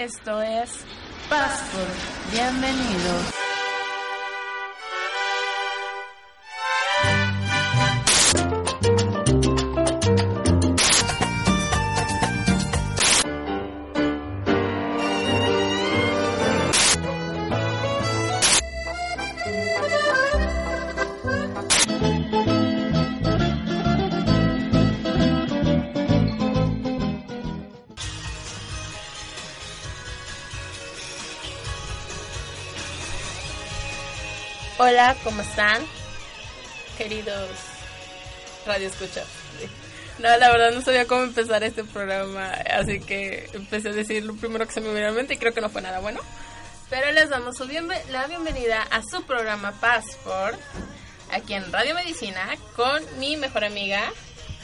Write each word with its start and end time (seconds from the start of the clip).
Esto 0.00 0.40
es 0.40 0.70
Passport. 1.28 1.90
Bienvenidos. 2.32 3.49
Hola, 35.02 35.16
¿cómo 35.24 35.40
están? 35.40 35.82
Queridos 36.98 37.48
Radio 38.66 38.86
Escucha. 38.88 39.24
No, 40.18 40.28
la 40.36 40.50
verdad 40.52 40.72
no 40.72 40.82
sabía 40.82 41.06
cómo 41.06 41.22
empezar 41.22 41.64
este 41.64 41.84
programa, 41.84 42.50
así 42.70 43.00
que 43.00 43.48
empecé 43.54 43.88
a 43.88 43.92
decir 43.92 44.22
lo 44.26 44.34
primero 44.34 44.66
que 44.66 44.74
se 44.74 44.82
me 44.82 44.88
vino 44.92 45.06
a 45.06 45.10
la 45.10 45.12
mente 45.16 45.32
y 45.32 45.36
creo 45.38 45.54
que 45.54 45.62
no 45.62 45.70
fue 45.70 45.80
nada 45.80 46.00
bueno. 46.00 46.20
Pero 46.90 47.10
les 47.12 47.30
damos 47.30 47.56
su 47.56 47.64
bienve- 47.66 48.04
la 48.10 48.26
bienvenida 48.26 48.82
a 48.90 49.00
su 49.00 49.22
programa 49.22 49.72
Passport, 49.80 50.60
aquí 51.32 51.54
en 51.54 51.72
Radio 51.72 51.94
Medicina, 51.94 52.54
con 52.76 53.02
mi 53.18 53.38
mejor 53.38 53.64
amiga, 53.64 54.02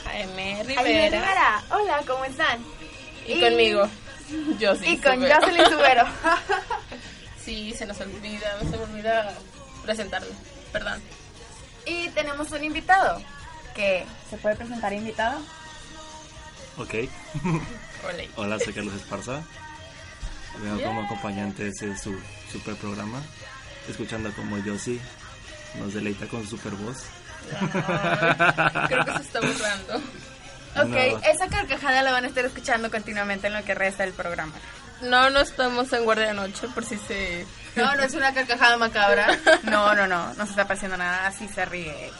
Jaime 0.04 0.56
Jaime 0.66 0.82
Rivera, 0.82 1.18
Rivera. 1.18 1.64
Hola, 1.70 2.02
¿cómo 2.06 2.26
están? 2.26 2.62
y 3.26 3.40
conmigo, 3.40 3.88
Josie. 4.60 4.90
Y 4.90 4.98
con 4.98 5.14
Subero. 5.14 5.34
Jocelyn 5.40 5.64
Subero. 5.70 6.04
Sí, 7.42 7.72
se 7.78 7.86
nos 7.86 8.00
olvida, 8.00 8.58
se 8.58 8.76
me 8.76 8.82
olvida 8.82 9.32
presentarme, 9.86 10.28
perdón. 10.72 11.00
y 11.86 12.08
tenemos 12.10 12.50
un 12.50 12.62
invitado. 12.64 13.22
que 13.74 14.04
¿Se 14.30 14.36
puede 14.38 14.56
presentar 14.56 14.92
invitado? 14.92 15.38
Ok, 16.78 16.94
Hola. 18.04 18.24
hola, 18.36 18.58
soy 18.58 18.72
Carlos 18.74 18.94
Esparza. 18.94 19.42
Vengo 20.62 20.82
como 20.82 21.02
acompañante 21.02 21.64
de 21.64 21.70
ese 21.70 21.96
su 21.98 22.18
super 22.50 22.74
programa, 22.76 23.22
escuchando 23.88 24.32
como 24.32 24.58
Yossi 24.58 25.00
nos 25.78 25.92
deleita 25.94 26.26
con 26.26 26.42
su 26.44 26.56
super 26.56 26.72
voz. 26.74 27.04
Creo 28.88 29.04
que 29.04 29.12
se 29.12 29.22
está 29.22 29.40
burlando. 29.46 30.00
Ok, 30.82 30.88
No. 30.88 31.18
esa 31.30 31.48
carcajada 31.48 32.02
la 32.02 32.12
van 32.12 32.24
a 32.24 32.28
estar 32.28 32.44
escuchando 32.44 32.90
continuamente 32.90 33.46
en 33.46 33.54
lo 33.54 33.64
que 33.64 33.74
resta 33.74 34.04
del 34.04 34.12
programa. 34.12 34.52
No, 35.02 35.28
no 35.30 35.40
estamos 35.40 35.92
en 35.92 36.04
guardia 36.04 36.28
de 36.28 36.34
noche, 36.34 36.68
por 36.74 36.84
si 36.84 36.96
se... 36.96 37.46
No, 37.76 37.94
no 37.96 38.02
es 38.02 38.14
una 38.14 38.32
carcajada 38.32 38.76
macabra. 38.78 39.28
No, 39.64 39.94
no, 39.94 40.06
no, 40.06 40.32
no 40.34 40.44
se 40.44 40.50
está 40.50 40.66
pasando 40.66 40.96
nada, 40.96 41.26
así 41.26 41.46
se 41.48 41.64
ríe. 41.66 42.10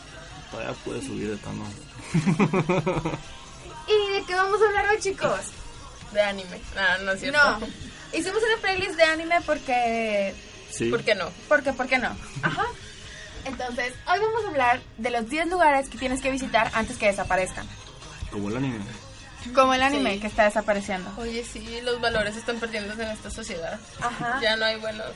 Todavía 0.51 0.75
puede 0.84 1.01
subir 1.03 1.31
de 1.31 1.37
tono. 1.39 1.65
¿Y 3.89 4.12
de 4.12 4.25
qué 4.27 4.34
vamos 4.34 4.61
a 4.61 4.67
hablar 4.67 4.87
hoy, 4.91 4.99
chicos? 5.01 5.41
De 6.12 6.21
anime. 6.21 6.61
Ah, 6.77 6.99
no 7.03 7.12
es 7.12 7.21
cierto. 7.21 7.39
No, 7.61 7.67
hicimos 8.12 8.43
una 8.43 8.61
playlist 8.61 8.95
de 8.97 9.05
anime 9.05 9.37
porque... 9.47 10.34
Sí, 10.71 10.91
¿Por 10.91 11.03
qué 11.05 11.15
no? 11.15 11.31
Porque, 11.49 11.73
¿por 11.73 11.87
qué 11.87 11.99
no? 11.99 12.15
Ajá. 12.43 12.65
Entonces, 13.45 13.95
hoy 14.12 14.19
vamos 14.21 14.45
a 14.45 14.49
hablar 14.49 14.81
de 14.99 15.11
los 15.11 15.29
10 15.29 15.47
lugares 15.49 15.89
que 15.89 15.97
tienes 15.99 16.21
que 16.21 16.31
visitar 16.31 16.71
antes 16.75 16.97
que 16.99 17.07
desaparezcan. 17.07 17.67
Como 18.31 18.49
el 18.49 18.57
anime. 18.57 18.79
Como 19.55 19.75
el 19.75 19.83
anime 19.83 20.15
Sí. 20.15 20.21
que 20.21 20.27
está 20.27 20.45
desapareciendo. 20.45 21.11
Oye, 21.19 21.45
sí, 21.45 21.81
los 21.85 22.01
valores 22.01 22.35
están 22.37 22.59
perdiendo 22.59 22.93
en 22.95 23.11
esta 23.11 23.31
sociedad. 23.31 23.79
Ajá. 24.01 24.41
Ya 24.43 24.57
no 24.57 24.65
hay 24.65 24.77
buenos 24.81 25.07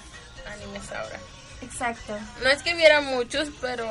animes 0.53 0.91
ahora. 0.93 1.19
Exacto. 1.63 2.17
No 2.43 2.49
es 2.49 2.63
que 2.63 2.75
viera 2.75 3.01
muchos, 3.01 3.49
pero 3.61 3.87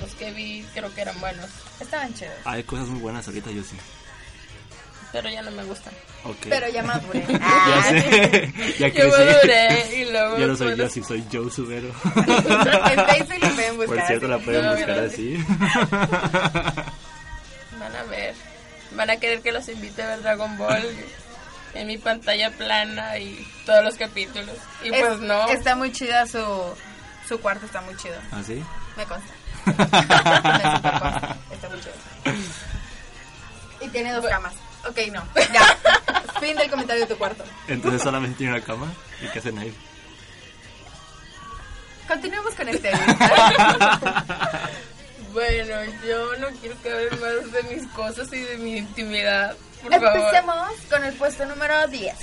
los 0.00 0.10
que 0.16 0.30
vi 0.32 0.66
creo 0.74 0.92
que 0.94 1.00
eran 1.02 1.18
buenos. 1.20 1.46
Estaban 1.80 2.12
chidos. 2.14 2.34
Hay 2.44 2.62
cosas 2.64 2.88
muy 2.88 3.00
buenas 3.00 3.26
ahorita, 3.28 3.50
Yossi. 3.50 3.76
Pero 5.10 5.30
ya 5.30 5.40
no 5.40 5.50
me 5.52 5.64
gustan. 5.64 5.94
Ok. 6.24 6.36
Pero 6.50 6.68
ya 6.68 6.82
maduré. 6.82 7.24
ya 7.30 7.38
Ah, 7.40 7.82
sé, 7.88 8.52
ya 8.78 8.88
Yo 8.88 8.94
crecí. 8.94 9.08
maduré 9.10 9.96
y 9.96 10.04
luego... 10.10 10.38
Ya 10.38 10.46
no 10.48 10.56
soy 10.56 10.66
bueno, 10.68 10.82
Yossi, 10.84 11.02
soy 11.02 11.24
Joe 11.32 11.50
Subero. 11.50 11.88
en 12.16 13.06
Facebook 13.06 13.38
lo 13.40 13.54
pueden 13.54 13.76
buscar. 13.78 13.96
Por 13.96 14.06
cierto, 14.06 14.28
la 14.28 14.38
pueden 14.38 14.64
No, 14.66 14.70
buscar 14.72 14.88
gracias. 14.96 15.12
así. 15.14 15.44
Van 17.78 17.96
a 17.96 18.02
ver. 18.10 18.34
Van 18.92 19.10
a 19.10 19.16
querer 19.16 19.42
que 19.42 19.52
los 19.52 19.68
invite 19.68 20.02
a 20.02 20.06
ver 20.08 20.22
Dragon 20.22 20.56
Ball 20.56 20.82
en 21.74 21.86
mi 21.86 21.98
pantalla 21.98 22.50
plana 22.50 23.18
y 23.18 23.46
todos 23.66 23.84
los 23.84 23.94
capítulos. 23.96 24.56
Y 24.82 24.92
Es- 24.94 25.00
pues 25.06 25.18
no. 25.20 25.48
Está 25.48 25.74
muy 25.76 25.92
chida 25.92 26.26
su, 26.26 26.42
su 27.28 27.40
cuarto, 27.40 27.66
está 27.66 27.80
muy 27.82 27.96
chido. 27.96 28.16
¿Así? 28.32 28.62
Me 28.96 29.04
consta. 29.04 29.32
Me 29.66 29.74
consta. 29.74 31.36
Está 31.52 31.68
muy 31.68 31.80
chido. 31.80 31.94
Y 33.80 33.88
tiene 33.88 34.12
dos 34.12 34.24
camas. 34.26 34.54
Ok, 34.88 34.98
no. 35.12 35.22
Ya. 35.52 35.66
Fin 36.40 36.56
del 36.56 36.70
comentario 36.70 37.02
de 37.02 37.08
tu 37.12 37.18
cuarto. 37.18 37.44
Entonces 37.66 38.00
solamente 38.02 38.38
tiene 38.38 38.54
una 38.54 38.64
cama. 38.64 38.86
¿Y 39.20 39.26
qué 39.28 39.38
hacen 39.40 39.58
ahí? 39.58 39.74
Continuemos 42.08 42.54
con 42.54 42.68
este. 42.68 42.90
Bueno, 45.32 45.74
yo 46.06 46.36
no 46.36 46.48
quiero 46.60 46.80
que 46.82 46.90
hablen 46.90 47.20
más 47.20 47.52
de 47.52 47.62
mis 47.74 47.86
cosas 47.88 48.32
y 48.32 48.40
de 48.40 48.56
mi 48.58 48.78
intimidad. 48.78 49.56
Por 49.82 49.92
favor. 49.92 50.16
Empecemos 50.16 50.72
con 50.90 51.04
el 51.04 51.14
puesto 51.14 51.44
número 51.46 51.86
10. 51.86 52.14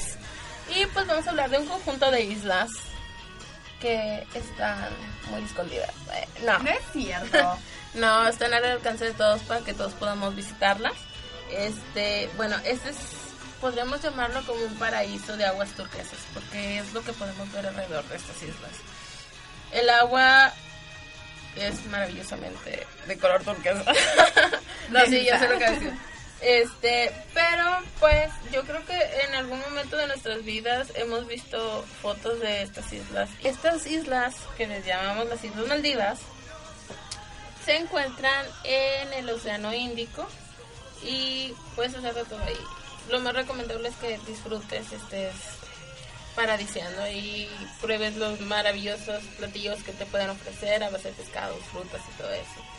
Y 0.76 0.86
pues 0.88 1.06
vamos 1.08 1.28
a 1.28 1.30
hablar 1.30 1.50
de 1.50 1.60
un 1.60 1.68
conjunto 1.68 2.10
de 2.12 2.22
islas 2.22 2.70
que 3.80 4.26
están 4.34 4.90
muy 5.30 5.44
escondidas. 5.44 5.92
Eh, 6.14 6.28
no. 6.44 6.60
No 6.60 6.70
es 6.70 6.82
cierto. 6.94 7.58
No, 7.96 8.28
están 8.28 8.54
al 8.54 8.66
alcance 8.66 9.06
de 9.06 9.14
todos 9.14 9.42
para 9.44 9.62
que 9.62 9.74
todos 9.74 9.94
podamos 9.94 10.36
visitarlas. 10.36 10.92
Este, 11.50 12.30
bueno, 12.36 12.58
este 12.66 12.90
es, 12.90 12.98
podríamos 13.62 14.02
llamarlo 14.02 14.46
como 14.46 14.62
un 14.66 14.76
paraíso 14.76 15.38
de 15.38 15.46
aguas 15.46 15.70
turquesas, 15.70 16.20
porque 16.34 16.80
es 16.80 16.94
lo 16.94 17.02
que 17.04 17.14
podemos 17.14 17.50
ver 17.54 17.68
alrededor 17.68 18.04
de 18.10 18.18
estas 18.18 18.36
islas. 18.44 18.72
El 19.72 19.90
agua 19.90 20.52
es 21.56 21.86
maravillosamente 21.86 22.86
de 23.08 23.18
color 23.18 23.44
turquesa. 23.44 23.84
no, 24.90 25.06
sí, 25.06 25.24
ya 25.26 25.40
sé 25.40 25.48
lo 25.48 25.58
que 25.58 25.70
decir. 25.72 25.94
Este, 26.42 27.12
pero 27.34 27.80
pues 28.00 28.30
yo 28.52 28.64
creo 28.64 28.86
que 28.86 29.00
en 29.28 29.36
algún 29.36 29.60
momento 29.62 29.96
de 29.98 30.08
nuestras 30.08 30.44
vidas 30.44 30.92
hemos 30.96 31.28
visto 31.28 31.84
fotos 32.02 32.40
de 32.40 32.62
estas 32.62 32.92
islas. 32.94 33.30
Estas 33.44 33.88
islas, 33.88 34.36
que 34.58 34.68
les 34.68 34.86
llamamos 34.86 35.28
las 35.28 35.44
Islas 35.44 35.68
Maldivas, 35.68 36.20
se 37.66 37.78
encuentran 37.78 38.46
en 38.64 39.14
el 39.14 39.30
Océano 39.30 39.74
Índico 39.74 40.28
y 41.04 41.54
puedes 41.76 41.96
hacer 41.96 42.14
de 42.14 42.26
todo 42.26 42.44
ahí. 42.44 42.60
Lo 43.10 43.20
más 43.22 43.34
recomendable 43.34 43.90
es 43.90 43.96
que 43.96 44.20
disfrutes, 44.28 44.92
estés 44.92 45.34
paradisiando 46.36 47.08
y 47.10 47.50
pruebes 47.82 48.16
los 48.16 48.40
maravillosos 48.42 49.24
platillos 49.38 49.82
que 49.84 49.94
te 49.94 50.06
pueden 50.06 50.30
ofrecer 50.30 50.84
a 50.84 50.90
base 50.90 51.10
de 51.10 51.14
pescados, 51.16 51.60
frutas 51.72 52.02
y 52.08 52.18
todo 52.22 52.32
eso. 52.32 52.76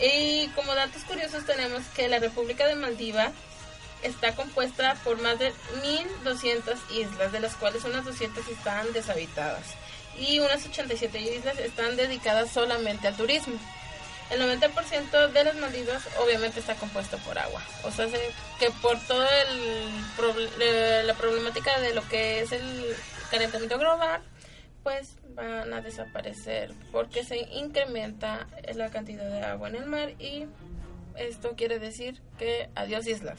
Y 0.00 0.48
como 0.48 0.74
datos 0.74 1.02
curiosos 1.04 1.44
tenemos 1.46 1.82
que 1.94 2.08
la 2.08 2.18
República 2.18 2.66
de 2.66 2.74
Maldiva 2.74 3.32
está 4.02 4.34
compuesta 4.34 4.96
por 5.04 5.20
más 5.20 5.38
de 5.38 5.52
1200 5.82 6.78
islas, 6.92 7.32
de 7.32 7.40
las 7.40 7.54
cuales 7.54 7.84
unas 7.84 8.04
200 8.04 8.48
están 8.48 8.92
deshabitadas 8.92 9.62
y 10.18 10.40
unas 10.40 10.66
87 10.66 11.18
islas 11.20 11.58
están 11.58 11.96
dedicadas 11.96 12.50
solamente 12.50 13.08
al 13.08 13.16
turismo. 13.16 13.58
El 14.32 14.40
90% 14.40 15.30
de 15.32 15.44
las 15.44 15.54
Maldivas 15.56 16.02
obviamente 16.24 16.60
está 16.60 16.74
compuesto 16.74 17.18
por 17.18 17.38
agua. 17.38 17.60
O 17.84 17.90
sea, 17.90 18.08
se- 18.08 18.30
que 18.58 18.70
por 18.80 18.98
toda 19.06 19.28
la 21.06 21.14
problemática 21.14 21.78
de 21.80 21.94
lo 21.94 22.02
que 22.08 22.40
es 22.40 22.52
el 22.52 22.84
calentamiento 23.30 23.78
global, 23.78 24.22
pues 24.82 25.16
van 25.34 25.72
a 25.72 25.80
desaparecer 25.80 26.72
porque 26.90 27.24
se 27.24 27.38
incrementa 27.38 28.46
la 28.74 28.90
cantidad 28.90 29.24
de 29.28 29.42
agua 29.44 29.68
en 29.68 29.76
el 29.76 29.86
mar 29.86 30.10
y 30.18 30.46
esto 31.16 31.54
quiere 31.56 31.78
decir 31.78 32.20
que 32.38 32.68
adiós 32.74 33.06
islas. 33.06 33.38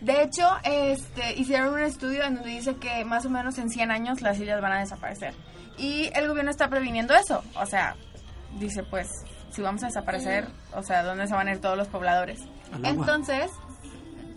De 0.00 0.22
hecho, 0.22 0.48
este, 0.64 1.34
hicieron 1.34 1.74
un 1.74 1.80
estudio 1.82 2.24
en 2.24 2.36
donde 2.36 2.50
dice 2.50 2.76
que 2.76 3.04
más 3.04 3.26
o 3.26 3.30
menos 3.30 3.58
en 3.58 3.68
100 3.70 3.90
años 3.90 4.22
las 4.22 4.38
islas 4.38 4.60
van 4.60 4.72
a 4.72 4.80
desaparecer. 4.80 5.34
Y 5.76 6.10
el 6.14 6.26
gobierno 6.28 6.50
está 6.50 6.68
previniendo 6.68 7.14
eso. 7.14 7.42
O 7.54 7.66
sea, 7.66 7.96
dice 8.58 8.82
pues, 8.82 9.08
si 9.52 9.62
vamos 9.62 9.82
a 9.82 9.86
desaparecer, 9.86 10.48
o 10.74 10.82
sea, 10.82 11.02
¿dónde 11.02 11.26
se 11.26 11.34
van 11.34 11.48
a 11.48 11.52
ir 11.52 11.60
todos 11.60 11.76
los 11.76 11.88
pobladores? 11.88 12.40
Entonces, 12.82 13.50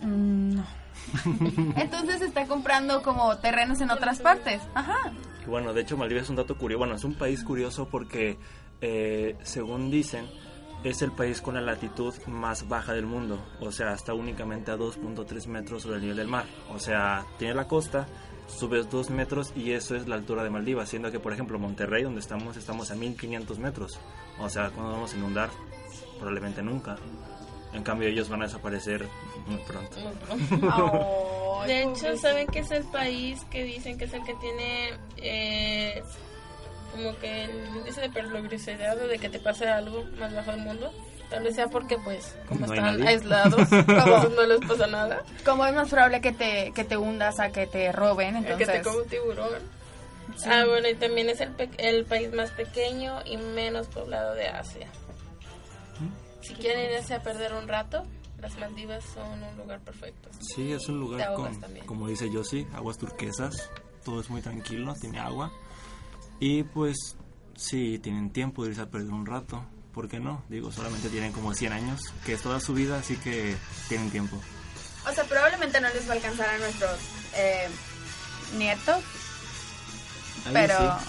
mm, 0.02 0.56
no. 0.56 0.64
Entonces 1.76 2.22
está 2.22 2.46
comprando 2.46 3.02
como 3.02 3.36
terrenos 3.38 3.80
en 3.80 3.90
otras 3.90 4.20
partes. 4.20 4.62
Ajá. 4.74 5.12
Y 5.44 5.48
bueno, 5.48 5.72
de 5.72 5.82
hecho 5.82 5.96
Maldivas 5.96 6.24
es 6.24 6.30
un 6.30 6.36
dato 6.36 6.56
curioso. 6.56 6.78
Bueno, 6.78 6.94
es 6.94 7.04
un 7.04 7.14
país 7.14 7.44
curioso 7.44 7.88
porque, 7.88 8.38
eh, 8.80 9.36
según 9.42 9.90
dicen, 9.90 10.26
es 10.84 11.02
el 11.02 11.12
país 11.12 11.40
con 11.40 11.54
la 11.54 11.60
latitud 11.60 12.14
más 12.26 12.68
baja 12.68 12.92
del 12.92 13.06
mundo. 13.06 13.44
O 13.60 13.72
sea, 13.72 13.92
está 13.94 14.14
únicamente 14.14 14.70
a 14.70 14.76
2.3 14.76 15.46
metros 15.46 15.82
sobre 15.82 15.96
el 15.96 16.02
nivel 16.02 16.16
del 16.16 16.28
mar. 16.28 16.46
O 16.70 16.78
sea, 16.78 17.24
tiene 17.38 17.54
la 17.54 17.66
costa, 17.66 18.06
subes 18.46 18.90
dos 18.90 19.10
metros 19.10 19.52
y 19.56 19.72
eso 19.72 19.96
es 19.96 20.08
la 20.08 20.14
altura 20.16 20.44
de 20.44 20.50
Maldivas, 20.50 20.88
siendo 20.88 21.10
que 21.10 21.20
por 21.20 21.32
ejemplo 21.32 21.58
Monterrey, 21.58 22.02
donde 22.02 22.20
estamos, 22.20 22.56
estamos 22.56 22.90
a 22.90 22.94
1500 22.94 23.58
metros. 23.58 23.98
O 24.38 24.48
sea, 24.48 24.70
cuando 24.70 24.92
vamos 24.92 25.12
a 25.12 25.16
inundar? 25.16 25.50
Probablemente 26.18 26.62
nunca. 26.62 26.96
En 27.72 27.82
cambio 27.82 28.08
ellos 28.08 28.28
van 28.28 28.42
a 28.42 28.46
desaparecer 28.46 29.06
muy 29.46 29.58
pronto. 29.58 29.96
Ay, 30.70 31.68
De 31.68 31.82
hecho. 31.82 32.16
¿saben 32.16 32.46
que 32.46 32.60
es 32.60 32.70
el 32.70 32.84
país 32.84 33.44
que 33.50 33.64
dicen 33.64 33.98
que 33.98 34.04
es 34.04 34.12
el 34.12 34.22
que 34.22 34.34
tiene 34.34 34.90
eh, 35.16 36.02
como 36.92 37.16
que 37.18 37.44
el 37.44 37.76
índice 37.76 38.02
de 38.02 38.10
peligrosidad 38.10 38.96
o 39.02 39.08
de 39.08 39.18
que 39.18 39.28
te 39.28 39.40
pase 39.40 39.66
algo 39.66 40.04
más 40.18 40.32
bajo 40.32 40.52
del 40.52 40.60
mundo? 40.60 40.92
Tal 41.30 41.42
vez 41.42 41.54
sea 41.56 41.66
porque, 41.68 41.98
pues, 41.98 42.34
como 42.48 42.66
No 42.66 42.74
están 42.74 42.98
nadie. 42.98 43.08
aislados, 43.08 43.68
como 43.86 44.28
no 44.36 44.42
les 44.46 44.60
pasa 44.68 44.86
nada. 44.86 45.22
Como 45.44 45.64
es 45.66 45.74
más 45.74 45.88
probable 45.90 46.20
que 46.20 46.32
te, 46.32 46.72
que 46.74 46.84
te 46.84 46.96
hundas 46.96 47.40
a 47.40 47.50
que 47.50 47.66
te 47.66 47.90
roben, 47.92 48.36
El 48.36 48.44
que 48.44 48.52
entonces... 48.52 48.82
te 48.82 48.88
come 48.88 49.02
un 49.02 49.08
tiburón. 49.08 49.48
Sí. 50.36 50.48
Ah, 50.50 50.64
bueno, 50.66 50.88
y 50.88 50.94
también 50.94 51.28
es 51.28 51.40
el, 51.40 51.50
pe- 51.50 51.70
el 51.78 52.04
país 52.04 52.32
más 52.32 52.50
pequeño 52.50 53.20
y 53.24 53.36
menos 53.36 53.86
poblado 53.88 54.34
de 54.34 54.48
Asia. 54.48 54.88
Si 56.40 56.54
quieren 56.54 56.92
irse 56.92 57.14
a 57.14 57.22
perder 57.22 57.54
un 57.54 57.66
rato, 57.68 58.04
las 58.40 58.56
Maldivas 58.58 59.02
son 59.14 59.42
un 59.42 59.56
lugar 59.56 59.80
perfecto. 59.80 60.28
Sí, 60.40 60.72
es 60.72 60.88
un 60.88 61.00
lugar 61.00 61.32
con, 61.34 61.58
como 61.86 62.06
dice 62.08 62.30
Yossi, 62.30 62.66
aguas 62.74 62.98
turquesas, 62.98 63.70
todo 64.04 64.20
es 64.20 64.28
muy 64.28 64.42
tranquilo, 64.42 64.94
tiene 65.00 65.18
agua. 65.20 65.50
Y 66.40 66.64
pues, 66.64 67.16
si 67.56 67.98
tienen 68.00 68.30
tiempo 68.30 68.64
de 68.64 68.70
irse 68.70 68.82
a 68.82 68.86
perder 68.90 69.10
un 69.12 69.24
rato, 69.24 69.64
¿por 69.94 70.08
qué 70.08 70.18
no? 70.18 70.42
Digo, 70.48 70.72
solamente 70.72 71.08
tienen 71.08 71.32
como 71.32 71.54
100 71.54 71.72
años, 71.72 72.00
que 72.26 72.34
es 72.34 72.42
toda 72.42 72.60
su 72.60 72.74
vida, 72.74 72.98
así 72.98 73.16
que 73.16 73.56
tienen 73.88 74.10
tiempo. 74.10 74.40
O 75.08 75.12
sea, 75.12 75.24
probablemente 75.24 75.80
no 75.80 75.88
les 75.88 76.06
va 76.06 76.12
a 76.12 76.16
alcanzar 76.16 76.48
a 76.48 76.58
nuestros 76.58 76.98
eh, 77.34 77.68
nietos, 78.56 79.02
pero 80.52 80.78
sí. 80.78 81.06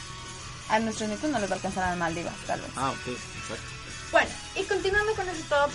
a 0.70 0.80
nuestros 0.80 1.10
nietos 1.10 1.30
no 1.30 1.40
les 1.40 1.50
va 1.50 1.54
a 1.54 1.58
alcanzar 1.58 1.92
a 1.92 1.96
Maldivas, 1.96 2.36
tal 2.46 2.62
vez. 2.62 2.70
Ah, 2.76 2.92
ok, 2.92 3.08
exacto. 3.08 3.76
Bueno, 4.12 4.30
y 4.56 4.64
continuando 4.64 5.14
con 5.16 5.30
ese 5.30 5.44
top. 5.44 5.72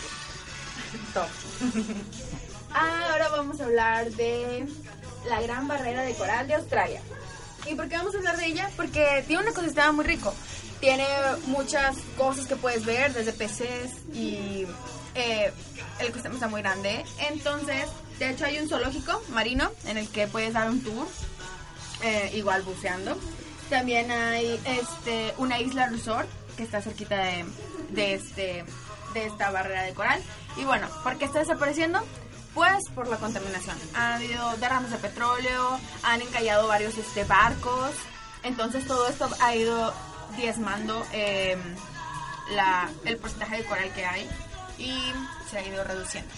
top. 1.14 1.28
Ahora 2.72 3.28
vamos 3.30 3.60
a 3.60 3.64
hablar 3.64 4.10
de 4.12 4.66
la 5.28 5.42
gran 5.42 5.66
barrera 5.66 6.02
de 6.02 6.14
coral 6.14 6.46
de 6.46 6.54
Australia. 6.54 7.02
¿Y 7.66 7.74
por 7.74 7.88
qué 7.88 7.96
vamos 7.96 8.14
a 8.14 8.18
hablar 8.18 8.36
de 8.36 8.46
ella? 8.46 8.70
Porque 8.76 9.24
tiene 9.26 9.42
un 9.42 9.48
ecosistema 9.48 9.92
muy 9.92 10.04
rico. 10.04 10.32
Tiene 10.80 11.06
muchas 11.46 11.96
cosas 12.16 12.46
que 12.46 12.56
puedes 12.56 12.86
ver, 12.86 13.12
desde 13.12 13.32
peces 13.32 13.92
y 14.14 14.66
eh, 15.14 15.52
el 15.98 16.06
ecosistema 16.06 16.34
está 16.34 16.48
muy 16.48 16.62
grande. 16.62 17.04
Entonces, 17.30 17.84
de 18.18 18.30
hecho 18.30 18.46
hay 18.46 18.58
un 18.58 18.68
zoológico 18.68 19.22
marino 19.30 19.70
en 19.86 19.98
el 19.98 20.08
que 20.08 20.26
puedes 20.26 20.54
dar 20.54 20.70
un 20.70 20.82
tour, 20.82 21.06
eh, 22.02 22.32
igual 22.34 22.62
buceando. 22.62 23.18
También 23.68 24.10
hay 24.10 24.60
este 24.64 25.34
una 25.38 25.60
isla 25.60 25.88
resort 25.88 26.28
que 26.56 26.62
está 26.62 26.80
cerquita 26.80 27.16
de, 27.16 27.44
de 27.90 28.14
este 28.14 28.64
de 29.14 29.26
esta 29.26 29.50
barrera 29.50 29.82
de 29.82 29.92
coral. 29.92 30.22
Y 30.56 30.64
bueno, 30.64 30.88
¿por 31.02 31.18
qué 31.18 31.26
está 31.26 31.40
desapareciendo? 31.40 32.00
Pues 32.54 32.88
por 32.94 33.06
la 33.08 33.16
contaminación. 33.18 33.76
Ha 33.94 34.16
habido 34.16 34.56
derrames 34.56 34.90
de 34.90 34.98
petróleo, 34.98 35.78
han 36.02 36.22
encallado 36.22 36.68
varios 36.68 36.96
este, 36.96 37.24
barcos. 37.24 37.92
Entonces 38.42 38.86
todo 38.86 39.06
esto 39.08 39.28
ha 39.40 39.54
ido 39.54 39.92
diezmando 40.36 41.06
eh, 41.12 41.56
la, 42.54 42.90
el 43.04 43.16
porcentaje 43.16 43.58
de 43.58 43.64
coral 43.64 43.92
que 43.94 44.04
hay 44.04 44.28
y 44.78 44.92
se 45.50 45.58
ha 45.58 45.66
ido 45.66 45.84
reduciendo. 45.84 46.30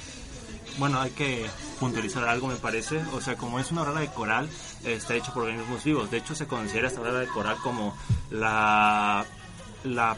Bueno, 0.79 1.01
hay 1.01 1.11
que 1.11 1.47
puntualizar 1.79 2.27
algo, 2.27 2.49
me 2.49 2.57
parece. 2.57 3.03
O 3.13 3.21
sea, 3.21 3.37
como 3.37 3.61
es 3.61 3.71
una 3.71 3.83
barrera 3.83 4.01
de 4.01 4.09
coral, 4.09 4.49
está 4.85 5.15
hecho 5.15 5.33
por 5.33 5.45
organismos 5.45 5.85
vivos. 5.85 6.11
De 6.11 6.19
hecho, 6.19 6.35
se 6.35 6.47
considera 6.47 6.89
esta 6.89 7.01
barrera 7.01 7.21
de 7.21 7.27
coral 7.27 7.57
como 7.63 7.97
la, 8.31 9.25
la, 9.85 10.17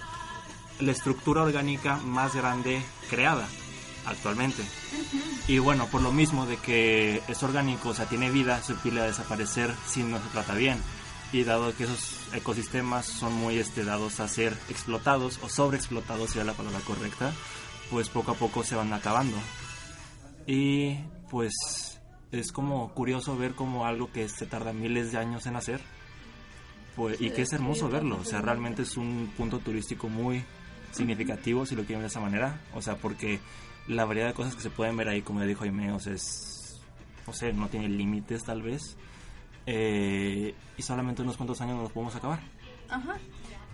la 0.79 0.93
estructura 0.93 1.43
orgánica 1.43 1.97
más 1.97 2.35
grande 2.35 2.81
creada 3.11 3.47
actualmente. 4.07 4.63
Y 5.49 5.59
bueno, 5.59 5.87
por 5.89 6.03
lo 6.03 6.13
mismo 6.13 6.47
de 6.47 6.57
que 6.57 7.23
es 7.27 7.43
orgánico, 7.43 7.91
o 7.91 7.95
sea, 7.95 8.07
tiene 8.07 8.31
vida, 8.31 8.63
se 8.63 8.75
pide 8.75 9.01
a 9.01 9.05
desaparecer 9.05 9.75
si 9.87 10.03
no 10.03 10.19
se 10.19 10.29
trata 10.29 10.55
bien. 10.55 10.79
Y 11.33 11.43
dado 11.45 11.75
que 11.77 11.85
esos 11.85 12.21
ecosistemas 12.33 13.07
son 13.07 13.33
muy 13.35 13.59
este, 13.59 13.85
dados 13.85 14.21
a 14.21 14.29
ser 14.29 14.53
explotados 14.69 15.41
o 15.43 15.49
sobreexplotados, 15.49 16.37
es 16.37 16.47
la 16.47 16.53
palabra 16.53 16.79
correcta, 16.81 17.33
pues 17.91 18.09
poco 18.09 18.33
a 18.33 18.35
poco 18.35 18.63
se 18.63 18.77
van 18.77 18.93
acabando. 18.93 19.37
Y 20.47 20.97
pues 21.31 22.01
es 22.31 22.53
como 22.53 22.93
curioso 22.95 23.37
ver 23.37 23.55
como 23.55 23.87
algo 23.87 24.13
que 24.13 24.29
se 24.29 24.47
tarda 24.47 24.73
miles 24.73 25.13
de 25.13 25.19
años 25.19 25.47
en 25.47 25.57
hacer. 25.57 25.81
Pues, 26.97 27.21
y 27.21 27.31
que 27.31 27.43
es 27.43 27.53
hermoso 27.53 27.89
verlo, 27.89 28.19
o 28.21 28.25
sea, 28.25 28.41
realmente 28.41 28.83
es 28.83 28.97
un 28.97 29.33
punto 29.37 29.59
turístico 29.59 30.09
muy 30.09 30.45
significativo 30.93 31.67
si 31.67 31.75
lo 31.75 31.83
quieren 31.83 32.03
ver 32.03 32.09
de 32.09 32.13
esa 32.13 32.21
manera, 32.21 32.61
o 32.73 32.81
sea, 32.81 32.97
porque 32.97 33.41
la 33.89 34.05
variedad 34.05 34.29
de 34.29 34.35
cosas 34.35 34.55
que 34.55 34.63
se 34.63 34.71
pueden 34.71 34.97
ver 34.97 35.09
ahí, 35.09 35.21
como 35.23 35.41
le 35.41 35.47
dijo 35.47 35.61
Jaime, 35.61 35.91
o 35.91 35.99
sea, 35.99 36.15
no 37.27 37.53
no 37.55 37.69
tiene 37.69 37.89
límites 37.89 38.45
tal 38.45 38.63
vez, 38.63 38.97
eh, 39.67 40.55
y 40.77 40.83
solamente 40.83 41.23
unos 41.23 41.37
cuantos 41.37 41.61
años 41.61 41.79
nos 41.79 41.93
podemos 41.93 42.15
acabar. 42.17 42.41
Ajá. 42.89 43.17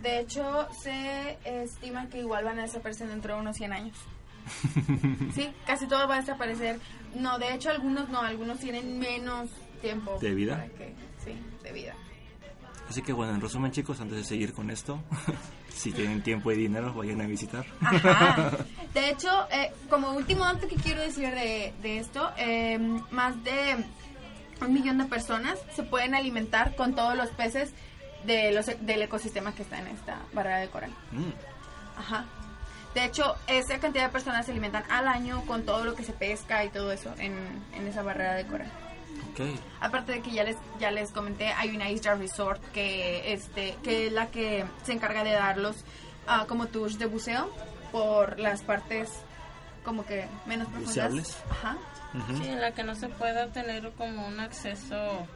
De 0.02 0.20
hecho, 0.20 0.66
se 0.82 1.36
estima 1.44 2.08
que 2.08 2.18
igual 2.20 2.44
van 2.44 2.58
a 2.58 2.62
desaparecer 2.62 3.08
dentro 3.08 3.34
de 3.34 3.40
unos 3.40 3.56
100 3.56 3.72
años. 3.72 3.96
Sí, 5.34 5.50
casi 5.66 5.86
todo 5.86 6.08
va 6.08 6.16
a 6.16 6.20
desaparecer. 6.20 6.78
No, 7.14 7.38
de 7.38 7.54
hecho, 7.54 7.70
algunos 7.70 8.08
no, 8.08 8.20
algunos 8.20 8.58
tienen 8.58 8.98
menos 8.98 9.50
tiempo. 9.80 10.18
¿De 10.20 10.34
vida? 10.34 10.66
que- 10.78 10.94
sí, 11.24 11.34
de 11.62 11.72
vida. 11.72 11.94
Así 12.88 13.02
que 13.02 13.12
bueno, 13.12 13.34
en 13.34 13.40
resumen 13.40 13.70
chicos, 13.70 14.00
antes 14.00 14.16
de 14.16 14.24
seguir 14.24 14.52
con 14.52 14.70
esto, 14.70 14.98
si 15.74 15.92
tienen 15.92 16.22
tiempo 16.22 16.50
y 16.50 16.56
dinero, 16.56 16.92
vayan 16.94 17.20
a 17.20 17.26
visitar. 17.26 17.64
Ajá. 17.80 18.56
De 18.94 19.10
hecho, 19.10 19.28
eh, 19.52 19.70
como 19.88 20.12
último 20.12 20.44
dato 20.44 20.66
que 20.66 20.74
quiero 20.76 21.00
decir 21.00 21.30
de, 21.32 21.72
de 21.82 21.98
esto, 21.98 22.30
eh, 22.36 22.76
más 23.12 23.42
de 23.44 23.84
un 24.60 24.74
millón 24.74 24.98
de 24.98 25.04
personas 25.04 25.58
se 25.74 25.82
pueden 25.82 26.14
alimentar 26.14 26.74
con 26.76 26.94
todos 26.94 27.16
los 27.16 27.28
peces 27.30 27.70
de 28.24 28.52
los, 28.52 28.66
del 28.66 29.02
ecosistema 29.02 29.54
que 29.54 29.62
está 29.62 29.78
en 29.78 29.86
esta 29.88 30.18
barrera 30.32 30.58
de 30.58 30.68
coral. 30.68 30.90
Mm, 31.12 31.30
Ajá. 31.98 32.24
De 32.94 33.04
hecho, 33.04 33.36
esa 33.46 33.78
cantidad 33.78 34.04
de 34.06 34.10
personas 34.10 34.44
se 34.46 34.52
alimentan 34.52 34.82
al 34.90 35.06
año 35.06 35.42
con 35.46 35.64
todo 35.64 35.84
lo 35.84 35.94
que 35.94 36.02
se 36.02 36.12
pesca 36.12 36.64
y 36.64 36.70
todo 36.70 36.90
eso 36.92 37.14
en, 37.18 37.34
en 37.74 37.86
esa 37.86 38.02
barrera 38.02 38.34
de 38.34 38.46
coral. 38.46 38.70
ok, 39.32 39.40
Aparte 39.80 40.12
de 40.12 40.20
que 40.22 40.32
ya 40.32 40.42
les 40.42 40.56
ya 40.80 40.90
les 40.90 41.12
comenté, 41.12 41.52
hay 41.52 41.74
una 41.74 41.88
isla 41.90 42.14
resort 42.16 42.60
que 42.72 43.32
este 43.32 43.76
que 43.84 44.08
es 44.08 44.12
la 44.12 44.26
que 44.26 44.64
se 44.82 44.92
encarga 44.92 45.22
de 45.22 45.30
darlos 45.32 45.84
ah, 46.26 46.46
como 46.48 46.66
tours 46.66 46.98
de 46.98 47.06
buceo 47.06 47.48
por 47.92 48.38
las 48.40 48.62
partes 48.62 49.08
como 49.84 50.04
que 50.04 50.26
menos 50.46 50.66
profundas. 50.66 50.88
Buceables. 50.94 51.36
Ajá. 51.50 51.76
Sí, 52.12 52.48
en 52.48 52.60
la 52.60 52.72
que 52.72 52.82
no 52.82 52.94
se 52.94 53.08
pueda 53.08 53.46
tener 53.48 53.90
como 53.92 54.26
un 54.26 54.40
acceso 54.40 55.26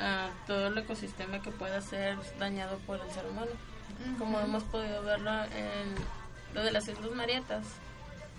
a 0.00 0.28
todo 0.46 0.68
el 0.68 0.78
ecosistema 0.78 1.40
que 1.40 1.50
pueda 1.50 1.80
ser 1.80 2.18
dañado 2.38 2.78
por 2.78 3.00
el 3.00 3.10
ser 3.10 3.26
humano. 3.26 3.52
Como 4.18 4.40
hemos 4.40 4.62
podido 4.64 5.02
verlo 5.02 5.30
en 5.44 5.94
lo 6.54 6.62
de 6.62 6.72
las 6.72 6.88
Islas 6.88 7.10
Marietas. 7.12 7.64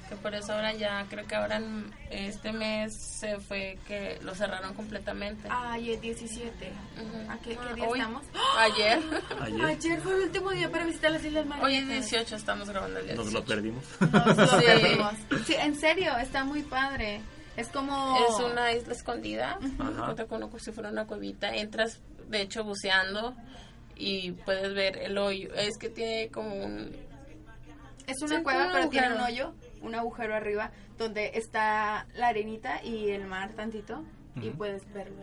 Que 0.09 0.15
por 0.15 0.33
eso 0.33 0.53
ahora 0.53 0.73
ya, 0.73 1.05
creo 1.07 1.27
que 1.27 1.35
ahora 1.35 1.57
en 1.57 1.93
este 2.09 2.51
mes 2.51 2.95
se 2.95 3.37
fue 3.39 3.77
que 3.87 4.17
lo 4.23 4.33
cerraron 4.33 4.73
completamente. 4.73 5.47
Ay, 5.51 5.91
el 5.93 6.01
17. 6.01 6.71
Ujú. 6.97 7.31
¿A 7.31 7.37
qué, 7.37 7.55
qué 7.55 7.73
día 7.75 7.87
hoy. 7.87 7.99
estamos? 7.99 8.23
Ayer. 8.57 8.99
Ayer 9.39 9.65
Ayer 9.65 10.01
fue 10.01 10.15
el 10.15 10.21
último 10.23 10.49
día 10.49 10.71
para 10.71 10.85
visitar 10.85 11.11
las 11.11 11.23
Islas 11.23 11.43
Hoy 11.43 11.49
Marietas. 11.49 11.89
es 12.05 12.09
18, 12.09 12.35
estamos 12.37 12.67
grabando 12.69 12.99
el 12.99 13.05
día 13.05 13.15
nos 13.15 13.25
18. 13.29 13.39
lo 13.39 13.45
perdimos. 13.55 13.83
Nos 14.01 14.37
lo 14.37 14.47
Sí. 14.59 14.65
perdimos. 14.65 15.13
Sí, 15.45 15.53
en 15.59 15.75
serio, 15.75 16.17
está 16.17 16.43
muy 16.43 16.63
padre. 16.63 17.21
Es 17.55 17.67
como... 17.67 18.17
Es 18.29 18.35
una 18.43 18.71
isla 18.73 18.93
escondida, 18.93 19.59
Ajá. 19.79 20.05
cuenta 20.05 20.25
con 20.25 20.41
como 20.41 20.57
si 20.59 20.71
fuera 20.71 20.89
una 20.89 21.05
cuevita. 21.05 21.53
Entras, 21.55 21.99
de 22.29 22.41
hecho, 22.41 22.63
buceando 22.63 23.35
y 23.95 24.31
puedes 24.31 24.73
ver 24.73 24.97
el 24.97 25.17
hoyo. 25.19 25.53
Es 25.53 25.77
que 25.77 25.89
tiene 25.89 26.29
como 26.29 26.55
un... 26.55 26.95
Es 28.07 28.19
una 28.23 28.37
Sí, 28.37 28.43
cueva, 28.43 28.69
pero 28.73 28.89
tiene 28.89 29.13
un 29.13 29.19
hoyo, 29.21 29.53
un 29.81 29.95
agujero 29.95 30.35
arriba, 30.35 30.71
donde 30.97 31.31
está 31.35 32.07
la 32.15 32.27
arenita 32.29 32.83
y 32.83 33.09
el 33.09 33.25
mar 33.25 33.51
tantito, 33.55 34.03
y 34.41 34.49
puedes 34.51 34.91
verlo. 34.93 35.17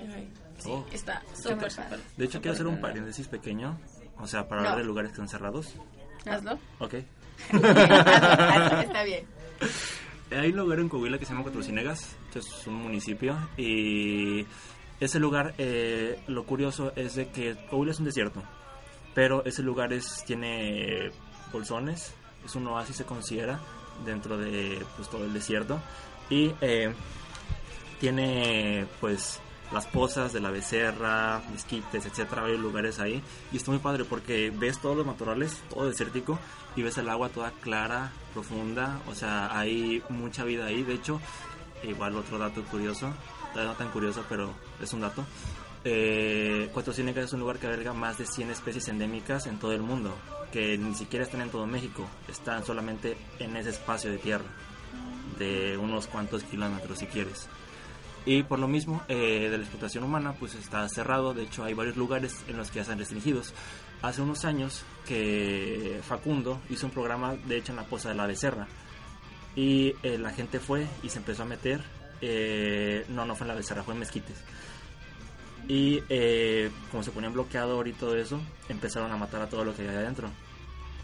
Sí, 0.58 0.70
Oh. 0.70 0.84
está 0.92 1.22
muy 1.26 1.36
súper, 1.36 1.70
súper. 1.70 2.00
De 2.16 2.24
hecho, 2.24 2.40
quiero 2.40 2.54
hacer 2.54 2.66
un 2.66 2.80
paréntesis 2.80 3.28
pequeño, 3.28 3.78
o 4.18 4.26
sea, 4.26 4.48
para 4.48 4.62
No. 4.62 4.68
hablar 4.68 4.82
de 4.82 4.86
lugares 4.88 5.10
que 5.10 5.14
están 5.14 5.28
cerrados. 5.28 5.74
Hazlo. 6.26 6.58
Ok. 6.78 6.94
Hazlo, 7.52 8.80
está 8.80 9.04
bien. 9.04 9.26
Hay 10.30 10.50
un 10.50 10.56
lugar 10.56 10.80
en 10.80 10.88
Coahuila 10.88 11.18
que 11.18 11.24
se 11.24 11.32
llama 11.32 11.42
Cuatro 11.44 11.62
Ciénegas, 11.62 12.16
que 12.32 12.40
es 12.40 12.66
un 12.66 12.74
municipio, 12.74 13.36
y 13.56 14.44
ese 14.98 15.18
lugar, 15.20 15.54
eh, 15.58 16.18
lo 16.26 16.44
curioso 16.44 16.92
es 16.96 17.14
de 17.14 17.28
que 17.28 17.56
Coahuila 17.70 17.92
es 17.92 17.98
un 18.00 18.06
desierto, 18.06 18.42
pero 19.14 19.44
ese 19.44 19.62
lugar 19.62 19.92
es, 19.92 20.24
tiene 20.26 21.10
bolsones, 21.52 22.12
es 22.44 22.54
un 22.56 22.66
oasis 22.66 22.96
se 22.96 23.04
considera 23.04 23.60
dentro 24.04 24.36
de 24.36 24.84
pues, 24.96 25.08
todo 25.08 25.24
el 25.24 25.32
desierto, 25.32 25.80
y 26.28 26.52
eh, 26.60 26.92
tiene 28.00 28.86
pues 29.00 29.40
las 29.72 29.86
pozas 29.86 30.32
de 30.32 30.40
la 30.40 30.50
becerra, 30.50 31.42
mezquites, 31.50 32.06
etcétera, 32.06 32.42
varios 32.42 32.60
lugares 32.60 32.98
ahí. 33.00 33.22
Y 33.52 33.56
está 33.56 33.70
muy 33.70 33.80
padre 33.80 34.04
porque 34.04 34.52
ves 34.54 34.78
todos 34.78 34.96
los 34.96 35.06
matorrales, 35.06 35.60
todo 35.70 35.88
desértico, 35.88 36.38
y 36.76 36.82
ves 36.82 36.98
el 36.98 37.08
agua 37.08 37.28
toda 37.30 37.50
clara, 37.50 38.12
profunda. 38.32 39.00
O 39.08 39.14
sea, 39.14 39.56
hay 39.56 40.02
mucha 40.08 40.44
vida 40.44 40.66
ahí. 40.66 40.82
De 40.82 40.94
hecho, 40.94 41.20
igual 41.82 42.16
otro 42.16 42.38
dato 42.38 42.62
curioso, 42.64 43.12
no 43.54 43.72
tan 43.74 43.90
curioso, 43.90 44.24
pero 44.28 44.50
es 44.80 44.92
un 44.92 45.00
dato. 45.00 45.24
Eh, 45.88 46.68
Cuatro 46.72 46.92
Ciénegas 46.92 47.26
es 47.26 47.32
un 47.32 47.38
lugar 47.38 47.60
que 47.60 47.68
alberga 47.68 47.92
más 47.92 48.18
de 48.18 48.26
100 48.26 48.50
especies 48.50 48.88
endémicas 48.88 49.46
en 49.46 49.60
todo 49.60 49.70
el 49.70 49.82
mundo, 49.82 50.12
que 50.50 50.76
ni 50.76 50.92
siquiera 50.96 51.24
están 51.24 51.42
en 51.42 51.50
todo 51.50 51.64
México, 51.64 52.08
están 52.26 52.64
solamente 52.64 53.16
en 53.38 53.56
ese 53.56 53.70
espacio 53.70 54.10
de 54.10 54.18
tierra, 54.18 54.46
de 55.38 55.76
unos 55.76 56.08
cuantos 56.08 56.42
kilómetros 56.42 56.98
si 56.98 57.06
quieres. 57.06 57.46
Y 58.24 58.42
por 58.42 58.58
lo 58.58 58.66
mismo, 58.66 59.04
eh, 59.06 59.48
de 59.48 59.56
la 59.56 59.62
explotación 59.62 60.02
humana, 60.02 60.32
pues 60.32 60.56
está 60.56 60.88
cerrado. 60.88 61.34
De 61.34 61.44
hecho, 61.44 61.62
hay 61.62 61.74
varios 61.74 61.96
lugares 61.96 62.34
en 62.48 62.56
los 62.56 62.70
que 62.70 62.76
ya 62.76 62.82
están 62.82 62.98
restringidos. 62.98 63.54
Hace 64.02 64.22
unos 64.22 64.44
años 64.44 64.82
que 65.06 66.00
Facundo 66.02 66.60
hizo 66.68 66.86
un 66.86 66.92
programa, 66.92 67.36
de 67.36 67.58
hecho, 67.58 67.70
en 67.70 67.76
la 67.76 67.84
Poza 67.84 68.08
de 68.08 68.16
la 68.16 68.26
Becerra. 68.26 68.66
Y 69.54 69.94
eh, 70.02 70.18
la 70.18 70.32
gente 70.32 70.58
fue 70.58 70.84
y 71.04 71.10
se 71.10 71.18
empezó 71.18 71.44
a 71.44 71.46
meter. 71.46 71.80
eh, 72.20 73.04
no, 73.10 73.24
no 73.24 73.36
fue 73.36 73.44
en 73.44 73.48
la 73.48 73.54
Becerra, 73.54 73.84
fue 73.84 73.94
en 73.94 74.00
Mezquites. 74.00 74.42
Y 75.68 76.02
eh, 76.08 76.70
como 76.90 77.02
se 77.02 77.10
ponía 77.10 77.28
un 77.28 77.34
bloqueador 77.34 77.88
y 77.88 77.92
todo 77.92 78.16
eso, 78.16 78.40
empezaron 78.68 79.10
a 79.10 79.16
matar 79.16 79.42
a 79.42 79.48
todo 79.48 79.64
lo 79.64 79.74
que 79.74 79.86
había 79.86 79.98
adentro. 80.00 80.30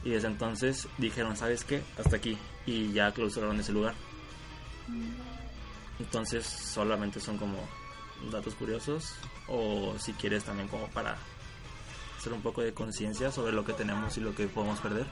Y 0.04 0.10
desde 0.10 0.28
entonces 0.28 0.88
dijeron, 0.98 1.36
¿sabes 1.36 1.64
qué? 1.64 1.82
Hasta 1.98 2.16
aquí. 2.16 2.38
Y 2.66 2.92
ya 2.92 3.12
clausuraron 3.12 3.58
ese 3.60 3.72
lugar. 3.72 3.94
Entonces 5.98 6.46
solamente 6.46 7.20
son 7.20 7.38
como 7.38 7.58
datos 8.30 8.54
curiosos 8.54 9.14
o 9.48 9.94
si 9.98 10.12
quieres 10.12 10.44
también 10.44 10.68
como 10.68 10.86
para 10.88 11.16
hacer 12.18 12.32
un 12.32 12.40
poco 12.42 12.62
de 12.62 12.72
conciencia 12.72 13.32
sobre 13.32 13.52
lo 13.52 13.64
que 13.64 13.72
tenemos 13.72 14.16
y 14.16 14.20
lo 14.20 14.34
que 14.34 14.46
podemos 14.46 14.78
perder. 14.80 15.06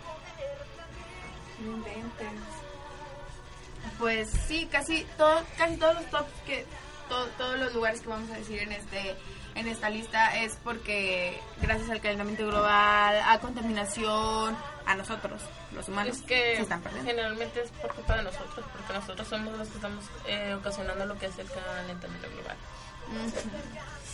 Pues 3.98 4.30
sí, 4.46 4.68
casi 4.70 5.04
todo, 5.16 5.42
casi 5.58 5.76
todos 5.76 5.94
los 5.96 6.06
tops 6.10 6.30
que 6.46 6.64
to- 7.08 7.26
todos 7.36 7.58
los 7.58 7.74
lugares 7.74 8.00
que 8.00 8.08
vamos 8.08 8.30
a 8.30 8.36
decir 8.38 8.60
en 8.60 8.72
este 8.72 9.14
en 9.54 9.68
esta 9.68 9.90
lista 9.90 10.36
es 10.40 10.56
porque 10.62 11.40
gracias 11.60 11.90
al 11.90 12.00
calentamiento 12.00 12.46
global, 12.46 13.20
a 13.24 13.38
contaminación, 13.40 14.56
a 14.86 14.94
nosotros, 14.94 15.42
los 15.72 15.88
humanos, 15.88 16.16
Es 16.16 16.22
que 16.22 16.56
se 16.56 16.62
están 16.62 16.80
perdiendo. 16.80 17.10
generalmente 17.10 17.62
es 17.62 17.70
por 17.72 17.94
culpa 17.94 18.16
de 18.16 18.22
nosotros, 18.24 18.64
porque 18.72 18.92
nosotros 18.92 19.28
somos 19.28 19.56
los 19.58 19.68
que 19.68 19.74
estamos 19.74 20.04
eh, 20.26 20.54
ocasionando 20.54 21.06
lo 21.06 21.18
que 21.18 21.26
es 21.26 21.38
el 21.38 21.46
calentamiento 21.48 22.28
global. 22.30 22.56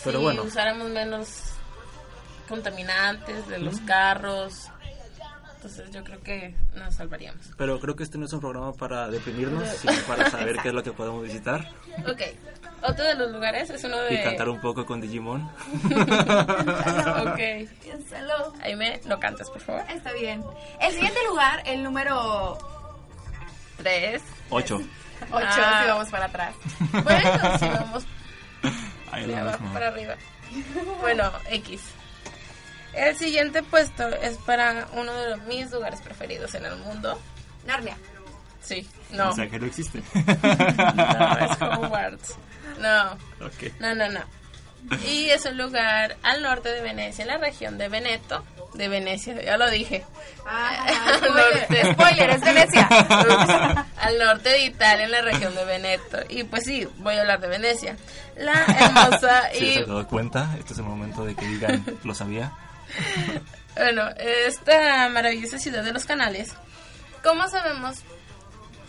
Pero 0.04 0.18
si 0.18 0.24
bueno. 0.24 0.42
usáramos 0.42 0.88
menos 0.90 1.28
contaminantes 2.48 3.46
de 3.48 3.58
los 3.58 3.80
carros, 3.80 4.68
entonces 5.56 5.90
yo 5.90 6.04
creo 6.04 6.22
que 6.22 6.54
nos 6.74 6.94
salvaríamos. 6.94 7.50
Pero 7.56 7.80
creo 7.80 7.96
que 7.96 8.04
este 8.04 8.18
no 8.18 8.26
es 8.26 8.32
un 8.32 8.40
programa 8.40 8.72
para 8.72 9.08
deprimirnos, 9.08 9.68
sino 9.68 9.94
para 10.06 10.30
saber 10.30 10.56
qué 10.62 10.68
es 10.68 10.74
lo 10.74 10.82
que 10.82 10.92
podemos 10.92 11.22
visitar 11.24 11.68
Ok, 12.08 12.22
otro 12.86 13.04
de 13.04 13.14
los 13.14 13.30
lugares 13.30 13.68
es 13.70 13.82
uno 13.84 13.96
de... 13.98 14.14
y 14.14 14.22
cantar 14.22 14.48
un 14.48 14.60
poco 14.60 14.84
con 14.86 15.00
Digimon. 15.00 15.42
ok, 15.84 17.40
Piénsalo. 17.82 18.52
Aime, 18.62 19.00
no 19.06 19.18
cantes, 19.20 19.48
por 19.50 19.60
favor. 19.60 19.82
Está 19.90 20.12
bien. 20.12 20.42
El 20.80 20.92
siguiente 20.92 21.18
lugar, 21.28 21.62
el 21.66 21.82
número 21.82 22.58
Tres. 23.76 24.22
8. 24.50 24.80
8, 25.30 25.46
Ah. 25.48 25.80
si 25.82 25.88
vamos 25.88 26.08
para 26.08 26.24
atrás. 26.26 26.54
Bueno, 26.92 27.58
si 27.58 27.68
vamos 27.68 28.04
Ahí 29.12 29.26
lo 29.26 29.36
abajo 29.36 29.64
para 29.72 29.88
arriba. 29.88 30.14
Bueno, 31.00 31.30
X. 31.50 31.80
El 32.94 33.14
siguiente 33.16 33.62
puesto 33.62 34.08
es 34.08 34.36
para 34.38 34.86
uno 34.94 35.12
de 35.12 35.36
mis 35.48 35.70
lugares 35.70 36.00
preferidos 36.00 36.54
en 36.54 36.64
el 36.66 36.76
mundo. 36.76 37.18
Narnia. 37.66 37.96
Sí, 38.66 38.86
no. 39.12 39.30
O 39.30 39.32
sea 39.32 39.48
que 39.48 39.58
no 39.58 39.66
existe. 39.66 40.02
No, 40.14 41.38
es 41.38 41.62
Hogwarts. 41.62 42.34
No, 42.80 43.12
ok. 43.46 43.72
no, 43.80 43.94
no, 43.94 44.08
no. 44.08 44.20
Y 45.08 45.30
es 45.30 45.44
un 45.46 45.56
lugar 45.56 46.16
al 46.22 46.42
norte 46.42 46.68
de 46.68 46.80
Venecia, 46.80 47.22
en 47.22 47.28
la 47.28 47.38
región 47.38 47.78
de 47.78 47.88
Veneto. 47.88 48.44
De 48.74 48.88
Venecia, 48.88 49.40
ya 49.42 49.56
lo 49.56 49.68
dije. 49.70 50.04
Ah, 50.46 50.86
Norte. 51.22 51.64
spoiler. 51.64 51.92
spoiler, 51.94 52.30
es 52.30 52.40
Venecia. 52.40 52.86
al 54.00 54.18
norte 54.18 54.48
de 54.50 54.64
Italia, 54.66 55.04
en 55.06 55.10
la 55.10 55.22
región 55.22 55.54
de 55.54 55.64
Veneto. 55.64 56.18
Y 56.28 56.44
pues 56.44 56.64
sí, 56.64 56.86
voy 56.98 57.16
a 57.16 57.22
hablar 57.22 57.40
de 57.40 57.48
Venecia. 57.48 57.96
La 58.36 58.64
hermosa 58.64 59.48
Si 59.54 59.64
y 59.64 59.72
se 59.74 59.78
han 59.80 59.88
dado 59.88 60.06
cuenta, 60.06 60.54
este 60.58 60.72
es 60.74 60.78
el 60.78 60.84
momento 60.84 61.24
de 61.24 61.34
que 61.34 61.46
digan, 61.46 61.84
lo 62.04 62.14
sabía. 62.14 62.52
Bueno, 63.76 64.08
esta 64.18 65.08
maravillosa 65.08 65.58
ciudad 65.58 65.82
de 65.82 65.92
los 65.92 66.04
canales, 66.04 66.54
como 67.24 67.48
sabemos, 67.48 67.96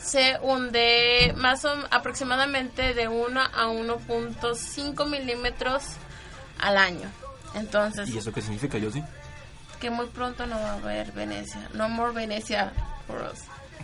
se 0.07 0.37
hunde 0.41 1.33
más 1.37 1.63
o 1.65 1.73
aproximadamente 1.91 2.93
de 2.93 3.07
1 3.07 3.39
a 3.41 3.67
1.5 3.67 5.09
milímetros 5.09 5.83
al 6.59 6.77
año. 6.77 7.09
Entonces, 7.53 8.09
¿Y 8.09 8.17
eso 8.17 8.31
qué 8.31 8.41
significa, 8.41 8.79
Josie? 8.81 9.03
que 9.79 9.89
muy 9.91 10.07
pronto 10.07 10.47
no 10.47 10.55
va 10.59 10.71
a 10.71 10.73
haber 10.73 11.11
Venecia. 11.11 11.69
No 11.73 11.87
more 11.89 12.11
Venecia 12.11 12.71
for 13.05 13.21
us. 13.31 13.41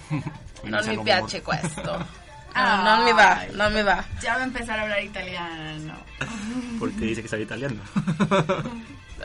No 0.64 0.82
mi 0.84 0.96
no 0.96 1.04
piace 1.04 1.42
questo. 1.42 2.00
No, 2.56 2.84
no 2.84 3.04
mi 3.06 3.12
va, 3.14 3.42
no 3.56 3.70
mi 3.72 3.82
va. 3.82 4.06
Ya 4.22 4.36
va 4.36 4.42
a 4.42 4.44
empezar 4.44 4.78
a 4.78 4.84
hablar 4.84 5.04
italiano. 5.04 5.96
Porque 6.80 7.06
dice 7.06 7.24
que 7.24 7.28
sabe 7.28 7.42
italiano. 7.42 7.82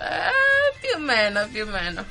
Ah, 0.00 0.30
più 0.80 0.96
o 0.96 0.98
meno, 0.98 1.46
più 1.52 1.64
o 1.64 1.66
meno. 1.66 2.04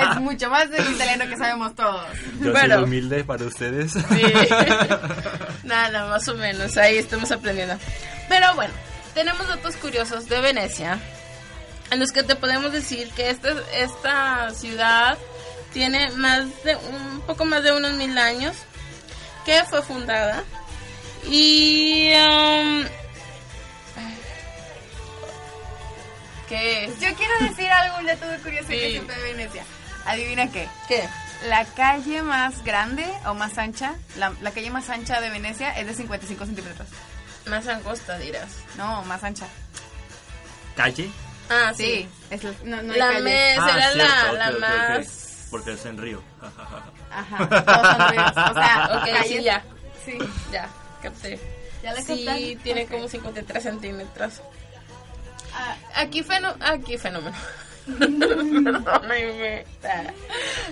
Es 0.00 0.20
mucho 0.20 0.50
más 0.50 0.70
del 0.70 0.90
italiano 0.92 1.28
que 1.28 1.36
sabemos 1.36 1.74
todos. 1.74 2.06
Yo 2.40 2.52
Bueno. 2.52 2.74
soy 2.76 2.84
humilde 2.84 3.24
para 3.24 3.44
ustedes. 3.44 3.92
Sí. 3.92 4.22
Nada, 5.64 6.06
más 6.08 6.26
o 6.28 6.34
menos, 6.34 6.76
ahí 6.76 6.96
estamos 6.98 7.30
aprendiendo. 7.32 7.76
Pero 8.28 8.54
bueno, 8.54 8.72
tenemos 9.14 9.46
datos 9.48 9.76
curiosos 9.76 10.28
de 10.28 10.40
Venecia, 10.40 10.98
en 11.90 12.00
los 12.00 12.12
que 12.12 12.22
te 12.22 12.36
podemos 12.36 12.72
decir 12.72 13.08
que 13.10 13.30
esta, 13.30 13.50
esta 13.74 14.50
ciudad 14.50 15.16
tiene 15.72 16.10
más 16.12 16.44
de 16.64 16.76
un 16.76 17.20
poco 17.26 17.44
más 17.44 17.62
de 17.62 17.72
unos 17.72 17.92
mil 17.94 18.16
años 18.18 18.56
que 19.44 19.62
fue 19.64 19.82
fundada 19.82 20.42
y 21.30 22.10
um, 22.14 22.84
¿qué 26.48 26.84
es? 26.84 27.00
Yo 27.00 27.14
quiero 27.14 27.32
decir 27.40 27.68
algo, 27.70 27.98
un 27.98 28.06
dato 28.06 28.26
muy 28.26 28.36
curioso 28.38 28.68
que 28.68 28.80
Sí. 28.86 28.90
siempre 28.92 29.16
de 29.16 29.22
Venecia. 29.34 29.64
Adivina 30.06 30.50
qué. 30.50 30.68
¿Qué? 30.88 31.08
La 31.48 31.64
calle 31.64 32.22
más 32.22 32.62
grande 32.64 33.04
o 33.26 33.34
más 33.34 33.58
ancha, 33.58 33.94
la, 34.16 34.32
la 34.40 34.50
calle 34.52 34.70
más 34.70 34.88
ancha 34.88 35.20
de 35.20 35.28
Venecia 35.30 35.78
es 35.78 35.86
de 35.86 35.94
55 35.94 36.46
centímetros. 36.46 36.88
Más 37.46 37.66
angosta 37.68 38.18
dirás. 38.18 38.48
No, 38.76 39.02
más 39.04 39.22
ancha. 39.22 39.46
¿Calle? 40.76 41.10
Ah, 41.50 41.72
Sí, 41.76 41.84
sí. 41.84 42.08
es 42.30 42.42
la, 42.44 42.52
no, 42.64 42.82
no 42.82 42.92
La 42.94 43.06
calle. 43.08 43.22
mes 43.22 43.56
era 43.56 43.92
cierto, 43.92 44.32
la, 44.36 44.50
más... 44.98 45.46
Porque 45.50 45.72
es 45.74 45.84
en 45.86 45.96
Río. 45.98 46.22
Ajá, 47.10 47.48
todos 47.48 47.96
son 47.96 48.08
ríos. 48.10 48.30
O 48.50 48.54
sea, 48.54 48.88
Ok, 49.00 49.08
calles- 49.08 49.28
sí, 49.28 49.42
ya. 49.42 49.64
Sí, 50.04 50.18
Ya, 50.52 50.68
capté. 51.02 51.40
ya 51.82 51.92
la 51.92 52.02
Sí, 52.02 52.58
tiene 52.62 52.86
como 52.86 53.08
53 53.08 53.62
centímetros. 53.62 54.40
Aquí, 55.94 56.22
fenó 56.22 56.54
aquí 56.60 56.98
fenómeno. 56.98 57.36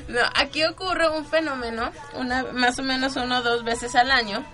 No, 0.09 0.21
aquí 0.35 0.65
ocurre 0.65 1.09
un 1.09 1.25
fenómeno, 1.25 1.93
una, 2.15 2.43
más 2.53 2.79
o 2.79 2.83
menos 2.83 3.17
uno 3.17 3.39
o 3.39 3.43
dos 3.43 3.65
veces 3.65 3.95
al 3.95 4.11
año, 4.11 4.45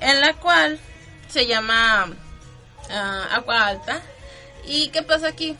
en 0.00 0.20
la 0.20 0.34
cual 0.34 0.80
se 1.28 1.46
llama 1.46 2.08
ah, 2.90 3.28
agua 3.32 3.66
alta. 3.66 4.02
¿Y 4.64 4.88
qué 4.88 5.02
pasa 5.02 5.28
aquí? 5.28 5.56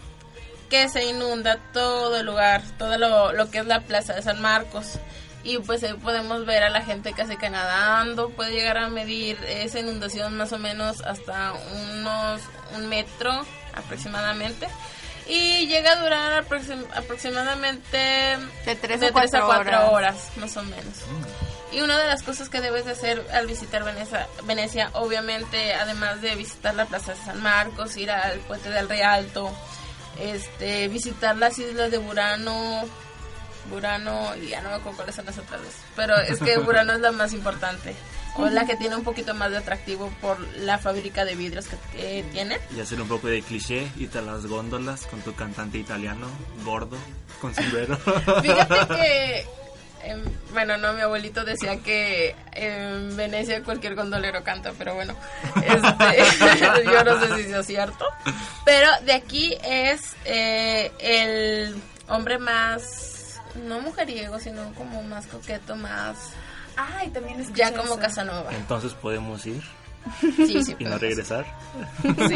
Que 0.69 0.89
se 0.89 1.05
inunda 1.05 1.59
todo 1.73 2.17
el 2.17 2.27
lugar, 2.27 2.63
todo 2.79 2.99
lo, 2.99 3.33
lo 3.33 3.51
que 3.51 3.59
es 3.59 3.67
la 3.67 3.81
plaza 3.81 4.15
de 4.15 4.23
San 4.23 4.41
Marcos. 4.41 4.99
Y 5.45 5.59
pues 5.59 5.83
ahí 5.83 5.95
podemos 5.95 6.47
ver 6.47 6.63
a 6.63 6.71
la 6.71 6.83
gente 6.83 7.13
casi 7.13 7.37
que 7.37 7.51
nadando, 7.51 8.31
puede 8.31 8.53
llegar 8.53 8.79
a 8.79 8.89
medir 8.89 9.39
esa 9.45 9.81
inundación 9.81 10.37
más 10.37 10.53
o 10.53 10.59
menos 10.59 11.01
hasta 11.03 11.53
unos 11.53 12.41
un 12.77 12.89
metro 12.89 13.45
aproximadamente. 13.75 14.69
Y 15.29 15.67
llega 15.69 15.93
a 15.93 15.97
durar 15.97 16.45
aproxim- 16.45 16.85
aproximadamente 16.95 17.97
De 18.67 18.77
tres 18.77 19.01
de 19.01 19.07
a 19.09 19.13
cuatro 19.13 19.31
tres 19.31 19.35
a 19.43 19.47
cuatro 19.47 19.71
horas. 19.73 19.91
horas, 19.93 20.17
más 20.37 20.57
o 20.57 20.63
menos. 20.65 20.95
Y 21.71 21.81
una 21.81 21.99
de 21.99 22.07
las 22.07 22.23
cosas 22.23 22.49
que 22.49 22.61
debes 22.61 22.85
de 22.85 22.93
hacer 22.93 23.25
al 23.33 23.47
visitar 23.47 23.85
Venecia, 23.85 24.27
Venecia, 24.45 24.91
obviamente, 24.95 25.75
además 25.75 26.21
de 26.21 26.35
visitar 26.35 26.75
la 26.75 26.85
Plaza 26.87 27.15
de 27.15 27.19
San 27.25 27.41
Marcos, 27.41 27.97
ir 27.97 28.11
al 28.11 28.39
Puente 28.41 28.69
del 28.69 28.89
Rialto, 28.89 29.51
este, 30.21 30.89
visitar 30.89 31.37
las 31.37 31.59
islas 31.59 31.91
de 31.91 31.99
Burano, 31.99 32.85
Burano, 33.71 34.35
y 34.37 34.49
ya 34.49 34.61
no 34.61 34.71
me 34.71 34.75
acuerdo 34.75 34.97
cuáles 34.99 35.15
son 35.15 35.25
las 35.25 35.39
otras 35.39 35.63
dos, 35.63 35.73
pero 35.97 36.17
es 36.17 36.39
que 36.41 36.59
Burano 36.59 36.93
es 36.95 37.01
la 37.01 37.13
más 37.13 37.33
importante. 37.33 37.95
O 38.37 38.49
la 38.49 38.65
que 38.65 38.77
tiene 38.77 38.97
un 38.97 39.05
poquito 39.05 39.35
más 39.35 39.51
de 39.51 39.59
atractivo 39.59 40.11
por 40.21 40.39
la 40.59 40.79
fábrica 40.79 41.25
de 41.25 41.35
vidrios 41.35 41.67
que, 41.67 41.77
que 41.97 42.25
tiene. 42.33 42.59
Y 42.77 42.81
hacer 42.81 43.01
un 43.01 43.09
poco 43.09 43.29
de 43.29 43.43
cliché, 43.43 43.89
irte 43.99 44.19
a 44.19 44.23
las 44.23 44.47
góndolas 44.47 45.07
con 45.07 45.21
tu 45.21 45.35
cantante 45.35 45.79
italiano, 45.79 46.27
gordo, 46.65 46.97
con 47.41 47.55
sombrero. 47.55 47.97
Fíjate 48.43 48.95
que, 48.95 49.47
em, 50.05 50.23
bueno, 50.53 50.79
no, 50.79 50.93
mi 50.95 51.03
abuelito 51.03 51.45
decía 51.45 51.77
que 51.79 52.35
en 52.53 53.17
Venecia 53.17 53.63
cualquier 53.63 53.95
gondolero 53.95 54.43
canta, 54.43 54.73
pero 54.79 54.95
bueno, 54.95 55.15
este, 55.67 56.85
yo 56.85 57.05
no 57.05 57.21
sé 57.21 57.43
si 57.43 57.53
es 57.53 57.67
cierto. 57.67 58.07
Pero 58.65 58.89
de 59.05 59.13
aquí 59.13 59.57
es 59.63 60.01
eh, 60.25 60.91
el 61.01 61.77
hombre 62.09 62.39
más, 62.39 63.12
no 63.67 63.81
mujeriego, 63.81 64.39
sino 64.39 64.73
como 64.75 65.03
más 65.03 65.27
coqueto, 65.27 65.77
más, 65.77 66.17
Ay, 66.77 67.11
también 67.11 67.41
es 67.41 67.53
ya 67.53 67.73
como 67.73 67.99
Casanova. 67.99 68.51
Entonces 68.55 68.95
podemos 68.95 69.45
ir 69.47 69.63
Sí, 70.37 70.65
sí. 70.65 70.75
y 70.79 70.85
no 70.85 70.99
regresar. 70.99 71.47
Sí. 72.03 72.35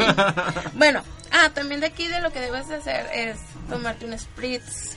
Bueno, 0.73 1.03
ah, 1.31 1.49
también 1.53 1.81
de 1.81 1.87
aquí 1.87 2.07
de 2.07 2.21
lo 2.21 2.31
que 2.31 2.39
debes 2.39 2.67
de 2.67 2.75
hacer 2.75 3.09
es 3.13 3.37
tomarte 3.69 4.05
un 4.05 4.17
spritz. 4.17 4.95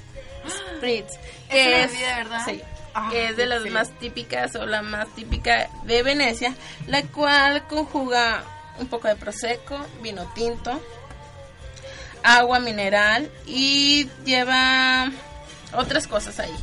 Spritz. 0.76 1.18
Que 1.50 1.66
una 1.66 1.76
es, 1.78 1.92
bebida, 1.92 2.16
¿verdad? 2.16 2.44
Sí. 2.46 2.60
Ah, 2.94 3.08
que 3.10 3.28
es 3.28 3.36
de 3.36 3.46
las 3.46 3.62
sí. 3.62 3.70
más 3.70 3.90
típicas 3.98 4.54
o 4.54 4.66
la 4.66 4.82
más 4.82 5.08
típica 5.14 5.68
de 5.84 6.02
Venecia, 6.02 6.54
la 6.86 7.02
cual 7.02 7.66
conjuga 7.66 8.44
un 8.78 8.86
poco 8.88 9.08
de 9.08 9.16
prosecco, 9.16 9.78
vino 10.00 10.30
tinto, 10.34 10.80
agua 12.22 12.60
mineral 12.60 13.30
y 13.46 14.08
lleva 14.24 15.10
otras 15.72 16.06
cosas 16.06 16.38
ahí. 16.40 16.54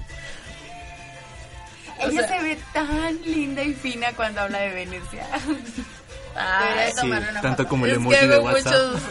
O 2.00 2.08
Ella 2.08 2.28
sea- 2.28 2.38
se 2.38 2.44
ve 2.44 2.58
tan 2.74 3.22
linda 3.24 3.64
y 3.64 3.74
fina 3.74 4.12
cuando 4.16 4.42
habla 4.42 4.60
de 4.60 4.70
Venecia. 4.70 5.26
Ay, 6.40 6.92
Sí, 7.00 7.08
una 7.10 7.42
tanto 7.42 7.64
foto. 7.64 7.68
como 7.68 7.86
el 7.86 7.92
es 7.94 7.98
emoji 7.98 8.16
que 8.20 8.28
de 8.28 8.36
hago 8.36 8.44
WhatsApp. 8.46 8.74
muchos 8.76 9.02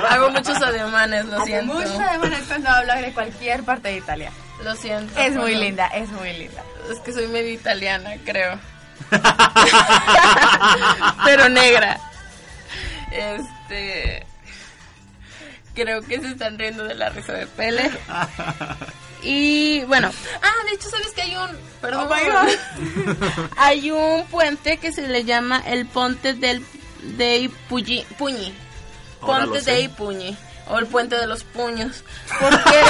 hago 0.10 0.30
muchos 0.30 0.62
ademanes, 0.62 1.26
lo 1.26 1.36
Hace 1.36 1.46
siento. 1.46 1.74
mucho 1.74 1.98
de 1.98 2.18
Venecia 2.18 2.44
cuando 2.48 2.70
habla 2.70 2.96
de 2.96 3.12
cualquier 3.12 3.62
parte 3.64 3.88
de 3.88 3.96
Italia. 3.98 4.32
Lo 4.64 4.74
siento. 4.76 5.18
Es 5.20 5.34
muy 5.34 5.54
linda, 5.54 5.86
es 5.88 6.08
muy 6.10 6.32
linda. 6.32 6.62
Es 6.90 6.98
que 7.00 7.12
soy 7.12 7.26
medio 7.28 7.52
italiana, 7.52 8.12
creo. 8.24 8.58
Pero 11.24 11.48
negra. 11.50 11.98
Este. 13.10 14.26
Creo 15.80 16.02
que 16.02 16.20
se 16.20 16.28
están 16.28 16.58
riendo 16.58 16.84
de 16.84 16.94
la 16.94 17.08
risa 17.08 17.32
de 17.32 17.46
Pele. 17.46 17.90
Y 19.22 19.84
bueno, 19.84 20.10
ah, 20.42 20.64
de 20.66 20.74
hecho, 20.74 20.88
¿sabes 20.88 21.08
que 21.08 21.20
hay 21.20 21.36
un. 21.36 21.50
Perdón. 21.82 22.08
Oh 22.10 22.14
my 22.14 22.22
hay 23.58 23.90
un 23.90 24.26
puente 24.28 24.78
que 24.78 24.92
se 24.92 25.06
le 25.08 25.24
llama 25.24 25.62
el 25.66 25.84
Ponte 25.84 26.32
del 26.32 26.64
dei 27.18 27.48
Pugni. 27.68 28.06
Puñi. 28.16 28.54
Ponte 29.20 29.46
lo 29.46 29.60
sé. 29.60 29.72
dei 29.72 29.88
Puñi. 29.88 30.34
O 30.68 30.78
el 30.78 30.86
puente 30.86 31.16
de 31.16 31.26
los 31.26 31.44
puños. 31.44 32.02
Porque. 32.38 32.82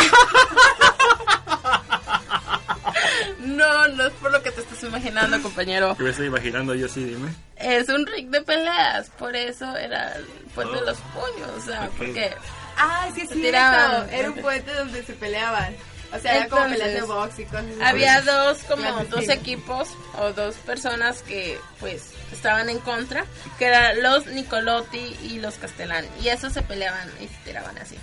no, 3.40 3.88
no 3.88 4.06
es 4.06 4.12
por 4.12 4.30
lo 4.30 4.42
que 4.42 4.52
te 4.52 4.60
estás 4.60 4.82
imaginando, 4.84 5.42
compañero. 5.42 5.96
¿Qué 5.96 6.04
me 6.04 6.10
estoy 6.10 6.26
imaginando 6.26 6.74
yo? 6.76 6.86
Sí, 6.86 7.02
dime. 7.02 7.34
Es 7.56 7.88
un 7.88 8.06
ring 8.06 8.30
de 8.30 8.42
peleas. 8.42 9.10
Por 9.18 9.34
eso 9.34 9.76
era 9.76 10.14
el 10.14 10.26
puente 10.54 10.76
de 10.76 10.86
los 10.86 10.98
puños. 10.98 11.50
O 11.56 11.60
sea, 11.60 11.90
porque. 11.98 12.36
Ah, 12.76 13.08
sí, 13.14 13.22
es 13.22 13.28
Se 13.28 13.34
cierto. 13.34 13.42
tiraban. 13.48 14.10
Era 14.10 14.30
un 14.30 14.36
puente 14.36 14.72
donde 14.72 15.04
se 15.04 15.12
peleaban. 15.14 15.74
O 16.12 16.18
sea, 16.18 16.36
era 16.38 16.48
como 16.48 16.68
peleas 16.68 16.92
de 16.92 17.02
box 17.02 17.38
y 17.38 17.44
cosas. 17.44 17.64
Había 17.82 18.20
dos 18.22 18.58
como 18.64 18.82
Clandestino. 18.82 19.16
dos 19.16 19.28
equipos 19.28 19.88
o 20.18 20.32
dos 20.32 20.56
personas 20.56 21.22
que 21.22 21.56
pues 21.78 22.10
estaban 22.32 22.68
en 22.68 22.80
contra, 22.80 23.24
que 23.58 23.66
eran 23.66 24.02
los 24.02 24.26
Nicolotti 24.26 25.16
y 25.22 25.38
los 25.38 25.54
Castellani 25.54 26.08
y 26.20 26.28
esos 26.28 26.52
se 26.52 26.62
peleaban 26.62 27.08
y 27.20 27.28
se 27.28 27.36
tiraban 27.44 27.78
así. 27.78 27.94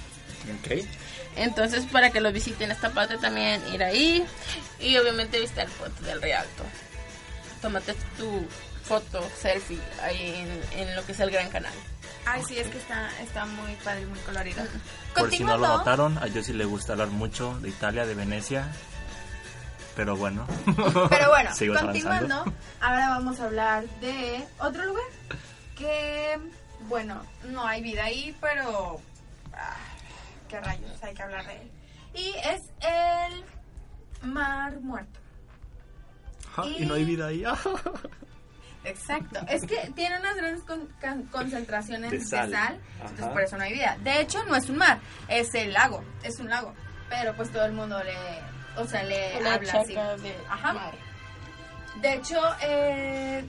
Ok. 0.63 0.85
Entonces 1.35 1.83
para 1.91 2.09
que 2.09 2.21
lo 2.21 2.31
visiten 2.31 2.71
esta 2.71 2.91
parte 2.91 3.17
también 3.17 3.61
ir 3.73 3.83
ahí 3.83 4.25
y 4.79 4.97
obviamente 4.97 5.41
visitar 5.41 5.65
el 5.65 5.71
puente 5.73 6.01
del 6.05 6.21
Rialto. 6.21 6.63
Tómate 7.61 7.93
tu 8.17 8.47
foto, 8.83 9.21
selfie 9.41 9.79
ahí 10.01 10.47
en, 10.73 10.79
en 10.79 10.95
lo 10.95 11.05
que 11.05 11.11
es 11.11 11.19
el 11.19 11.29
Gran 11.29 11.49
Canal. 11.49 11.73
Ay, 12.29 12.43
sí, 12.45 12.57
es 12.57 12.67
que 12.67 12.77
está, 12.77 13.09
está 13.21 13.45
muy 13.45 13.73
padre, 13.83 14.05
muy 14.05 14.19
colorido. 14.19 14.61
Por 15.15 15.31
si 15.31 15.43
no 15.43 15.57
lo 15.57 15.67
notaron, 15.67 16.17
a 16.17 16.27
Josie 16.33 16.53
le 16.53 16.65
gusta 16.65 16.93
hablar 16.93 17.07
mucho 17.07 17.57
de 17.61 17.69
Italia, 17.69 18.05
de 18.05 18.15
Venecia. 18.15 18.67
Pero 19.95 20.15
bueno. 20.17 20.45
Pero 21.09 21.29
bueno, 21.29 21.51
Sigo 21.55 21.73
continuando, 21.73 22.35
avanzando. 22.35 22.53
ahora 22.81 23.09
vamos 23.09 23.39
a 23.39 23.45
hablar 23.45 23.85
de 24.01 24.45
otro 24.59 24.85
lugar 24.85 25.05
que, 25.77 26.37
bueno, 26.87 27.21
no 27.45 27.65
hay 27.65 27.81
vida 27.81 28.03
ahí, 28.03 28.35
pero... 28.41 28.99
ah, 29.53 29.75
¿Qué 30.49 30.59
rayos? 30.59 31.01
Hay 31.03 31.13
que 31.13 31.23
hablar 31.23 31.45
de 31.47 31.55
él. 31.61 31.71
Y 32.13 32.33
es 32.45 32.61
el 32.81 34.29
Mar 34.31 34.79
Muerto. 34.81 35.19
Ah, 36.57 36.65
y 36.65 36.85
no 36.85 36.95
hay 36.95 37.05
vida 37.05 37.27
ahí. 37.27 37.43
Exacto. 38.87 39.39
Es 39.49 39.63
que 39.65 39.91
tiene 39.95 40.19
unas 40.19 40.35
grandes 40.35 40.63
con- 40.63 40.87
can- 40.99 41.23
concentraciones 41.27 42.11
De 42.11 42.17
de 42.19 42.25
sal. 42.25 42.51
sal, 42.51 42.79
entonces 43.01 43.25
por 43.27 43.41
eso 43.41 43.57
no 43.57 43.63
hay 43.63 43.73
vida. 43.73 43.97
De 44.03 44.21
hecho, 44.21 44.43
no 44.45 44.55
es 44.55 44.69
un 44.69 44.77
mar, 44.77 44.99
es 45.27 45.53
el 45.55 45.73
lago, 45.73 46.03
es 46.23 46.39
un 46.39 46.49
lago. 46.49 46.73
Pero 47.09 47.35
pues 47.35 47.51
todo 47.51 47.65
el 47.65 47.73
mundo 47.73 48.01
le, 48.03 48.15
o 48.81 48.85
sea, 48.85 49.03
le 49.03 49.41
La 49.41 49.53
habla 49.55 49.73
así. 49.73 49.93
de 49.93 50.35
Ajá. 50.49 50.73
mar. 50.73 50.93
De 52.01 52.13
hecho, 52.13 52.39
eh, 52.61 53.45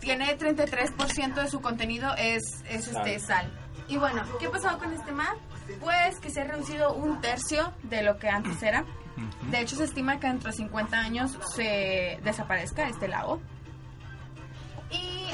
tiene 0.00 0.36
33% 0.36 1.34
de 1.42 1.48
su 1.48 1.60
contenido 1.60 2.14
es, 2.18 2.42
es 2.68 2.88
este 2.88 3.18
sal. 3.20 3.50
Y 3.88 3.96
bueno, 3.96 4.22
¿qué 4.38 4.46
ha 4.46 4.50
pasado 4.50 4.78
con 4.78 4.92
este 4.92 5.12
mar? 5.12 5.36
Pues 5.80 6.18
que 6.20 6.30
se 6.30 6.42
ha 6.42 6.44
reducido 6.44 6.92
un 6.94 7.20
tercio 7.20 7.72
de 7.84 8.02
lo 8.02 8.18
que 8.18 8.28
antes 8.28 8.62
era. 8.62 8.84
De 9.50 9.60
hecho, 9.60 9.76
se 9.76 9.84
estima 9.84 10.18
que 10.18 10.26
dentro 10.26 10.50
de 10.50 10.56
50 10.56 10.98
años 10.98 11.38
se 11.54 12.18
desaparezca 12.22 12.88
este 12.88 13.08
lago. 13.08 13.40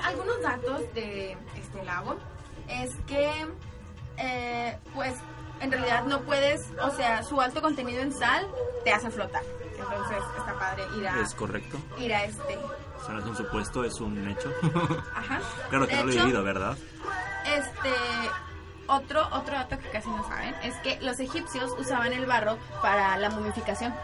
Algunos 0.05 0.41
datos 0.43 0.81
de 0.95 1.37
este 1.57 1.85
lago 1.85 2.17
es 2.69 2.95
que, 3.07 3.31
eh, 4.19 4.79
pues, 4.95 5.15
en 5.61 5.71
realidad 5.73 6.05
no 6.05 6.23
puedes, 6.23 6.61
o 6.83 6.91
sea, 6.91 7.23
su 7.23 7.41
alto 7.41 7.61
contenido 7.61 8.01
en 8.01 8.13
sal 8.13 8.47
te 8.85 8.93
hace 8.93 9.11
flotar. 9.11 9.43
Entonces, 9.79 10.19
está 10.39 10.59
padre 10.59 10.85
ir 10.97 11.09
a, 11.09 11.21
Es 11.21 11.35
correcto. 11.35 11.79
ir 11.99 12.15
a 12.15 12.25
este. 12.25 12.59
Eso 13.03 13.13
no 13.13 13.19
es 13.21 13.25
un 13.27 13.37
supuesto, 13.37 13.85
es 13.85 14.01
un 14.01 14.29
hecho. 14.29 14.53
Ajá. 15.15 15.41
claro 15.71 15.87
que 15.87 15.97
De 15.97 16.01
no 16.03 16.07
lo 16.07 16.13
he 16.13 16.17
vivido, 16.19 16.43
¿verdad? 16.43 16.77
Este, 17.47 17.95
otro, 18.87 19.27
otro 19.33 19.55
dato 19.55 19.79
que 19.79 19.89
casi 19.91 20.09
no 20.11 20.27
saben 20.29 20.55
es 20.63 20.77
que 20.79 21.01
los 21.01 21.19
egipcios 21.21 21.73
usaban 21.79 22.13
el 22.13 22.27
barro 22.27 22.59
para 22.83 23.17
la 23.17 23.31
momificación. 23.31 23.95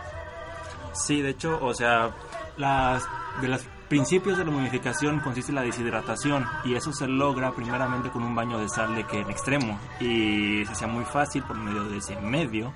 Sí, 0.96 1.22
de 1.22 1.30
hecho, 1.30 1.58
o 1.62 1.74
sea, 1.74 2.10
las 2.56 3.06
de 3.40 3.48
los 3.48 3.62
principios 3.88 4.38
de 4.38 4.44
la 4.44 4.50
momificación 4.50 5.20
consiste 5.20 5.52
en 5.52 5.56
la 5.56 5.62
deshidratación 5.62 6.46
y 6.64 6.74
eso 6.74 6.92
se 6.92 7.06
logra 7.06 7.52
primeramente 7.52 8.10
con 8.10 8.22
un 8.22 8.34
baño 8.34 8.58
de 8.58 8.68
sal 8.68 8.94
de 8.94 9.04
que 9.04 9.20
en 9.20 9.30
extremo 9.30 9.78
y 10.00 10.64
se 10.64 10.72
hacía 10.72 10.86
muy 10.88 11.04
fácil 11.04 11.42
por 11.44 11.56
medio 11.56 11.84
de 11.84 11.98
ese 11.98 12.16
medio, 12.16 12.72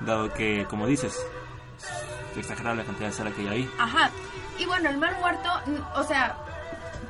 dado 0.00 0.32
que, 0.32 0.66
como 0.68 0.86
dices, 0.86 1.24
es 2.32 2.38
exagerable 2.38 2.82
la 2.82 2.86
cantidad 2.86 3.08
de 3.08 3.14
sal 3.14 3.32
que 3.34 3.42
hay 3.42 3.48
ahí. 3.48 3.70
Ajá. 3.78 4.10
Y 4.58 4.64
bueno, 4.66 4.90
el 4.90 4.98
mar 4.98 5.16
muerto, 5.20 5.48
o 5.94 6.02
sea, 6.02 6.36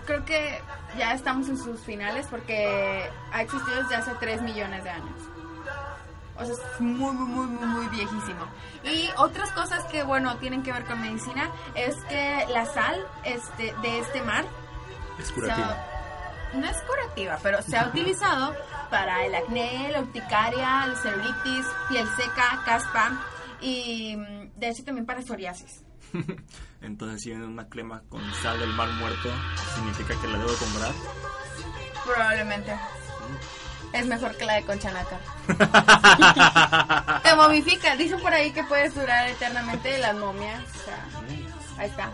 creo 0.04 0.24
que 0.24 0.60
ya 0.98 1.14
estamos 1.14 1.48
en 1.48 1.56
sus 1.56 1.80
finales 1.80 2.26
porque 2.28 3.08
ha 3.32 3.42
existido 3.42 3.82
desde 3.82 3.96
hace 3.96 4.12
3 4.18 4.42
millones 4.42 4.84
de 4.84 4.90
años. 4.90 5.31
O 6.38 6.44
sea, 6.44 6.54
es 6.54 6.80
muy, 6.80 7.12
muy, 7.12 7.26
muy, 7.28 7.46
muy, 7.46 7.66
muy 7.66 7.86
viejísimo. 7.88 8.46
Y 8.84 9.08
otras 9.18 9.50
cosas 9.52 9.84
que, 9.84 10.02
bueno, 10.02 10.36
tienen 10.38 10.62
que 10.62 10.72
ver 10.72 10.84
con 10.86 11.00
medicina 11.00 11.50
es 11.74 11.94
que 12.08 12.46
la 12.52 12.64
sal 12.66 13.06
este, 13.24 13.74
de 13.82 13.98
este 14.00 14.22
mar 14.22 14.44
Es 15.18 15.26
se 15.28 15.34
curativo. 15.34 15.66
ha- 15.66 15.88
no 16.54 16.66
es 16.66 16.76
curativa, 16.82 17.38
pero 17.42 17.62
se 17.62 17.76
ha 17.76 17.86
utilizado 17.88 18.54
para 18.90 19.24
el 19.24 19.34
acné, 19.34 19.90
la 19.92 20.00
urticaria, 20.00 20.84
el 20.84 20.96
celulitis, 20.96 21.66
piel 21.88 22.06
seca, 22.16 22.62
caspa 22.64 23.12
y 23.60 24.16
mm, 24.16 24.58
de 24.58 24.68
hecho 24.68 24.84
también 24.84 25.06
para 25.06 25.22
psoriasis. 25.22 25.82
Entonces, 26.82 27.22
si 27.22 27.30
viene 27.30 27.46
una 27.46 27.68
crema 27.68 28.02
con 28.08 28.20
sal 28.42 28.58
del 28.58 28.72
mar 28.74 28.88
muerto, 28.98 29.30
significa 29.74 30.14
que 30.20 30.26
la 30.28 30.38
debo 30.38 30.52
comprar. 30.56 30.92
Probablemente. 32.04 32.76
Es 33.92 34.06
mejor 34.06 34.36
que 34.36 34.46
la 34.46 34.54
de 34.54 34.64
Conchanaca. 34.64 35.18
Te 37.22 37.34
momifica. 37.34 37.94
Dicen 37.96 38.20
por 38.20 38.32
ahí 38.32 38.50
que 38.52 38.64
puedes 38.64 38.94
durar 38.94 39.28
eternamente 39.28 39.98
las 39.98 40.14
momias. 40.14 40.62
O 40.62 40.84
sea, 40.84 41.06
ahí 41.78 41.90
está. 41.90 42.10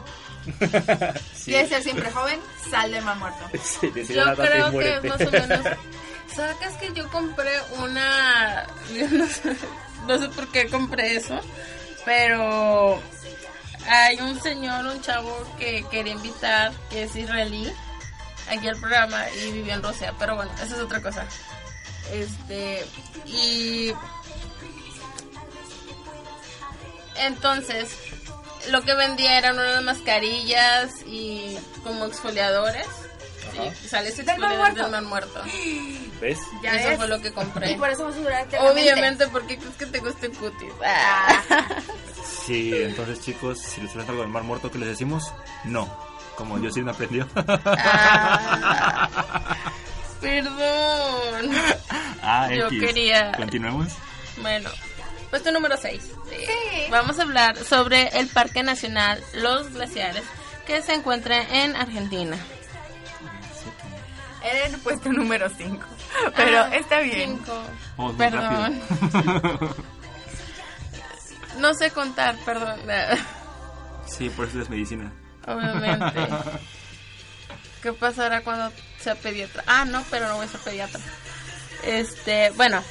Sí. 1.35 1.53
Quieres 1.53 1.69
ser 1.69 1.83
siempre 1.83 2.11
joven, 2.11 2.41
sal 2.71 2.91
de 2.91 3.01
mar 3.01 3.17
muerto. 3.17 3.45
Sí, 3.62 3.91
Yo 4.14 4.35
creo 4.35 4.71
que 4.71 5.09
más 5.09 5.21
o 5.21 5.31
menos. 5.31 5.61
¿Sabes 6.35 6.75
que 6.81 6.93
yo 6.93 7.09
compré 7.11 7.51
una. 7.79 8.67
No 9.11 9.27
sé, 9.27 9.57
no 10.07 10.19
sé 10.19 10.29
por 10.29 10.49
qué 10.49 10.69
compré 10.69 11.17
eso, 11.17 11.41
pero 12.05 13.01
hay 13.88 14.21
un 14.21 14.41
señor, 14.41 14.87
un 14.87 15.01
chavo 15.01 15.45
que 15.59 15.85
quería 15.91 16.12
invitar, 16.12 16.73
que 16.91 17.05
es 17.05 17.17
israelí, 17.17 17.73
aquí 18.51 18.69
al 18.69 18.77
programa 18.77 19.25
y 19.31 19.53
vivió 19.53 19.75
en 19.75 19.83
Rusia, 19.83 20.14
pero 20.19 20.37
bueno, 20.37 20.51
esa 20.62 20.77
es 20.77 20.81
otra 20.81 21.03
cosa. 21.03 21.27
Este, 22.12 22.85
y 23.27 23.92
entonces 27.16 27.94
lo 28.71 28.83
que 28.83 28.94
vendía 28.94 29.38
eran 29.38 29.59
unas 29.59 29.83
mascarillas 29.83 30.90
y 31.07 31.57
como 31.85 32.07
exfoliadores. 32.07 32.87
Sí, 33.53 33.88
sale 33.88 34.11
ese 34.11 34.23
Del 34.23 34.38
Mar 34.38 34.53
exfoliador 34.53 34.59
Muerto. 34.59 34.83
del 34.83 34.90
mar 34.92 35.03
muerto. 35.03 35.42
¿Ves? 36.21 36.38
Ya 36.62 36.73
Eso 36.75 36.88
ves. 36.88 36.97
fue 36.99 37.09
lo 37.09 37.21
que 37.21 37.33
compré. 37.33 37.71
Y 37.73 37.77
por 37.77 37.88
eso 37.90 38.05
vas 38.05 38.14
a 38.14 38.18
durar. 38.18 38.47
Obviamente, 38.61 39.27
porque 39.33 39.59
crees 39.59 39.75
que 39.77 39.87
te 39.87 39.99
guste 40.01 40.31
cutis. 40.31 40.73
Ah. 40.85 41.42
Sí, 42.47 42.71
entonces 42.75 43.21
chicos, 43.21 43.59
si 43.59 43.81
les 43.81 43.92
trata 43.92 44.11
algo 44.11 44.23
del 44.23 44.31
mar 44.31 44.42
muerto, 44.42 44.71
¿qué 44.71 44.79
les 44.79 44.88
decimos? 44.88 45.33
No. 45.64 45.88
Como 46.37 46.59
yo 46.61 46.71
sí 46.71 46.83
me 46.83 46.90
aprendió. 46.92 47.27
Ah. 47.35 49.09
Perdón. 50.21 51.51
Ah, 52.29 52.49
Yo 52.55 52.67
X. 52.69 52.81
quería- 52.81 53.33
Continuemos. 53.33 53.88
Bueno, 54.41 54.71
puesto 55.31 55.51
número 55.53 55.77
6. 55.77 56.03
Vamos 56.91 57.19
a 57.19 57.23
hablar 57.23 57.57
sobre 57.57 58.09
el 58.19 58.29
Parque 58.29 58.62
Nacional 58.62 59.23
Los 59.35 59.73
Glaciares 59.73 60.23
que 60.67 60.81
se 60.83 60.95
encuentra 60.95 61.43
en 61.64 61.75
Argentina. 61.77 62.37
Era 64.45 64.67
el 64.67 64.77
puesto 64.79 65.12
número 65.12 65.49
5. 65.57 65.85
Pero 66.37 66.59
Ah, 66.64 66.77
está 66.77 67.01
bien. 67.01 67.41
muy 67.97 68.14
Perdón. 68.14 68.81
No 71.59 71.75
sé 71.75 71.91
contar, 71.91 72.37
perdón. 72.45 72.79
sí, 74.07 74.31
por 74.31 74.47
eso 74.47 74.61
es 74.62 74.71
medicina. 74.71 75.11
Obviamente. 75.47 76.29
¿Qué 77.83 77.93
pasará 77.93 78.43
cuando 78.43 78.73
sea 79.01 79.17
pediatra? 79.17 79.64
Ah, 79.67 79.85
no, 79.85 80.05
pero 80.11 80.29
no 80.29 80.37
voy 80.37 80.47
a 80.47 80.49
ser 80.49 80.61
pediatra. 80.61 81.01
Este, 81.85 82.51
bueno, 82.51 82.83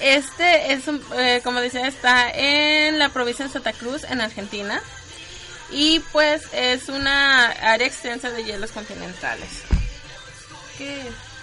este 0.00 0.72
es, 0.72 0.84
eh, 1.16 1.40
como 1.42 1.60
decía, 1.60 1.86
está 1.86 2.30
en 2.30 2.98
la 2.98 3.08
provincia 3.08 3.46
de 3.46 3.52
Santa 3.52 3.72
Cruz, 3.72 4.04
en 4.04 4.20
Argentina. 4.20 4.80
Y 5.70 6.00
pues 6.12 6.44
es 6.52 6.88
una 6.88 7.46
área 7.46 7.86
extensa 7.86 8.30
de 8.30 8.44
hielos 8.44 8.72
continentales. 8.72 9.62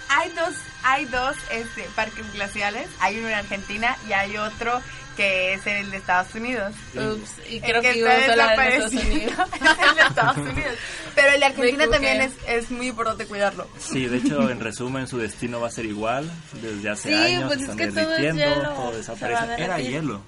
Hay 0.08 0.30
dos, 0.30 0.54
hay 0.82 1.04
dos 1.06 1.36
este, 1.50 1.82
parques 1.94 2.32
glaciales. 2.32 2.88
Hay 3.00 3.18
uno 3.18 3.28
en 3.28 3.34
Argentina 3.34 3.96
y 4.08 4.12
hay 4.12 4.36
otro 4.36 4.80
que 5.16 5.54
es 5.54 5.66
el 5.66 5.90
de 5.90 5.96
Estados 5.96 6.34
Unidos. 6.34 6.74
Ups, 6.94 7.48
y 7.50 7.56
El 7.56 7.62
creo 7.62 7.82
que, 7.82 7.92
que 7.92 7.98
iba 7.98 8.10
a 8.12 8.36
la 8.36 8.56
de 8.56 8.76
Estados. 8.76 8.92
Unidos. 8.92 9.34
el 9.88 9.94
de 9.96 10.02
Estados 10.02 10.36
Unidos. 10.36 10.74
Pero 11.14 11.32
el 11.32 11.40
de 11.40 11.46
Argentina 11.46 11.88
también 11.88 12.20
es, 12.20 12.32
es 12.46 12.70
muy 12.70 12.88
importante 12.88 13.26
cuidarlo. 13.26 13.66
Sí, 13.78 14.06
de 14.06 14.18
hecho, 14.18 14.50
en 14.50 14.60
resumen, 14.60 15.06
su 15.08 15.18
destino 15.18 15.60
va 15.60 15.68
a 15.68 15.70
ser 15.70 15.86
igual. 15.86 16.30
Desde 16.60 16.90
hace 16.90 17.08
Sí, 17.08 17.14
años 17.14 17.44
pues 17.46 17.56
es 17.56 17.62
están 17.62 17.78
que 17.78 17.86
todo 17.88 18.00
es 18.00 18.06
derritiendo, 18.08 18.44
hielo, 18.44 18.70
todo 18.74 18.92
desaparece. 18.96 19.62
Era 19.62 19.78
hielo. 19.80 20.20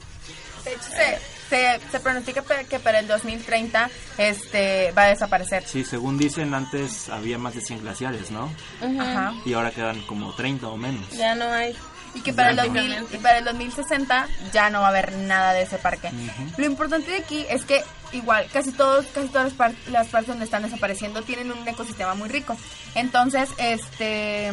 De 0.65 0.73
hecho, 0.73 0.83
se, 0.83 1.19
se, 1.49 1.81
se 1.91 2.01
pronostica 2.01 2.43
que 2.69 2.79
para 2.79 2.99
el 2.99 3.07
2030 3.07 3.91
este, 4.19 4.93
va 4.93 5.05
a 5.05 5.09
desaparecer. 5.09 5.65
Sí, 5.67 5.85
según 5.85 6.19
dicen, 6.19 6.53
antes 6.55 7.09
había 7.09 7.39
más 7.39 7.55
de 7.55 7.61
100 7.61 7.83
glaciares, 7.83 8.31
¿no? 8.31 8.53
Ujú. 8.83 9.01
Ajá. 9.01 9.35
Y 9.45 9.53
ahora 9.55 9.71
quedan 9.71 10.01
como 10.03 10.35
30 10.35 10.67
o 10.69 10.77
menos. 10.77 11.09
Ya 11.11 11.35
no 11.35 11.45
hay. 11.51 11.75
Y 12.19 12.23
que 12.23 12.33
para 12.33 12.51
el, 12.51 12.57
2000, 12.57 12.73
Prácticamente. 12.75 13.17
y 13.17 13.21
para 13.21 13.39
el 13.39 13.45
2060 13.45 14.29
ya 14.53 14.71
no 14.71 14.81
va 14.81 14.87
a 14.87 14.91
haber 14.91 15.13
nada 15.13 15.53
de 15.53 15.63
ese 15.63 15.79
parque. 15.79 16.11
Lo 16.57 16.67
importante 16.67 17.11
de 17.11 17.19
aquí 17.19 17.47
es 17.49 17.65
que 17.65 17.83
igual 18.13 18.47
casi 18.53 18.73
todos 18.73 19.07
casi 19.07 19.29
todas 19.29 19.45
las, 19.47 19.55
par- 19.55 19.75
las 19.91 20.07
partes 20.09 20.29
donde 20.29 20.45
están 20.45 20.63
desapareciendo 20.63 21.23
tienen 21.23 21.53
un 21.53 21.67
ecosistema 21.69 22.15
muy 22.15 22.29
rico. 22.29 22.57
Entonces, 22.95 23.49
este 23.59 24.53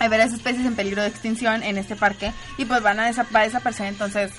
hay 0.00 0.08
varias 0.08 0.32
especies 0.32 0.66
en 0.66 0.74
peligro 0.74 1.02
de 1.02 1.08
extinción 1.08 1.62
en 1.62 1.78
este 1.78 1.94
parque 1.96 2.32
y 2.58 2.64
pues 2.64 2.82
van 2.82 2.98
a, 3.00 3.08
desa- 3.10 3.26
va 3.34 3.40
a 3.40 3.44
desaparecer, 3.44 3.86
entonces 3.86 4.32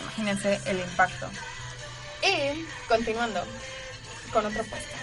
imagínense 0.00 0.60
el 0.66 0.78
impacto. 0.78 1.28
Y 2.22 2.64
continuando 2.88 3.44
con 4.32 4.46
otro 4.46 4.62
puesto. 4.64 4.94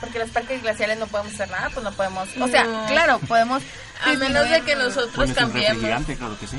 Porque 0.00 0.18
los 0.18 0.30
parques 0.30 0.62
glaciales 0.62 0.98
no 0.98 1.06
podemos 1.06 1.32
hacer 1.34 1.50
nada, 1.50 1.70
pues 1.70 1.82
no 1.84 1.92
podemos, 1.92 2.28
o 2.40 2.48
sea, 2.48 2.64
No. 2.64 2.86
claro, 2.86 3.18
podemos 3.20 3.62
A 4.04 4.12
menos 4.14 4.48
de 4.50 4.60
que 4.62 4.76
nosotros 4.76 5.28
un 5.28 5.34
cambiemos. 5.34 5.68
refrigerante, 5.74 6.16
claro 6.16 6.38
que 6.38 6.46
sí. 6.46 6.58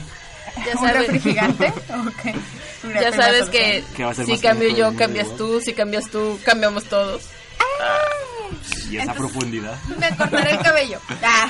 Ya 0.65 0.71
un 0.79 0.87
sabes, 0.87 1.07
refrigerante. 1.11 1.67
Ok. 2.07 2.35
Mira, 2.83 3.01
ya 3.01 3.11
sabes 3.11 3.49
que 3.49 3.83
si 4.25 4.39
cambio 4.39 4.69
yo, 4.69 4.95
cambias 4.95 5.35
tú, 5.35 5.59
si 5.61 5.73
cambias 5.73 6.09
tú, 6.09 6.39
cambiamos 6.43 6.85
todos. 6.85 7.23
Y 8.89 8.95
esa 8.97 9.03
Entonces- 9.03 9.15
profundidad. 9.15 9.75
Me 9.97 10.15
cortaré 10.15 10.51
el 10.51 10.59
cabello. 10.59 10.99
Ah. 11.23 11.49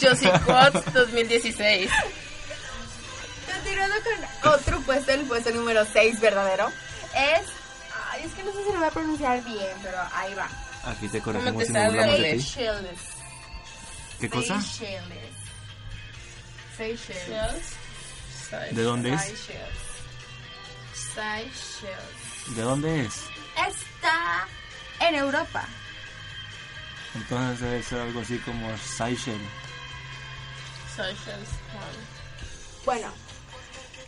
Josie 0.00 0.30
Quotes 0.44 0.92
2016. 0.92 1.90
Continuando 3.54 3.96
con 4.42 4.52
otro 4.52 4.80
puesto, 4.80 5.12
el 5.12 5.20
puesto 5.22 5.50
número 5.52 5.84
6 5.92 6.20
verdadero, 6.20 6.68
es... 7.14 7.42
Ay, 8.12 8.24
es 8.24 8.32
que 8.34 8.42
no 8.42 8.52
sé 8.52 8.58
si 8.66 8.72
lo 8.72 8.78
voy 8.78 8.88
a 8.88 8.90
pronunciar 8.90 9.42
bien, 9.44 9.76
pero 9.82 9.98
ahí 10.14 10.34
va. 10.34 10.48
Aquí 10.84 11.08
te 11.08 11.20
¿Cómo 11.20 11.38
corregimos 11.38 11.68
y 11.68 11.72
nos 11.72 11.86
burlamos 11.86 12.18
de 12.18 12.32
ti. 12.32 12.42
Seychelles. 12.42 13.00
¿Qué 14.20 14.30
cosa? 14.30 14.60
Seychelles. 14.60 15.34
Seychelles. 16.76 18.74
¿De 18.74 18.82
dónde 18.82 19.14
es? 19.14 19.22
Seychelles. 19.22 19.90
Seychelles. 21.14 22.56
¿De 22.56 22.62
dónde 22.62 23.00
es? 23.02 23.14
Está 23.68 24.48
en 25.00 25.14
Europa. 25.14 25.64
Entonces 27.14 27.60
debe 27.60 27.82
ser 27.82 28.00
algo 28.00 28.20
así 28.20 28.38
como 28.38 28.76
Seychelles. 28.78 29.48
Socials. 30.96 31.48
Bueno, 32.84 33.08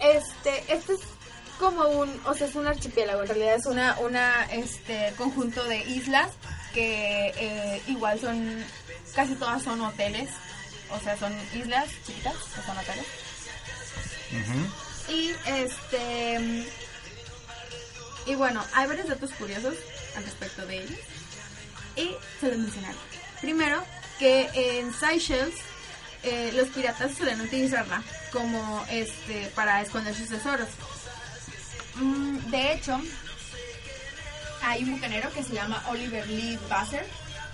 este, 0.00 0.72
este 0.72 0.94
es 0.94 1.00
como 1.58 1.84
un, 1.88 2.20
o 2.26 2.34
sea, 2.34 2.46
es 2.46 2.54
un 2.54 2.66
archipiélago, 2.66 3.22
en 3.22 3.28
realidad 3.28 3.54
es 3.54 3.66
una, 3.66 3.98
una, 4.00 4.44
este, 4.46 5.12
conjunto 5.16 5.62
de 5.64 5.78
islas 5.84 6.30
que 6.72 7.32
eh, 7.36 7.82
igual 7.86 8.20
son, 8.20 8.64
casi 9.14 9.34
todas 9.34 9.62
son 9.62 9.80
hoteles, 9.80 10.30
o 10.90 11.00
sea, 11.00 11.16
son 11.16 11.32
islas 11.54 11.88
chiquitas, 12.06 12.34
que 12.34 12.62
son 12.62 12.78
hoteles. 12.78 13.06
Y 15.08 15.32
este, 15.46 16.66
y 18.26 18.34
bueno, 18.34 18.64
hay 18.72 18.86
varios 18.86 19.08
datos 19.08 19.30
curiosos 19.32 19.74
al 20.16 20.24
respecto 20.24 20.64
de 20.66 20.78
ellos 20.78 20.98
y 21.96 22.10
se 22.40 22.48
los 22.48 22.58
mencionaré. 22.58 22.96
Primero, 23.40 23.84
que 24.18 24.48
en 24.54 24.92
Seychelles 24.94 25.54
eh, 26.22 26.52
los 26.54 26.68
piratas 26.68 27.14
suelen 27.16 27.40
utilizarla 27.40 28.02
como 28.32 28.84
este 28.90 29.50
para 29.54 29.82
esconder 29.82 30.14
sus 30.14 30.28
tesoros. 30.28 30.68
Mm, 31.96 32.38
de 32.50 32.72
hecho, 32.72 33.00
hay 34.62 34.84
un 34.84 34.92
bucanero 34.92 35.30
que 35.32 35.42
se 35.42 35.54
llama 35.54 35.82
Oliver 35.88 36.26
Lee 36.28 36.58
Basser 36.68 37.06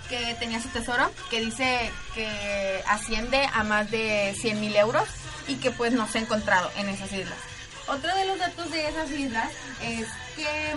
que 0.09 0.35
tenía 0.39 0.59
su 0.61 0.69
tesoro 0.69 1.11
que 1.29 1.39
dice 1.39 1.91
que 2.15 2.83
asciende 2.87 3.47
a 3.53 3.63
más 3.63 3.89
de 3.91 4.35
100 4.39 4.59
mil 4.59 4.75
euros 4.75 5.07
y 5.47 5.55
que 5.55 5.71
pues 5.71 5.93
no 5.93 6.07
se 6.07 6.17
ha 6.17 6.21
encontrado 6.21 6.71
en 6.77 6.89
esas 6.89 7.11
islas. 7.11 7.37
Otro 7.87 8.13
de 8.15 8.25
los 8.25 8.39
datos 8.39 8.71
de 8.71 8.87
esas 8.87 9.09
islas 9.11 9.51
es 9.81 10.07
que 10.35 10.75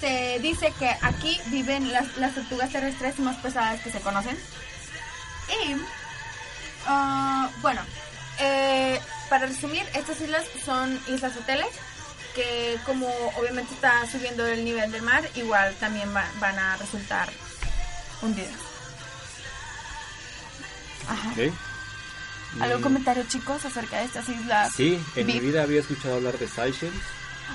se 0.00 0.38
dice 0.40 0.72
que 0.78 0.90
aquí 1.02 1.40
viven 1.46 1.92
las, 1.92 2.34
tortugas 2.34 2.70
terrestres 2.70 3.18
más 3.18 3.36
pesadas 3.36 3.80
que 3.82 3.90
se 3.90 4.00
conocen. 4.00 4.36
Y, 5.64 5.76
ah, 6.86 7.50
bueno, 7.60 7.82
eh, 8.40 9.00
para 9.28 9.46
resumir, 9.46 9.84
estas 9.94 10.20
islas 10.20 10.44
son 10.64 11.00
islas 11.08 11.36
hoteles 11.36 11.68
que 12.34 12.78
como 12.86 13.06
obviamente 13.38 13.74
está 13.74 14.06
subiendo 14.10 14.46
el 14.46 14.64
nivel 14.64 14.90
del 14.90 15.02
mar, 15.02 15.28
igual 15.34 15.74
también 15.80 16.14
va- 16.14 16.30
van 16.40 16.58
a 16.58 16.76
resultar 16.76 17.28
hundidas. 18.22 18.52
Ajá. 21.08 21.30
¿Ok? 21.32 21.52
¿Algún 22.60 22.80
Mm, 22.80 22.82
comentario, 22.82 23.24
chicos, 23.28 23.64
acerca 23.64 23.98
de 23.98 24.04
estas 24.04 24.28
islas? 24.28 24.72
Sí, 24.74 25.02
en 25.16 25.26
mi 25.26 25.34
Vi- 25.34 25.40
vida 25.40 25.62
había 25.62 25.80
escuchado 25.80 26.16
hablar 26.16 26.38
de 26.38 26.46
Seychelles. 26.46 27.00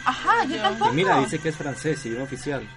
Ajá, 0.03 0.43
yo 0.45 0.55
Yo- 0.55 0.61
tampoco. 0.63 0.91
Y 0.91 0.95
mira, 0.95 1.19
dice 1.19 1.39
que 1.39 1.49
es 1.49 1.55
francés, 1.55 2.05
idioma 2.05 2.23
oficial. 2.25 2.67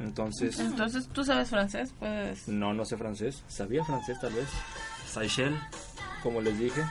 Entonces, 0.00 0.58
Entonces, 0.58 1.08
¿tú 1.12 1.24
sabes 1.24 1.48
francés? 1.48 1.90
Pues... 1.98 2.48
no, 2.48 2.74
no 2.74 2.84
sé 2.84 2.96
francés. 2.96 3.42
Sabía 3.48 3.84
francés 3.84 4.18
tal 4.20 4.32
vez, 4.32 4.48
Seychelles. 5.12 5.60
como 6.22 6.40
les 6.40 6.58
dije. 6.58 6.82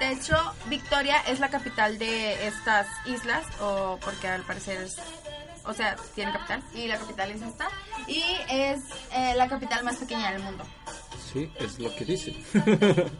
De 0.00 0.12
hecho, 0.12 0.34
Victoria 0.66 1.18
es 1.28 1.38
la 1.40 1.48
capital 1.50 1.98
de 1.98 2.46
estas 2.48 2.86
islas, 3.06 3.44
o 3.60 3.98
porque 4.02 4.26
al 4.28 4.42
parecer 4.42 4.80
es, 4.82 4.96
o 5.64 5.72
sea, 5.74 5.94
tiene 6.14 6.32
capital, 6.32 6.62
y 6.74 6.86
la 6.88 6.96
capital 6.96 7.30
es 7.30 7.42
esta, 7.42 7.68
y 8.08 8.22
es 8.48 8.80
eh, 9.12 9.34
la 9.36 9.46
capital 9.46 9.84
más 9.84 9.96
pequeña 9.96 10.32
del 10.32 10.42
mundo. 10.42 10.64
Sí, 11.32 11.52
es 11.58 11.78
lo 11.78 11.94
que 11.94 12.04
dice. 12.04 12.34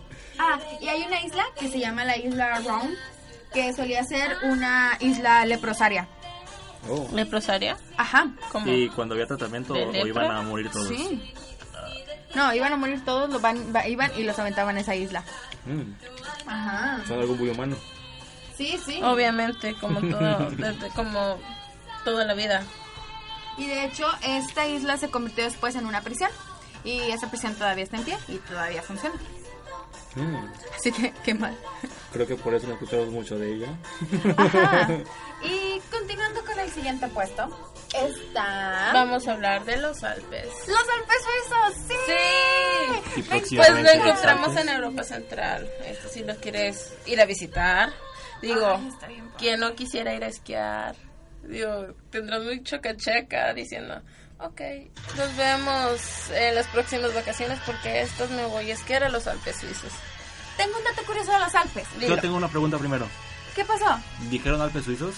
Ah, 0.43 0.59
y 0.81 0.89
hay 0.89 1.03
una 1.03 1.21
isla 1.21 1.45
que 1.59 1.69
se 1.69 1.79
llama 1.79 2.03
la 2.03 2.17
isla 2.17 2.61
Round, 2.61 2.97
que 3.53 3.75
solía 3.75 4.03
ser 4.05 4.39
una 4.45 4.97
isla 5.01 5.45
leprosaria. 5.45 6.09
Oh. 6.89 7.07
leprosaria. 7.13 7.77
Ajá. 7.99 8.27
Como 8.51 8.67
Y 8.73 8.89
cuando 8.89 9.15
había 9.15 9.27
tratamiento 9.27 9.75
¿De 9.75 9.85
o 9.85 10.07
iban 10.07 10.31
a 10.31 10.41
morir 10.41 10.71
todos. 10.71 10.89
Sí. 10.89 11.35
No, 12.35 12.55
iban 12.55 12.73
a 12.73 12.77
morir 12.77 13.05
todos, 13.05 13.29
los 13.29 13.43
van, 13.43 13.71
va- 13.77 13.87
iban 13.87 14.11
y 14.17 14.23
los 14.23 14.39
aventaban 14.39 14.79
a 14.79 14.81
esa 14.81 14.95
isla. 14.95 15.23
Mm, 15.67 16.49
Ajá. 16.49 17.03
son 17.07 17.21
algo 17.21 17.35
muy 17.35 17.51
humano. 17.51 17.77
Sí, 18.57 18.79
sí. 18.85 19.01
obviamente 19.03 19.75
como 19.81 20.01
todo 20.11 20.51
desde 20.51 20.89
como 20.91 21.39
toda 22.05 22.25
la 22.25 22.35
vida. 22.35 22.63
Y 23.59 23.67
de 23.67 23.85
hecho, 23.85 24.07
esta 24.23 24.67
isla 24.67 24.97
se 24.97 25.11
convirtió 25.11 25.45
después 25.45 25.75
en 25.75 25.87
una 25.87 26.01
prisión. 26.01 26.31
Y 26.83 26.99
esa 27.11 27.29
prisión 27.29 27.55
todavía 27.55 27.85
está 27.85 27.99
en 27.99 28.05
pie 28.05 28.17
y 28.29 28.39
todavía 28.39 28.81
funciona. 28.81 29.15
Mm, 30.17 30.47
Así 30.77 30.91
que, 30.93 31.13
qué 31.25 31.35
mal. 31.35 31.57
creo 32.13 32.27
que 32.27 32.37
por 32.37 32.53
eso 32.55 32.67
no 32.67 32.73
escuchamos 32.75 33.09
mucho 33.11 33.39
de 33.39 33.55
ella. 33.55 33.69
Ajá. 34.37 34.89
Y 35.43 35.81
continuando 35.91 36.45
con 36.45 36.59
el 36.59 36.69
siguiente 36.71 37.09
puesto, 37.09 37.49
está... 37.95 38.91
Vamos 38.93 39.27
a 39.27 39.33
hablar 39.33 39.65
de 39.65 39.79
los 39.79 40.05
Alpes. 40.05 40.49
Los 40.69 40.85
Alpes 40.99 41.17
suizos, 41.25 41.87
sí. 41.89 43.21
Y 43.21 43.23
Pues 43.23 43.27
próximamente 43.49 43.97
lo 43.97 44.05
encontramos 44.05 44.55
en 44.59 44.69
Europa 44.69 45.03
Central. 45.03 45.67
Este, 45.87 46.09
si 46.11 46.25
lo 46.25 46.37
quieres 46.37 46.95
ir 47.07 47.19
a 47.23 47.25
visitar. 47.25 47.91
Digo, 48.43 48.67
Ay, 49.01 49.23
quien 49.39 49.61
no 49.61 49.75
quisiera 49.75 50.15
ir 50.15 50.25
a 50.25 50.29
esquiar, 50.29 50.95
digo, 51.43 51.87
tendrás 52.11 52.43
mucho 52.43 52.79
cachaca 52.83 53.55
diciendo, 53.55 54.03
ok, 54.43 54.61
nos 55.17 55.37
vemos 55.37 56.01
en 56.33 56.55
las 56.55 56.67
próximas 56.69 57.15
vacaciones 57.15 57.59
porque 57.67 58.03
estos 58.03 58.31
me 58.31 58.45
voy 58.47 58.71
a 58.71 58.75
esquiar 58.75 59.05
a 59.05 59.09
los 59.09 59.27
Alpes 59.27 59.57
suizos. 59.61 59.93
Tengo 60.57 60.77
un 60.77 60.85
dato 60.85 61.03
curioso 61.05 61.33
de 61.33 61.39
los 61.39 61.55
Alpes. 61.55 61.87
Dilo. 61.99 62.17
Yo 62.17 62.21
tengo 62.21 62.37
una 62.37 62.49
pregunta 62.49 62.79
primero. 62.79 63.07
¿Qué 63.55 63.65
pasó? 63.65 63.99
¿Dijeron 64.31 64.61
Alpes 64.61 64.85
suizos? 64.85 65.15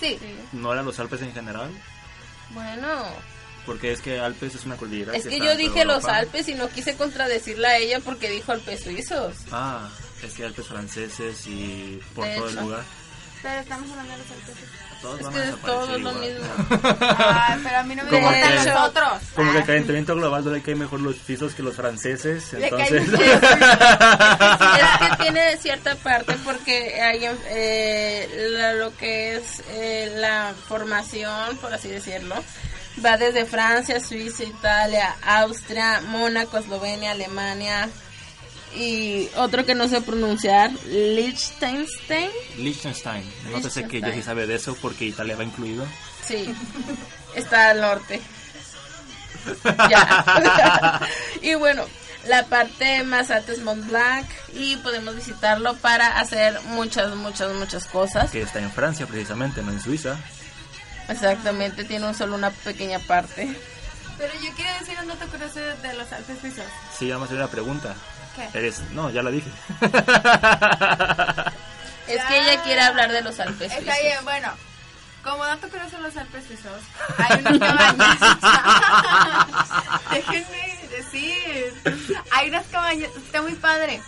Sí. 0.00 0.18
Sí. 0.20 0.34
¿No 0.52 0.72
eran 0.72 0.84
los 0.84 0.98
Alpes 0.98 1.22
en 1.22 1.32
general? 1.32 1.70
Bueno, 2.50 3.04
Porque 3.64 3.92
es 3.92 4.00
que 4.00 4.20
Alpes 4.20 4.54
es 4.54 4.64
una 4.64 4.76
cordillera. 4.76 5.14
es 5.16 5.26
que 5.26 5.38
yo 5.40 5.56
dije 5.56 5.84
los. 5.84 6.04
Alpes 6.04 6.48
y 6.48 6.54
no 6.54 6.68
quise 6.68 6.96
contradecirla 6.96 7.68
a 7.68 7.76
ella 7.78 7.98
porque 8.00 8.30
dijo 8.30 8.52
Alpes 8.52 8.84
suizos. 8.84 9.34
Ah, 9.52 9.88
es 10.22 10.32
que 10.34 10.44
Alpes 10.44 10.66
franceses 10.66 11.46
y 11.46 12.00
por 12.14 12.26
De 12.26 12.36
todo 12.36 12.48
el 12.48 12.56
lugar. 12.56 12.82
Pero 13.42 13.60
estamos 13.60 13.90
hablando 13.90 14.12
de 14.12 14.18
los 14.18 14.30
Alpes. 14.30 14.54
Todos 15.02 15.18
Es 15.20 15.24
van 15.26 15.32
que 15.34 15.38
a 15.38 15.42
es 15.42 15.46
desaparecer 15.52 15.86
todo 15.86 15.86
lo 15.86 15.98
igual. 15.98 16.14
mismo. 16.20 16.46
Ay, 17.18 17.60
pero 17.62 17.76
a 17.78 17.82
mí 17.82 17.94
no 17.94 18.04
me 18.04 18.10
Como 18.10 18.22
importan 18.32 18.48
que- 18.64 18.70
los 18.70 18.80
otros. 18.88 19.12
Como 19.34 19.50
que 19.52 19.56
el 19.58 19.62
Ah. 19.62 19.66
calentamiento 19.66 20.14
global 20.16 20.44
no 20.44 20.50
le 20.50 20.62
cae 20.62 20.74
mejor 20.74 21.00
los 21.00 21.16
suizos 21.18 21.54
que 21.54 21.62
los 21.62 21.76
franceses, 21.76 22.52
Le 22.54 22.70
cae 22.70 22.88
entonces... 22.88 23.08
mejor. 23.10 23.34
es 24.80 24.98
que 25.10 25.16
tiene 25.22 25.56
cierta 25.58 25.94
parte 25.96 26.34
porque 26.44 27.00
hay 27.00 27.28
eh, 27.48 28.48
la- 28.52 28.72
lo 28.74 28.96
que 28.96 29.36
es 29.36 29.62
eh, 29.70 30.12
la 30.16 30.54
formación, 30.68 31.56
por 31.58 31.72
así 31.74 31.88
decirlo, 31.88 32.34
va 33.04 33.16
desde 33.16 33.44
Francia, 33.44 34.00
Suiza, 34.00 34.42
Italia, 34.44 35.14
Austria, 35.22 36.00
Mónaco, 36.08 36.58
Eslovenia, 36.58 37.10
Alemania 37.12 37.88
y 38.76 39.28
otro 39.36 39.64
que 39.64 39.74
no 39.74 39.88
sé 39.88 40.00
pronunciar, 40.00 40.70
Liechtenstein. 40.86 42.30
Liechtenstein. 42.58 43.24
No 43.50 43.70
sé 43.70 43.88
que 43.88 44.00
yo 44.00 44.12
sí 44.12 44.22
sabe 44.22 44.46
de 44.46 44.56
eso 44.56 44.76
porque 44.80 45.06
Italia 45.06 45.36
va 45.36 45.44
incluido. 45.44 45.86
Sí, 46.24 46.54
está 47.34 47.70
al 47.70 47.80
norte. 47.80 48.20
Ya. 49.88 51.00
y 51.40 51.54
bueno, 51.54 51.84
la 52.26 52.46
parte 52.46 53.04
más 53.04 53.30
alta 53.30 53.52
es 53.52 53.60
Mont 53.60 53.86
Blanc 53.86 54.26
y 54.52 54.74
podemos 54.76 55.14
visitarlo 55.14 55.76
para 55.76 56.18
hacer 56.18 56.60
muchas, 56.70 57.14
muchas, 57.14 57.52
muchas 57.54 57.86
cosas. 57.86 58.30
Que 58.32 58.42
está 58.42 58.58
en 58.58 58.72
Francia 58.72 59.06
precisamente, 59.06 59.62
no 59.62 59.70
en 59.70 59.80
Suiza. 59.80 60.16
Exactamente, 61.08 61.84
tiene 61.84 62.06
un 62.06 62.14
solo 62.14 62.34
una 62.34 62.50
pequeña 62.50 62.98
parte. 62.98 63.56
Pero 64.18 64.32
yo 64.34 64.50
quiero 64.54 64.78
decir 64.80 64.98
un 65.00 65.08
dato 65.08 65.26
curioso 65.28 65.60
de 65.60 65.94
los 65.94 66.10
Alpes 66.12 66.38
suizos. 66.40 66.64
Sí, 66.98 67.10
vamos 67.10 67.24
a 67.24 67.26
hacer 67.26 67.38
una 67.38 67.48
pregunta. 67.50 67.94
¿Qué? 68.34 68.58
Eres... 68.58 68.80
No, 68.92 69.10
ya 69.10 69.22
la 69.22 69.30
dije. 69.30 69.50
Es 72.06 72.22
que 72.24 72.38
ella 72.40 72.62
quiere 72.62 72.80
hablar 72.82 73.10
de 73.10 73.20
los 73.20 73.38
Alpes. 73.40 73.72
Está 73.72 73.82
suizos. 73.94 74.02
bien, 74.02 74.24
bueno. 74.24 74.48
Como 75.24 75.44
dato 75.44 75.68
curioso 75.68 75.96
de 75.96 76.02
los 76.04 76.16
Alpes 76.16 76.44
suizos, 76.46 76.80
hay 77.18 77.40
unas 77.40 77.58
cabañas. 77.68 78.18
Déjenme 80.12 80.88
decir. 80.90 81.74
Hay 82.30 82.48
unas 82.48 82.66
cabañas. 82.66 83.10
Está 83.16 83.42
muy 83.42 83.54
padre. 83.54 84.00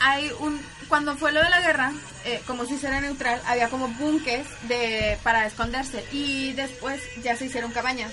Hay 0.00 0.30
un. 0.38 0.64
Cuando 0.88 1.16
fue 1.16 1.32
lo 1.32 1.42
de 1.42 1.50
la 1.50 1.60
guerra, 1.62 1.92
eh, 2.24 2.40
como 2.46 2.64
si 2.64 2.78
era 2.86 3.00
neutral, 3.00 3.40
había 3.46 3.68
como 3.70 3.88
búnques 3.88 4.46
de 4.68 5.18
para 5.24 5.46
esconderse. 5.46 6.04
Y 6.12 6.52
después 6.52 7.02
ya 7.24 7.36
se 7.36 7.46
hicieron 7.46 7.72
cabañas 7.72 8.12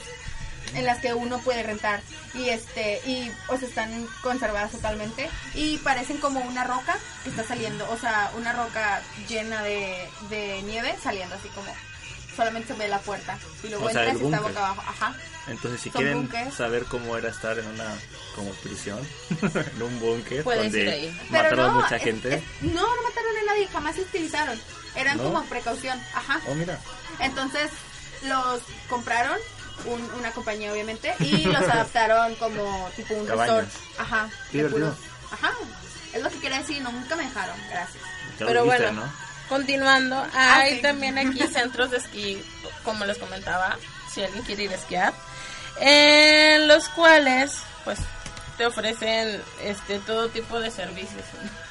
en 0.76 0.86
las 0.86 1.00
que 1.00 1.14
uno 1.14 1.40
puede 1.40 1.64
rentar 1.64 2.02
y 2.34 2.50
este 2.50 3.02
y 3.06 3.32
o 3.48 3.58
sea, 3.58 3.68
están 3.68 4.08
conservadas 4.24 4.72
totalmente 4.72 5.30
y 5.54 5.78
parecen 5.80 6.18
como 6.18 6.40
una 6.42 6.64
roca 6.64 6.98
que 7.24 7.30
está 7.30 7.44
saliendo 7.44 7.90
o 7.92 7.98
sea 7.98 8.32
una 8.38 8.54
roca 8.54 9.02
llena 9.28 9.62
de, 9.64 10.10
de 10.30 10.62
nieve 10.64 10.96
saliendo 11.04 11.36
así 11.36 11.50
como 11.50 11.68
solamente 12.36 12.70
se 12.70 12.80
ve 12.80 12.88
la 12.88 13.00
puerta 13.00 13.38
y 13.64 13.68
luego 13.68 13.86
O 13.86 13.90
sea, 13.90 14.04
entras 14.06 14.18
el 14.18 14.22
y 14.22 14.26
está 14.34 14.40
boca 14.40 14.60
abajo 14.66 14.84
ajá 14.88 15.16
Entonces, 15.48 15.82
si 15.82 15.90
Son 15.90 16.02
quieren 16.02 16.52
saber 16.54 16.86
cómo 16.86 17.18
era 17.18 17.30
estar 17.30 17.60
en 17.60 17.68
una 17.68 17.94
como 18.36 18.52
prisión, 18.64 19.00
en 19.42 19.82
un 19.82 20.00
búnker 20.00 20.44
donde 20.46 21.14
mataron 21.30 21.68
no 21.74 21.82
mucha 21.82 21.98
es- 21.98 22.04
gente. 22.04 22.36
es- 22.36 22.44
no 22.62 22.82
no 22.82 23.04
mataron 23.04 23.38
a 23.42 23.46
nadie 23.52 23.68
jamás 23.68 23.96
se 23.96 24.02
utilizaron 24.02 24.58
eran 24.96 25.18
¿No? 25.18 25.24
como 25.26 25.44
precaución 25.46 26.00
ajá 26.16 26.40
Oh, 26.48 26.56
mira. 26.56 26.80
Entonces 27.20 27.70
los 28.24 28.62
compraron, 28.90 29.38
un- 29.86 30.12
una 30.20 30.32
compañía 30.32 30.72
obviamente, 30.72 31.14
y 31.20 31.46
los 31.46 31.62
adaptaron 31.70 32.36
como 32.36 32.90
tipo 32.96 33.14
un 33.16 33.26
Cabañas. 33.26 33.56
resort. 33.66 34.00
Ajá. 34.00 34.30
Divertido. 34.52 34.96
Ajá. 35.32 35.52
Es 36.14 36.22
lo 36.22 36.30
que 36.30 36.40
quería 36.40 36.58
decir, 36.60 36.82
no, 36.82 36.92
nunca 36.92 37.16
me 37.16 37.24
dejaron, 37.24 37.56
gracias. 37.70 38.04
Pero 38.38 38.66
bueno, 38.66 38.92
¿no? 38.92 39.14
continuando, 39.48 40.26
hay 40.34 40.76
sí. 40.78 40.82
también 40.82 41.18
aquí 41.18 41.40
centros 41.54 41.92
de 41.92 41.98
esquí, 41.98 42.44
como 42.84 43.06
les 43.06 43.18
comentaba, 43.18 43.78
si 44.14 44.24
alguien 44.24 44.44
quiere 44.44 44.64
ir 44.64 44.72
a 44.72 44.76
esquiar, 44.76 45.14
en 45.80 46.68
los 46.68 46.88
cuales, 46.90 47.54
pues, 47.86 48.00
te 48.58 48.66
ofrecen 48.66 49.42
este 49.64 50.00
todo 50.00 50.30
tipo 50.30 50.60
de 50.60 50.72
servicios. 50.72 51.24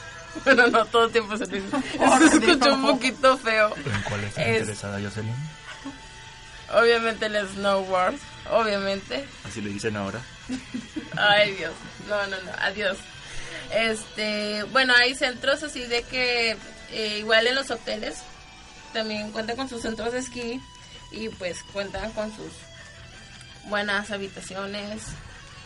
Bueno, 0.44 0.68
no 0.68 0.84
todo 0.86 1.08
tipo 1.08 1.36
de 1.36 1.44
servicios. 1.44 1.82
Eso 1.92 2.18
se 2.30 2.36
escucha 2.36 2.72
un 2.72 2.82
poquito 2.86 3.36
feo. 3.36 3.74
¿En 3.76 4.02
cuál 4.02 4.22
está 4.22 4.42
Es- 4.44 4.60
interesada 4.60 5.00
Jocelyn? 5.02 5.34
Obviamente 6.72 7.26
el 7.26 7.48
snowboard, 7.48 8.14
obviamente. 8.50 9.24
Así 9.44 9.60
le 9.60 9.70
dicen 9.70 9.96
ahora. 9.96 10.20
Ay, 11.16 11.52
Dios. 11.54 11.72
No, 12.08 12.26
no, 12.26 12.40
no. 12.42 12.52
Adiós. 12.60 12.98
Este, 13.72 14.62
bueno, 14.72 14.94
hay 14.94 15.14
centros 15.14 15.62
así 15.62 15.84
de 15.84 16.02
que 16.02 16.56
eh, 16.92 17.18
igual 17.18 17.46
en 17.46 17.54
los 17.54 17.70
hoteles 17.70 18.18
también 18.92 19.30
cuentan 19.30 19.56
con 19.56 19.68
sus 19.68 19.82
centros 19.82 20.12
de 20.12 20.18
esquí 20.18 20.60
y 21.12 21.28
pues 21.28 21.62
cuentan 21.72 22.10
con 22.12 22.34
sus 22.34 22.50
buenas 23.68 24.10
habitaciones. 24.10 25.02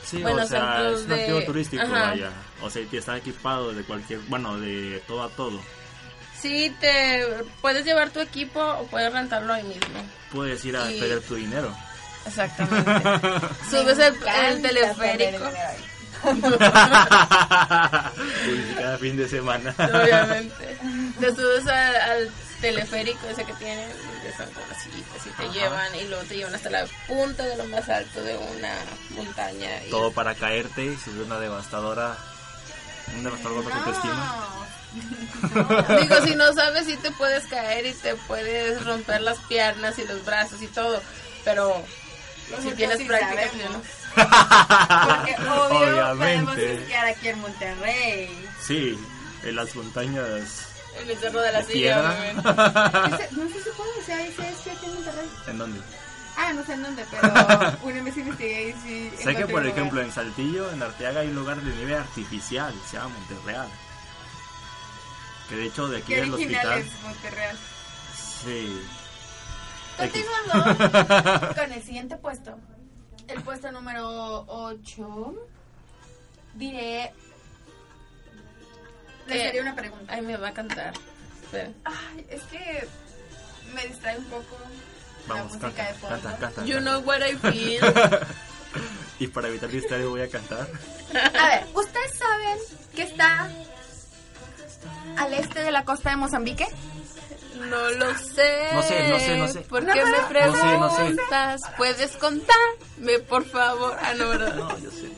Sí, 0.04 0.20
Bueno, 0.20 0.42
o 0.42 0.46
sea, 0.46 0.90
es 0.90 1.00
un 1.00 1.12
activo 1.12 1.42
turístico, 1.44 1.82
ajá. 1.82 2.10
vaya. 2.10 2.30
O 2.60 2.68
sea, 2.68 2.82
y 2.90 2.96
está 2.96 3.16
equipado 3.16 3.72
de 3.72 3.82
cualquier, 3.84 4.20
bueno, 4.28 4.58
de 4.60 5.02
todo 5.06 5.22
a 5.22 5.30
todo. 5.30 5.60
Sí, 6.40 6.74
te 6.80 7.24
puedes 7.60 7.84
llevar 7.84 8.10
tu 8.10 8.20
equipo 8.20 8.60
o 8.60 8.86
puedes 8.86 9.12
rentarlo 9.12 9.52
ahí 9.54 9.62
mismo. 9.64 10.04
Puedes 10.32 10.64
ir 10.64 10.76
a 10.76 10.90
Y- 10.90 11.00
perder 11.00 11.20
tu 11.22 11.34
dinero. 11.36 11.74
Exactamente. 12.26 12.92
Subes 13.70 13.98
el, 13.98 14.14
el 14.46 14.62
teleférico. 14.62 15.44
Cada 18.78 18.98
fin 18.98 19.16
de 19.16 19.28
semana. 19.28 19.74
Obviamente. 19.78 20.78
Te 21.20 21.34
subes 21.34 21.66
al, 21.66 21.96
al 21.96 22.30
teleférico 22.60 23.26
ese 23.28 23.44
que 23.44 23.52
tienen, 23.54 23.88
y 23.90 24.22
te 24.22 25.42
Ajá. 25.44 25.52
llevan 25.52 25.94
y 25.94 26.04
luego 26.08 26.24
te 26.24 26.36
llevan 26.36 26.54
hasta 26.54 26.70
la 26.70 26.86
punta 27.06 27.42
de 27.44 27.56
lo 27.58 27.64
más 27.66 27.86
alto 27.88 28.22
de 28.22 28.36
una 28.36 28.74
montaña. 29.10 29.84
Y 29.86 29.90
todo 29.90 30.12
para 30.12 30.34
caerte 30.34 30.84
y 30.86 30.88
es 30.94 31.06
una 31.08 31.38
devastadora. 31.38 32.16
Un 33.16 33.24
devastador 33.24 33.62
golpe 33.62 33.70
de 33.70 33.78
autoestima. 33.78 34.36
No. 34.94 36.00
Digo, 36.00 36.16
si 36.24 36.34
no 36.36 36.52
sabes, 36.52 36.86
sí 36.86 36.96
te 36.96 37.10
puedes 37.12 37.44
caer 37.46 37.84
y 37.86 37.92
te 37.94 38.14
puedes 38.14 38.84
romper 38.84 39.20
las 39.22 39.38
piernas 39.40 39.98
y 39.98 40.06
los 40.06 40.24
brazos 40.24 40.62
y 40.62 40.68
todo, 40.68 41.02
pero 41.44 41.84
si 42.46 42.50
Nosotros 42.52 42.74
tienes 42.76 42.98
sí 42.98 43.04
práctica, 43.04 43.42
pues, 43.42 43.50
sabemos. 43.50 43.72
no. 43.72 43.82
Porque 45.16 45.34
obvio 45.42 46.16
podemos 46.16 46.54
Obviamente. 46.54 46.74
esquiar 46.74 47.06
aquí 47.06 47.28
en 47.28 47.40
Monterrey. 47.40 48.48
Sí, 48.64 48.98
en 49.42 49.56
las 49.56 49.74
montañas 49.74 50.66
En 51.00 51.10
el 51.10 51.18
cerro 51.18 51.40
de 51.40 51.52
la 51.52 51.62
de 51.62 51.72
silla, 51.72 51.98
obviamente. 51.98 52.42
No 53.32 53.48
sé 53.48 53.54
si 53.64 53.70
puede, 53.70 53.90
o 54.00 54.04
sea, 54.06 54.16
que 54.18 54.70
aquí 54.70 54.86
en 54.86 54.94
Monterrey. 54.94 55.30
¿En 55.48 55.58
dónde? 55.58 55.80
Ah, 56.36 56.52
no 56.52 56.64
sé 56.64 56.74
en 56.74 56.82
dónde, 56.82 57.04
pero 57.10 57.28
una 57.82 58.02
vez 58.02 58.16
investigué 58.16 58.68
y 58.68 58.72
sí. 58.72 59.12
Sé 59.22 59.36
que, 59.36 59.46
por 59.46 59.66
ejemplo, 59.66 60.00
en 60.00 60.10
Saltillo, 60.10 60.70
en 60.72 60.82
Arteaga, 60.82 61.20
hay 61.20 61.28
un 61.28 61.36
lugar 61.36 61.60
de 61.60 61.72
nieve 61.74 61.96
artificial, 61.96 62.74
se 62.88 62.96
llama 62.96 63.14
Monterreal. 63.18 63.68
Que 65.48 65.56
de 65.56 65.66
hecho, 65.66 65.88
de 65.88 65.98
aquí 65.98 66.14
del 66.14 66.34
hospital. 66.34 66.78
es 66.78 67.02
Monterreal. 67.02 67.56
Sí. 68.44 68.82
Continuando 69.96 71.54
con 71.54 71.72
el 71.72 71.82
siguiente 71.82 72.16
puesto. 72.16 72.58
El 73.28 73.42
puesto 73.42 73.70
número 73.70 74.44
8. 74.48 75.34
Diré. 76.54 77.12
¿Qué? 79.26 79.48
haré 79.48 79.60
una 79.60 79.74
pregunta. 79.74 80.12
Ay, 80.12 80.22
me 80.22 80.36
va 80.36 80.48
a 80.48 80.54
cantar. 80.54 80.94
Ay, 81.84 82.26
es 82.28 82.42
que 82.44 82.86
me 83.74 83.86
distrae 83.86 84.18
un 84.18 84.24
poco 84.24 84.56
Vamos, 85.26 85.52
la 85.52 85.58
música 85.58 85.60
canta, 85.68 85.84
de 85.92 85.94
fondo. 85.98 86.20
canta, 86.22 86.38
canta. 86.38 86.64
You 86.64 86.78
know 86.80 87.00
what 87.02 87.20
I 87.20 87.34
feel. 87.36 87.80
Y 89.20 89.28
para 89.28 89.46
evitar 89.46 89.68
distraer 89.70 90.06
voy 90.06 90.22
a 90.22 90.28
cantar. 90.28 90.66
A 91.40 91.46
ver, 91.48 91.64
¿ustedes 91.72 92.18
saben 92.18 92.58
que 92.96 93.02
está 93.04 93.48
al 95.16 95.32
este 95.34 95.62
de 95.62 95.70
la 95.70 95.84
costa 95.84 96.10
de 96.10 96.16
Mozambique? 96.16 96.66
No 97.70 97.90
lo 97.92 98.12
sé. 98.18 98.66
No 98.72 98.82
sé, 98.82 99.08
no 99.08 99.18
sé, 99.20 99.38
no 99.38 99.46
sé. 99.48 99.60
¿Por 99.60 99.84
No, 99.84 99.92
qué 99.92 100.04
me 100.04 100.10
no 100.10 100.16
sé, 100.16 100.22
preguntas? 100.28 101.60
no 101.60 101.66
sé. 101.68 101.74
¿Puedes 101.76 102.10
contarme, 102.16 103.20
por 103.28 103.44
favor? 103.44 103.96
Ah, 104.02 104.14
no, 104.18 104.28
¿verdad? 104.30 104.54
No, 104.56 104.78
yo 104.80 104.90
sé. 104.90 105.12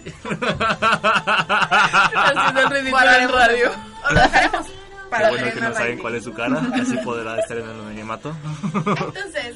Haciendo 2.12 2.60
el 2.60 2.70
ridículo 2.70 3.12
en 3.14 3.28
radio. 3.32 3.70
O 4.08 4.12
lo 4.12 4.20
dejaremos 4.20 4.66
Qué 5.06 5.10
para 5.10 5.30
bueno 5.30 5.52
que 5.52 5.60
no 5.60 5.72
saben 5.72 5.98
cuál 5.98 6.14
es 6.16 6.24
su 6.24 6.34
cara, 6.34 6.60
así 6.74 6.96
podrá 7.04 7.38
estar 7.38 7.56
en 7.56 7.64
el 7.64 7.70
anonimato. 7.70 8.36
Entonces, 8.74 9.54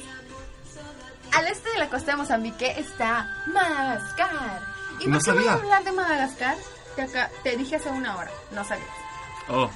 al 1.33 1.47
este 1.47 1.69
de 1.71 1.77
la 1.79 1.89
costa 1.89 2.11
de 2.11 2.17
Mozambique 2.17 2.73
está 2.79 3.43
Madagascar. 3.47 4.61
¿Y 4.99 5.07
No 5.07 5.17
por 5.17 5.25
qué 5.25 5.31
voy 5.31 5.43
sabía. 5.43 5.51
a 5.51 5.55
hablar 5.55 5.83
de 5.83 5.91
Madagascar? 5.91 6.55
Te, 6.95 7.01
acá- 7.03 7.29
te 7.43 7.55
dije 7.57 7.77
hace 7.77 7.89
una 7.89 8.17
hora, 8.17 8.29
no 8.51 8.63
sabías. 8.65 8.87
Oh, 9.49 9.69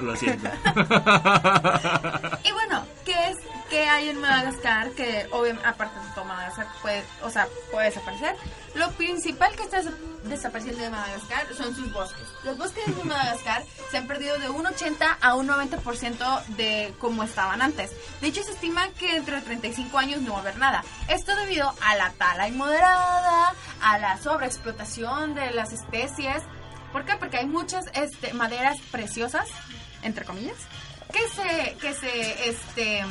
lo 0.00 0.16
siento. 0.16 0.48
Y 2.44 2.52
bueno, 2.52 2.84
¿qué 3.04 3.30
es 3.30 3.36
qué 3.70 3.88
hay 3.88 4.08
en 4.10 4.20
Madagascar 4.20 4.90
que 4.92 5.26
obviamente 5.32 5.66
aparte 5.66 5.98
de 5.98 6.06
todo 6.14 6.24
Madagascar 6.24 6.66
puede, 6.82 7.02
o 7.22 7.30
sea, 7.30 7.48
puede 7.72 7.86
desaparecer? 7.86 8.36
Lo 8.74 8.90
principal 8.92 9.54
que 9.56 9.62
está 9.64 9.82
des- 9.82 9.92
desapareciendo 10.24 10.82
de 10.82 10.90
Madagascar 10.90 11.46
son 11.56 11.74
sus 11.74 11.92
bosques. 11.92 12.24
Los 12.44 12.56
bosques 12.58 12.84
de 12.96 13.04
Madagascar 13.04 13.64
se 13.90 13.96
han 13.98 14.06
perdido 14.06 14.38
de 14.38 14.48
un 14.50 14.66
80 14.66 15.18
a 15.20 15.34
un 15.34 15.48
90% 15.48 16.44
de 16.56 16.94
como 16.98 17.22
estaban 17.24 17.62
antes. 17.62 17.90
De 18.20 18.28
hecho, 18.28 18.42
se 18.44 18.52
estima 18.52 18.88
que 18.98 19.14
dentro 19.14 19.34
de 19.36 19.42
35 19.42 19.98
años 19.98 20.20
no 20.22 20.32
va 20.32 20.38
a 20.38 20.42
haber 20.42 20.58
nada. 20.58 20.84
Esto 21.08 21.34
debido 21.36 21.72
a 21.82 21.96
la 21.96 22.10
tala 22.12 22.48
inmoderada, 22.48 23.54
a 23.82 23.98
la 23.98 24.18
sobreexplotación 24.18 25.34
de 25.34 25.50
las 25.52 25.72
especies. 25.72 26.42
¿Por 26.92 27.04
qué? 27.04 27.16
Porque 27.16 27.38
hay 27.38 27.46
muchas 27.46 27.84
este, 27.94 28.32
maderas 28.32 28.76
preciosas, 28.90 29.48
entre 30.06 30.24
comillas, 30.24 30.56
que 31.12 31.28
se, 31.28 31.76
que 31.76 31.94
se 31.94 32.48
este, 32.48 33.04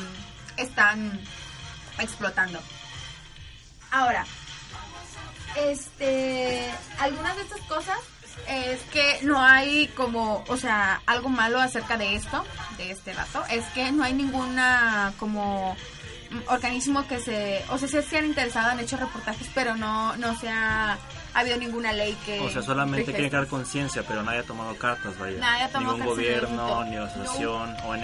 están 0.58 1.19
explotando. 1.99 2.60
Ahora, 3.91 4.25
este, 5.55 6.69
algunas 6.99 7.36
de 7.36 7.41
estas 7.43 7.62
cosas 7.62 7.97
es 8.47 8.81
que 8.91 9.19
no 9.23 9.41
hay 9.41 9.88
como, 9.89 10.43
o 10.47 10.58
sea, 10.58 11.01
algo 11.05 11.29
malo 11.29 11.60
acerca 11.60 11.97
de 11.97 12.15
esto, 12.15 12.43
de 12.77 12.91
este 12.91 13.13
dato, 13.13 13.43
es 13.49 13.65
que 13.67 13.91
no 13.91 14.03
hay 14.03 14.13
ninguna 14.13 15.13
como 15.17 15.75
organismo 16.47 17.08
que 17.08 17.19
se, 17.19 17.63
o 17.69 17.77
sea, 17.77 18.01
se 18.01 18.17
han 18.17 18.25
interesado, 18.25 18.71
han 18.71 18.79
hecho 18.79 18.97
reportajes, 18.97 19.47
pero 19.53 19.75
no, 19.75 20.15
no 20.17 20.38
se 20.38 20.49
ha 20.49 20.97
habido 21.41 21.58
ninguna 21.58 21.91
ley 21.93 22.15
que... 22.26 22.39
O 22.39 22.50
sea, 22.50 22.62
solamente 22.62 23.06
quieren 23.06 23.30
crear 23.30 23.48
conciencia, 23.48 24.04
pero 24.08 24.24
nadie 24.24 24.39
ha 24.39 24.43
tomado 24.43 24.76
cartas, 24.78 25.17
vaya. 25.19 25.38
Nadie 25.39 25.63
ha 25.63 25.69
tomado 25.69 25.98
Ningún 25.98 26.10
gobierno, 26.13 26.86
ni 26.86 26.95
asociación, 26.95 27.74
No, 27.78 27.89
ONG, 27.89 28.02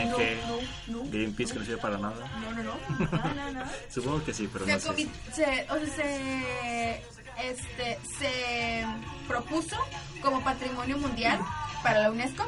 no, 0.87 1.03
no, 1.03 1.09
Greenpeace 1.11 1.53
que 1.53 1.59
no 1.59 1.65
sirve 1.65 1.77
para 1.77 1.97
nada. 1.97 2.15
no, 2.41 2.51
no, 2.51 2.63
no, 2.63 2.73
no, 2.99 3.33
no, 3.33 3.51
no. 3.51 3.71
Supongo 3.89 4.23
que 4.23 4.33
sí, 4.33 4.49
pero 4.51 4.65
se, 4.65 4.71
no 4.73 4.79
sé. 4.79 5.09
se- 5.33 5.67
o 5.69 5.77
sea, 5.77 5.95
se, 5.95 7.03
este, 7.43 7.99
se 8.19 8.85
propuso 9.27 9.77
como 10.21 10.43
patrimonio 10.43 10.97
mundial 10.97 11.39
para 11.83 12.01
la 12.01 12.11
UNESCO 12.11 12.45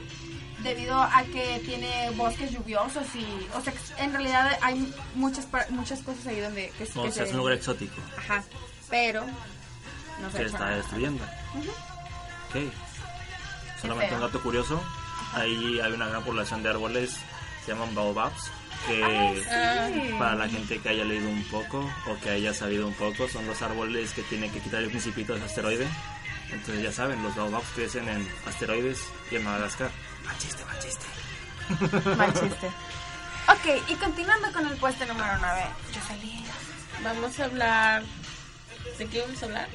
debido 0.63 0.95
a 1.01 1.23
que 1.23 1.61
tiene 1.65 2.09
bosques 2.11 2.51
lluviosos 2.51 3.03
y, 3.15 3.25
o 3.55 3.61
sea, 3.61 3.73
en 3.97 4.13
realidad 4.13 4.57
hay 4.61 4.93
muchas 5.15 5.47
muchas 5.69 6.01
cosas 6.01 6.25
ahí 6.27 6.39
donde 6.39 6.71
que, 6.77 6.83
O 6.97 7.03
que 7.03 7.11
sea, 7.11 7.23
es 7.25 7.31
un 7.31 7.37
lugar 7.37 7.53
exótico 7.55 7.99
ajá, 8.17 8.43
pero 8.89 9.25
no 10.21 10.29
que 10.31 10.43
está 10.45 10.59
nada. 10.59 10.75
destruyendo. 10.77 11.23
Ok. 12.49 12.55
Solamente 13.81 14.09
feo. 14.09 14.17
un 14.17 14.21
dato 14.27 14.41
curioso. 14.41 14.81
Ahí 15.33 15.79
hay 15.79 15.91
una 15.91 16.07
gran 16.07 16.23
población 16.23 16.61
de 16.63 16.69
árboles, 16.69 17.17
se 17.65 17.71
llaman 17.71 17.93
baobabs, 17.95 18.51
que 18.87 19.43
Ah, 19.51 19.89
sí. 19.91 20.13
para 20.19 20.35
la 20.35 20.47
gente 20.47 20.79
que 20.79 20.89
haya 20.89 21.03
leído 21.03 21.27
un 21.29 21.43
poco 21.45 21.79
o 22.07 22.19
que 22.21 22.29
haya 22.29 22.53
sabido 22.53 22.87
un 22.87 22.93
poco, 22.93 23.27
son 23.27 23.47
los 23.47 23.61
árboles 23.61 24.11
que 24.13 24.21
tienen 24.23 24.51
que 24.51 24.59
quitar 24.59 24.81
el 24.81 24.89
principito 24.89 25.33
de 25.33 25.39
ese 25.39 25.47
asteroide. 25.47 25.87
Entonces 26.51 26.83
ya 26.83 26.91
saben, 26.91 27.23
los 27.23 27.35
baobabs 27.35 27.65
crecen 27.73 28.07
en 28.07 28.27
asteroides 28.47 28.99
y 29.31 29.35
en 29.37 29.43
Madagascar. 29.43 29.89
Mal 30.25 30.37
chiste, 30.37 30.63
mal 30.65 30.79
chiste. 30.79 31.05
Mal 32.17 32.33
chiste. 32.33 32.67
Ok, 33.47 33.89
y 33.89 33.95
continuando 33.95 34.51
con 34.53 34.67
el 34.67 34.77
puesto 34.77 35.05
número 35.05 35.37
9, 35.39 35.63
Jocelyn. 35.95 36.43
Vamos 37.03 37.39
a 37.39 37.45
hablar. 37.45 38.03
¿De 38.99 39.05
qué 39.07 39.21
vamos 39.21 39.41
a 39.41 39.45
hablar? 39.47 39.67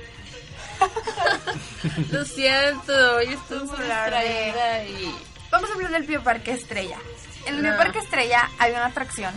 Lo 2.10 2.24
siento, 2.24 2.92
hoy 3.16 3.26
estoy 3.32 3.58
Vamos 3.58 3.72
a 3.72 3.76
muy 3.76 3.90
hablar 3.90 4.12
de- 4.12 4.28
distraída 4.28 4.84
y. 4.84 5.14
Vamos 5.50 5.70
a 5.70 5.72
hablar 5.74 5.90
del 5.92 6.02
Bioparque 6.04 6.52
Estrella. 6.52 6.98
En 7.46 7.54
el 7.56 7.62
No. 7.62 7.68
Bioparque 7.70 7.98
Estrella 8.00 8.50
hay 8.58 8.72
una 8.72 8.86
atracción 8.86 9.32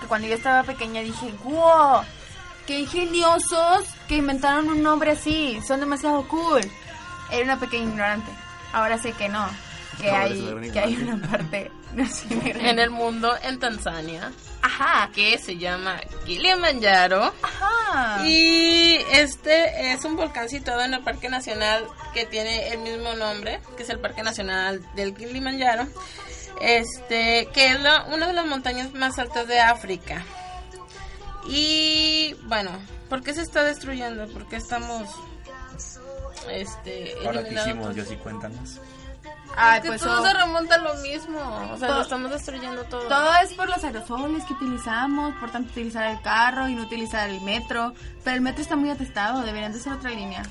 que 0.00 0.06
cuando 0.06 0.26
yo 0.26 0.34
estaba 0.34 0.62
pequeña 0.64 1.00
dije, 1.02 1.32
¡wow! 1.44 2.02
¡Qué 2.66 2.80
ingeniosos 2.80 3.84
que 4.08 4.16
inventaron 4.16 4.68
un 4.68 4.82
nombre 4.82 5.12
así! 5.12 5.60
Son 5.66 5.80
demasiado 5.80 6.26
cool. 6.28 6.60
Era 7.30 7.44
una 7.44 7.58
pequeña 7.60 7.84
ignorante. 7.84 8.30
Ahora 8.72 8.98
sé 8.98 9.12
que 9.12 9.28
no. 9.28 9.46
Que, 10.00 10.10
hay, 10.10 10.70
que 10.72 10.80
hay 10.80 10.96
una 10.96 11.28
parte... 11.28 11.70
En 12.60 12.78
el 12.78 12.90
mundo, 12.90 13.34
en 13.42 13.58
Tanzania, 13.58 14.32
Ajá. 14.62 15.10
que 15.14 15.38
se 15.38 15.56
llama 15.58 16.00
Kilimanjaro. 16.24 17.32
Ajá. 17.42 18.24
Y 18.26 18.96
este 19.12 19.92
es 19.92 20.04
un 20.04 20.16
volcán 20.16 20.48
situado 20.48 20.82
en 20.82 20.94
el 20.94 21.02
Parque 21.02 21.28
Nacional 21.28 21.84
que 22.14 22.24
tiene 22.26 22.68
el 22.68 22.78
mismo 22.78 23.12
nombre, 23.14 23.60
que 23.76 23.82
es 23.82 23.88
el 23.90 23.98
Parque 23.98 24.22
Nacional 24.22 24.80
del 24.94 25.14
Kilimanjaro. 25.14 25.86
Este, 26.60 27.48
que 27.52 27.72
es 27.72 27.80
la- 27.80 28.04
una 28.04 28.26
de 28.28 28.32
las 28.34 28.46
montañas 28.46 28.92
más 28.94 29.18
altas 29.18 29.46
de 29.48 29.58
África. 29.60 30.24
Y 31.46 32.34
bueno, 32.44 32.70
¿por 33.08 33.22
qué 33.22 33.34
se 33.34 33.42
está 33.42 33.64
destruyendo? 33.64 34.28
¿Por 34.28 34.48
qué 34.48 34.56
estamos 34.56 35.08
este 36.50 37.14
Ahora 37.24 37.44
que 37.44 37.54
hicimos, 37.54 37.94
yo 37.96 38.04
sí 38.04 38.16
cuéntanos. 38.16 38.80
Ay, 39.56 39.80
Que 39.82 39.88
pues 39.88 40.00
todo 40.00 40.20
oh, 40.22 40.26
se 40.26 40.32
remonta 40.32 40.74
a 40.76 40.78
lo 40.78 40.94
mismo. 40.96 41.38
O 41.72 41.76
sea, 41.76 41.88
Todo- 41.88 41.96
lo 41.98 42.02
estamos 42.02 42.30
destruyendo 42.30 42.84
todo. 42.84 43.02
todo 43.08 43.34
es 43.42 43.52
por 43.54 43.68
los 43.68 43.82
aerosoles 43.84 44.44
que 44.44 44.54
utilizamos, 44.54 45.34
por 45.36 45.50
tanto 45.50 45.70
utilizar 45.70 46.06
el 46.10 46.20
carro 46.22 46.68
y 46.68 46.74
no 46.74 46.82
utilizar 46.82 47.28
el 47.28 47.40
metro. 47.42 47.92
Pero 48.24 48.36
el 48.36 48.42
metro 48.42 48.62
está 48.62 48.76
muy 48.76 48.90
atestado, 48.90 49.42
deberían 49.42 49.72
de 49.72 49.78
ser 49.80 49.92
otra 49.92 50.10
línea. 50.10 50.42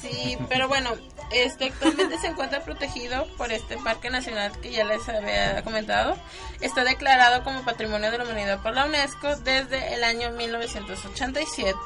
Sí, 0.00 0.38
pero 0.48 0.68
bueno, 0.68 0.90
este 1.32 1.66
actualmente 1.66 2.18
se 2.20 2.28
encuentra 2.28 2.60
protegido 2.60 3.26
por 3.36 3.50
este 3.50 3.76
parque 3.78 4.10
nacional 4.10 4.52
que 4.60 4.70
ya 4.70 4.84
les 4.84 5.08
había 5.08 5.62
comentado. 5.64 6.16
Está 6.60 6.84
declarado 6.84 7.42
como 7.42 7.62
Patrimonio 7.64 8.10
de 8.12 8.18
la 8.18 8.24
Humanidad 8.24 8.62
por 8.62 8.74
la 8.74 8.84
UNESCO 8.86 9.34
desde 9.38 9.94
el 9.94 10.04
año 10.04 10.30
1987. 10.30 11.76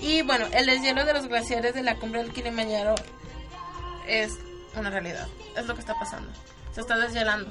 Y 0.00 0.22
bueno, 0.22 0.46
el 0.52 0.66
deshielo 0.66 1.04
de 1.04 1.14
los 1.14 1.26
glaciares 1.26 1.74
de 1.74 1.82
la 1.82 1.96
cumbre 1.96 2.22
del 2.22 2.32
Kilimanjaro 2.32 2.94
es 4.06 4.38
una 4.76 4.90
realidad. 4.90 5.26
Es 5.56 5.66
lo 5.66 5.74
que 5.74 5.80
está 5.80 5.94
pasando. 5.98 6.30
Se 6.74 6.80
está 6.80 6.96
deshielando. 6.96 7.50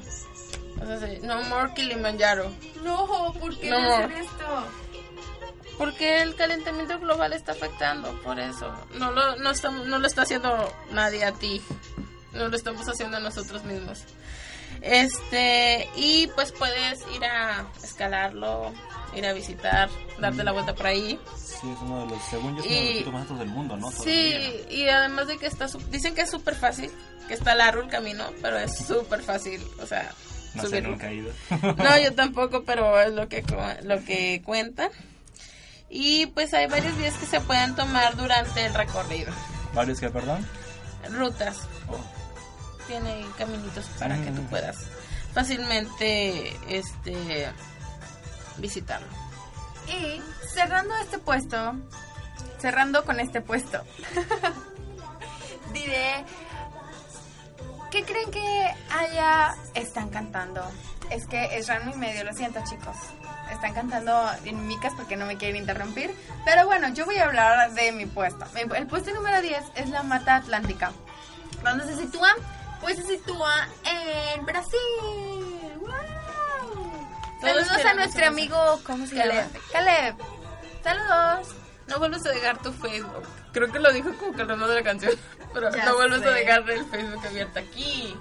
O 0.81 0.86
sea, 0.86 0.99
sí, 0.99 1.19
no 1.21 1.41
more 1.43 1.73
Kilimanjaro. 1.73 2.51
No, 2.84 3.34
¿por 3.39 3.57
qué 3.57 3.69
No. 3.69 3.99
esto? 4.01 4.67
Porque 5.77 6.21
el 6.21 6.36
calentamiento 6.36 6.99
global 6.99 7.34
está 7.34 7.53
afectando, 7.53 8.12
por 8.22 8.39
eso. 8.39 8.72
No 8.95 9.11
lo, 9.11 9.36
no, 9.38 9.51
estamos, 9.51 9.88
no 9.88 9.99
lo 9.99 10.07
está 10.07 10.24
haciendo 10.24 10.72
nadie 10.91 11.24
a 11.26 11.32
ti. 11.34 11.61
No 12.34 12.47
lo 12.49 12.55
estamos 12.55 12.88
haciendo 12.88 13.17
a 13.17 13.19
nosotros 13.19 13.63
mismos. 13.63 14.03
Este, 14.82 15.89
y 15.95 16.28
pues 16.36 16.51
puedes 16.51 17.05
ir 17.15 17.24
a 17.26 17.65
escalarlo, 17.84 18.74
ir 19.16 19.26
a 19.26 19.34
visitar, 19.34 19.89
darte 20.20 20.43
la 20.43 20.51
vuelta 20.51 20.74
por 20.76 20.88
ahí. 20.88 21.20
Sí, 21.38 21.70
es 21.70 21.78
uno 21.82 22.01
de 22.01 22.05
los, 22.12 22.22
según 22.30 22.55
yo, 22.57 22.64
es 22.64 22.68
uno 22.68 22.76
de 22.76 22.91
Y- 22.91 23.03
los 23.03 23.14
más 23.14 23.22
altos 23.24 23.39
del 23.39 23.47
mundo, 23.49 23.78
¿no? 23.78 23.91
Sí, 23.91 23.95
Todavía. 23.97 24.72
y 24.72 24.89
además 24.89 25.28
de 25.28 25.38
que 25.38 25.47
está, 25.47 25.68
dicen 25.89 26.16
que 26.16 26.22
es 26.22 26.30
súper 26.32 26.55
fácil, 26.55 26.89
que 27.28 27.34
está 27.34 27.55
largo 27.55 27.82
el 27.82 27.89
camino, 27.89 28.26
pero 28.41 28.57
es 28.57 28.78
súper 28.78 29.22
fácil, 29.22 29.62
o 29.82 29.86
sea, 29.86 30.12
No 30.55 30.66
sé, 30.66 30.82
nunca 30.82 31.09
he 31.09 31.16
ido. 31.16 31.32
No, 31.78 31.97
yo 31.99 32.14
tampoco, 32.16 32.64
pero 32.64 32.99
es 32.99 33.14
lo 33.14 33.28
que, 33.30 33.43
lo 33.84 34.03
que 34.03 34.41
cuentan. 34.43 34.89
Y 35.89 36.26
pues 36.28 36.53
hay 36.53 36.68
varios 36.68 36.97
días 36.97 37.14
que 37.16 37.26
se 37.26 37.39
pueden 37.41 37.76
tomar 37.76 38.16
durante 38.16 38.66
el 38.66 38.74
recorrido. 38.74 39.32
¿Varios 39.74 39.99
que, 39.99 40.09
perdón? 40.09 40.45
Rutas, 41.09 41.57
Oh, 41.89 41.97
tiene 42.88 43.26
caminitos 43.38 43.86
para 43.99 44.16
que 44.18 44.32
tú 44.32 44.41
Mm. 44.41 44.45
puedas 44.47 44.78
fácilmente 45.34 46.53
este 46.70 47.49
visitarlo. 48.62 49.07
Y 49.88 50.22
cerrando 50.53 50.95
este 50.97 51.18
puesto, 51.18 51.76
cerrando 52.59 53.03
con 53.03 53.20
este 53.20 53.41
puesto, 53.41 53.84
diré, 55.74 56.24
¿qué 57.89 58.03
creen 58.03 58.32
que 58.32 58.76
haya 58.91 59.55
están 59.74 60.09
cantando? 60.09 60.64
Es 61.09 61.26
que 61.28 61.57
es 61.57 61.68
rano 61.68 61.91
y 61.93 61.97
medio, 61.97 62.24
lo 62.24 62.34
siento 62.34 62.62
chicos. 62.70 62.95
Están 63.51 63.74
cantando 63.74 64.30
en 64.45 64.66
micas 64.66 64.93
porque 64.95 65.18
no 65.18 65.26
me 65.26 65.38
quieren 65.38 65.57
interrumpir. 65.57 66.16
Pero 66.45 66.66
bueno, 66.66 66.88
yo 66.93 67.05
voy 67.05 67.18
a 67.18 67.26
hablar 67.26 67.74
de 67.74 67.91
mi 67.91 68.05
puesto. 68.05 68.45
El 68.55 68.88
puesto 68.88 69.14
número 69.14 69.41
10 69.41 69.62
es 69.76 69.89
la 69.89 70.03
Mata 70.03 70.38
Atlántica. 70.38 70.93
¿Dónde 71.62 71.86
se 71.86 71.97
sitúa? 71.97 72.30
Pues 72.80 72.95
se 72.95 73.05
sitúa 73.05 73.68
en 73.84 74.45
Brasil. 74.45 75.51
Saludos 77.41 77.85
a 77.85 77.93
nuestro 77.95 78.25
amigo, 78.27 78.79
¿cómo 78.85 79.05
se 79.07 79.15
Caleb. 79.15 79.35
llama? 79.51 79.65
Caleb. 79.71 80.15
Saludos. 80.83 81.47
No 81.87 81.99
vuelves 81.99 82.25
a 82.25 82.29
dejar 82.29 82.57
tu 82.61 82.71
Facebook. 82.71 83.23
Creo 83.51 83.71
que 83.71 83.79
lo 83.79 83.91
dijo 83.91 84.13
como 84.13 84.33
que 84.33 84.41
el 84.43 84.47
de 84.67 84.75
la 84.75 84.83
canción. 84.83 85.13
Pero 85.53 85.71
Ya 85.71 85.85
no 85.85 85.95
vuelves 85.95 86.21
sé. 86.21 86.27
a 86.27 86.31
dejar 86.31 86.69
el 86.69 86.85
Facebook 86.85 87.25
abierto 87.27 87.59
aquí. 87.59 88.15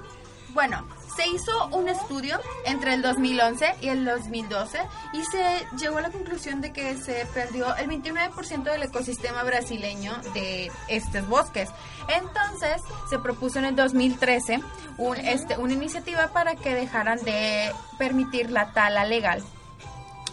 Bueno, 0.49 0.89
se 1.21 1.29
hizo 1.29 1.67
un 1.73 1.89
estudio 1.89 2.41
entre 2.65 2.95
el 2.95 3.03
2011 3.03 3.77
y 3.83 3.89
el 3.89 4.05
2012 4.05 4.79
y 5.13 5.23
se 5.25 5.67
llegó 5.77 5.99
a 5.99 6.01
la 6.01 6.11
conclusión 6.11 6.63
de 6.63 6.73
que 6.73 6.97
se 6.97 7.27
perdió 7.35 7.75
el 7.77 7.91
29% 7.91 8.63
del 8.63 8.83
ecosistema 8.85 9.43
brasileño 9.43 10.13
de 10.33 10.71
estos 10.89 11.29
bosques. 11.29 11.69
Entonces 12.09 12.81
se 13.11 13.19
propuso 13.19 13.59
en 13.59 13.67
el 13.67 13.77
2013 13.77 14.61
un, 14.97 15.17
este, 15.19 15.59
una 15.59 15.75
iniciativa 15.75 16.29
para 16.29 16.55
que 16.55 16.75
dejaran 16.75 17.19
de 17.23 17.71
permitir 17.99 18.51
la 18.51 18.73
tala 18.73 19.05
legal 19.05 19.43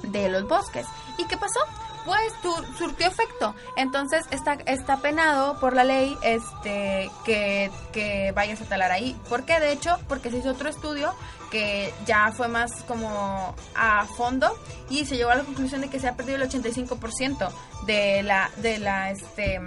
de 0.03 0.29
los 0.29 0.47
bosques. 0.47 0.85
¿Y 1.17 1.25
qué 1.25 1.35
pasó? 1.35 1.59
Pues 2.07 2.33
tu- 2.41 2.63
surtió 2.77 3.05
efecto. 3.05 3.53
Entonces 3.75 4.25
está, 4.31 4.53
está 4.65 4.97
penado 4.97 5.59
por 5.59 5.75
la 5.75 5.83
ley 5.83 6.17
este 6.23 7.11
que, 7.25 7.69
que 7.93 8.31
vayas 8.33 8.61
a 8.61 8.65
talar 8.65 8.91
ahí. 8.91 9.15
¿Por 9.29 9.43
qué? 9.43 9.59
De 9.59 9.71
hecho, 9.73 9.99
porque 10.07 10.31
se 10.31 10.37
hizo 10.37 10.49
otro 10.51 10.69
estudio 10.69 11.13
que 11.51 11.93
ya 12.05 12.31
fue 12.31 12.47
más 12.47 12.71
como 12.83 13.53
a 13.75 14.05
fondo 14.05 14.57
y 14.89 15.05
se 15.05 15.17
llegó 15.17 15.29
a 15.31 15.35
la 15.35 15.43
conclusión 15.43 15.81
de 15.81 15.89
que 15.89 15.99
se 15.99 16.07
ha 16.07 16.15
perdido 16.15 16.37
el 16.41 16.49
85% 16.49 17.51
de 17.85 18.23
la 18.23 18.49
de 18.57 18.79
la 18.79 19.11
este 19.11 19.61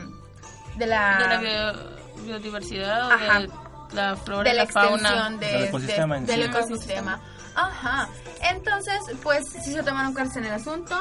de 0.77 0.87
la 0.87 1.19
De 1.19 1.29
la 1.29 1.41
bio- 1.41 2.25
biodiversidad 2.25 3.07
o 3.09 3.13
Ajá. 3.13 3.41
de 3.41 3.51
la 3.93 4.17
flora 4.17 4.45
de 4.45 4.51
y 4.51 4.57
la 4.59 4.65
la 4.65 4.71
fauna. 4.71 4.97
extensión 4.97 5.41
de- 5.41 5.47
Del 5.47 5.65
ecosistema 5.65 6.15
de- 6.15 6.21
en 6.21 6.27
del 6.27 6.43
sí. 6.43 6.49
ecosistema. 6.49 7.21
Ajá. 7.55 8.09
Entonces, 8.43 8.99
pues 9.23 9.47
sí 9.49 9.73
se 9.73 9.83
tomaron 9.83 10.15
cartas 10.15 10.37
en 10.39 10.45
el 10.47 10.53
asunto. 10.55 10.97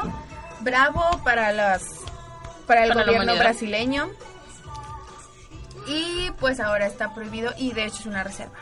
Bravo 0.62 1.04
para 1.24 1.52
las 1.52 1.84
para 2.68 2.84
el 2.86 2.94
Para 2.94 3.06
gobierno 3.06 3.36
brasileño. 3.38 4.10
Y 5.88 6.30
pues 6.40 6.60
ahora 6.60 6.86
está 6.86 7.14
prohibido 7.14 7.52
y 7.58 7.72
de 7.74 7.86
hecho 7.86 7.98
es 8.00 8.06
una 8.06 8.24
reserva. 8.24 8.58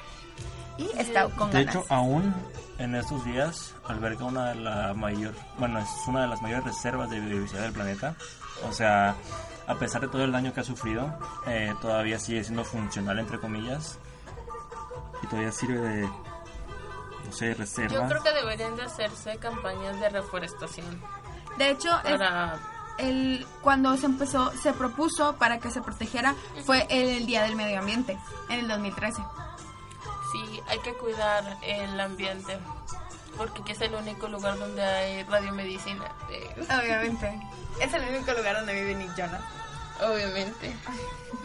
Y 0.78 0.90
está 0.98 1.28
con 1.30 1.52
De 1.52 1.66
ganas. 1.66 1.76
hecho, 1.76 1.86
aún 1.90 2.34
en 2.78 2.96
estos 2.96 3.26
días 3.26 3.74
alberga 3.86 4.26
una 4.26 4.50
de 4.50 4.56
la 4.56 4.94
mayor, 4.94 5.34
bueno, 5.58 5.80
es 5.80 5.90
una 6.08 6.22
de 6.22 6.28
las 6.28 6.42
mayores 6.42 6.64
reservas 6.66 7.10
de 7.10 7.20
biodiversidad 7.20 7.64
del 7.64 7.74
planeta. 7.74 8.16
O 8.70 8.72
sea, 8.72 9.16
a 9.68 9.76
pesar 9.76 10.02
de 10.02 10.08
todo 10.08 10.24
el 10.24 10.32
daño 10.32 10.54
que 10.54 10.62
ha 10.62 10.64
sufrido, 10.64 11.18
eh, 11.48 11.74
todavía 11.82 12.20
sigue 12.20 12.44
siendo 12.44 12.64
funcional 12.64 13.20
entre 13.20 13.40
comillas 13.40 13.98
y 15.24 15.28
todavía 15.28 15.52
sirve 15.52 15.80
de, 15.80 16.02
no 16.04 17.32
sé, 17.32 17.54
reserva. 17.56 17.94
Yo 17.94 18.08
creo 18.08 18.24
que 18.24 18.32
deberían 18.34 18.76
de 18.78 18.84
hacerse 18.84 19.38
campañas 19.38 20.00
de 20.00 20.10
reforestación 20.10 21.02
de 21.58 21.72
hecho, 21.72 21.90
para 22.04 22.60
el, 22.98 23.46
cuando 23.62 23.96
se 23.98 24.06
empezó, 24.06 24.52
se 24.62 24.74
propuso 24.74 25.36
para 25.36 25.60
que 25.60 25.72
se 25.72 25.82
protegiera 25.82 26.36
fue 26.66 26.88
el 26.90 27.26
Día 27.26 27.44
del 27.44 27.56
Medio 27.56 27.80
Ambiente, 27.80 28.18
en 28.50 28.60
el 28.60 28.68
2013. 28.68 29.22
sí 30.32 30.62
hay 30.68 30.80
que 30.80 30.94
cuidar 30.94 31.58
el 31.62 32.00
ambiente 32.00 32.60
porque 33.38 33.62
aquí 33.62 33.72
es 33.72 33.82
el 33.82 33.94
único 33.94 34.28
lugar 34.28 34.58
donde 34.58 34.84
hay 34.84 35.24
radiomedicina 35.24 36.12
Obviamente. 36.60 37.40
Es 37.80 37.94
el 37.94 38.10
único 38.10 38.34
lugar 38.34 38.56
donde 38.56 38.74
vive 38.74 38.96
Nick 38.96 39.16
Jonas. 39.16 39.40
obviamente 40.02 40.76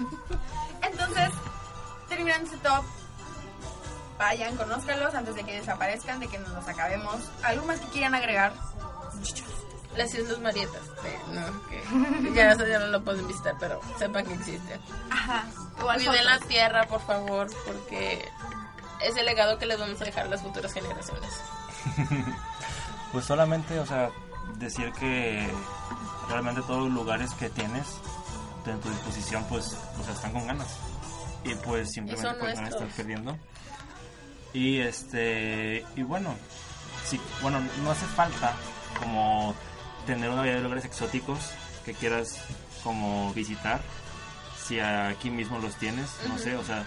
Entonces, 0.80 1.28
terminando 2.08 2.46
este 2.46 2.56
top, 2.66 2.82
vayan, 4.18 4.56
conózcalos 4.56 5.14
antes 5.14 5.34
de 5.34 5.44
que 5.44 5.52
desaparezcan, 5.60 6.20
de 6.20 6.28
que 6.28 6.38
nos 6.38 6.48
los 6.50 6.66
acabemos. 6.66 7.16
¿Algo 7.42 7.66
más 7.66 7.80
que 7.80 7.86
quieran 7.88 8.14
agregar? 8.14 8.54
Las 9.97 10.14
Islas 10.14 10.38
Marietas 10.40 10.82
eh, 11.05 11.18
no, 11.32 11.68
que 11.68 12.32
ya 12.34 12.53
eso 12.53 12.66
ya 12.66 12.78
no 12.78 12.86
lo 12.86 13.03
pueden 13.05 13.26
visitar 13.26 13.55
pero 13.61 13.80
sepan 13.99 14.26
que 14.26 14.34
existen 14.34 14.80
Ajá. 15.11 15.47
Cuiden 15.80 16.24
la 16.24 16.38
tierra 16.40 16.86
por 16.86 17.01
favor 17.01 17.49
porque 17.66 18.24
es 19.01 19.16
el 19.16 19.26
legado 19.26 19.59
que 19.59 19.66
les 19.66 19.78
vamos 19.78 20.01
a 20.01 20.05
dejar 20.05 20.26
a 20.26 20.28
las 20.28 20.43
futuras 20.43 20.72
generaciones 20.72 21.30
Pues 23.12 23.26
solamente, 23.26 23.78
o 23.78 23.84
sea, 23.84 24.11
decir 24.59 24.90
que 24.93 25.47
realmente 26.30 26.62
todos 26.62 26.84
los 26.84 26.93
lugares 26.93 27.30
que 27.34 27.51
tienes 27.51 27.86
de 28.64 28.72
tu 28.76 28.88
disposición, 28.88 29.45
pues, 29.51 29.76
o 30.01 30.03
sea, 30.03 30.14
están 30.14 30.32
con 30.32 30.47
ganas. 30.47 30.78
Y 31.45 31.55
pues 31.57 31.93
simplemente 31.93 32.34
pues, 32.40 32.55
van 32.55 32.64
a 32.64 32.68
estar 32.68 32.88
perdiendo. 32.88 33.36
Y 34.55 34.78
este, 34.78 35.84
y 35.95 36.03
bueno, 36.05 36.34
sí, 37.05 37.20
bueno, 37.43 37.61
no 37.82 37.90
hace 37.90 38.07
falta 38.07 38.55
como 38.99 39.55
tener 40.07 40.28
una 40.30 40.38
variedad 40.40 40.59
de 40.59 40.62
lugares 40.64 40.84
exóticos 40.84 41.50
que 41.84 41.94
quieras 41.94 42.40
como 42.84 43.32
visitar. 43.34 43.80
Si 44.66 44.78
aquí 44.80 45.30
mismo 45.30 45.59
los 45.59 45.74
tienes, 45.76 46.09
no 46.28 46.38
sé, 46.38 46.57
o 46.57 46.64
sea, 46.64 46.84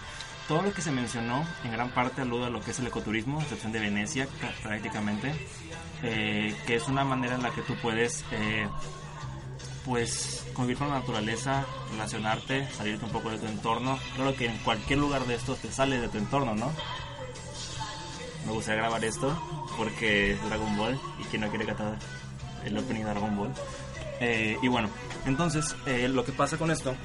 todo 0.48 0.62
lo 0.62 0.74
que 0.74 0.82
se 0.82 0.92
mencionó 0.92 1.46
en 1.64 1.72
gran 1.72 1.90
parte 1.90 2.22
alude 2.22 2.46
a 2.46 2.50
lo 2.50 2.62
que 2.62 2.72
es 2.72 2.80
el 2.80 2.88
ecoturismo, 2.88 3.42
excepción 3.42 3.72
de 3.72 3.80
Venecia 3.80 4.28
ca- 4.40 4.54
prácticamente, 4.64 5.34
eh, 6.04 6.56
que 6.66 6.76
es 6.76 6.88
una 6.88 7.04
manera 7.04 7.36
en 7.36 7.44
la 7.44 7.52
que 7.52 7.62
tú 7.64 7.76
puedes 7.82 8.24
eh, 8.32 8.68
pues 9.84 10.46
convivir 10.54 10.78
con 10.78 10.90
la 10.90 11.00
naturaleza, 11.00 11.66
relacionarte, 11.92 12.68
salirte 12.72 13.06
un 13.06 13.12
poco 13.12 13.30
de 13.30 13.38
tu 13.40 13.46
entorno. 13.48 14.00
Claro 14.16 14.36
que 14.36 14.46
en 14.48 14.58
cualquier 14.60 15.00
lugar 15.00 15.26
de 15.26 15.36
estos 15.36 15.60
te 15.60 15.72
sale 15.72 16.00
de 16.00 16.08
tu 16.08 16.18
entorno, 16.18 16.56
¿no? 16.56 16.72
Me 18.46 18.52
gustaría 18.52 18.82
grabar 18.82 19.04
esto 19.04 19.36
porque 19.78 20.34
es 20.34 20.44
Dragon 20.46 20.78
Ball 20.78 21.00
y 21.20 21.24
quien 21.26 21.42
no 21.42 21.50
quiere 21.50 21.66
catar 21.66 21.98
el 22.66 22.78
opening 22.78 23.04
de 23.04 23.10
Dragon 23.12 23.36
Ball. 23.36 23.52
Eh, 24.20 24.58
y 24.62 24.68
bueno, 24.68 24.90
entonces 25.26 25.76
eh, 25.86 26.08
lo 26.08 26.24
que 26.24 26.32
pasa 26.32 26.58
con 26.58 26.72
esto 26.72 26.96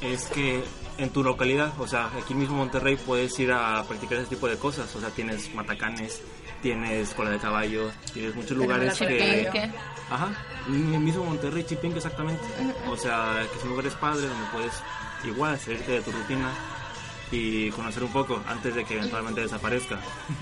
es 0.00 0.26
que 0.26 0.62
en 0.98 1.10
tu 1.10 1.22
localidad, 1.22 1.72
o 1.78 1.86
sea, 1.86 2.10
aquí 2.16 2.34
mismo 2.34 2.54
en 2.54 2.60
Monterrey 2.60 2.96
puedes 2.96 3.38
ir 3.38 3.52
a 3.52 3.82
practicar 3.84 4.18
ese 4.18 4.28
tipo 4.30 4.48
de 4.48 4.56
cosas. 4.56 4.94
O 4.94 5.00
sea, 5.00 5.10
tienes 5.10 5.52
matacanes, 5.54 6.22
tienes 6.62 7.14
cola 7.14 7.30
de 7.30 7.38
caballo, 7.38 7.90
tienes 8.12 8.34
muchos 8.34 8.56
lugares 8.56 8.98
que... 8.98 9.48
¿Qué? 9.52 9.70
Ajá, 10.10 10.36
mismo 10.68 11.24
Monterrey, 11.24 11.64
Chipinque 11.64 11.96
exactamente. 11.98 12.44
O 12.88 12.96
sea, 12.96 13.46
que 13.52 13.58
son 13.58 13.70
lugares 13.70 13.94
padres 13.94 14.28
donde 14.28 14.46
puedes 14.52 14.72
igual 15.24 15.58
salirte 15.58 15.92
de 15.92 16.00
tu 16.02 16.12
rutina 16.12 16.50
y 17.30 17.70
conocer 17.70 18.04
un 18.04 18.12
poco 18.12 18.42
antes 18.46 18.74
de 18.74 18.84
que 18.84 18.94
eventualmente 18.94 19.40
desaparezca. 19.40 19.98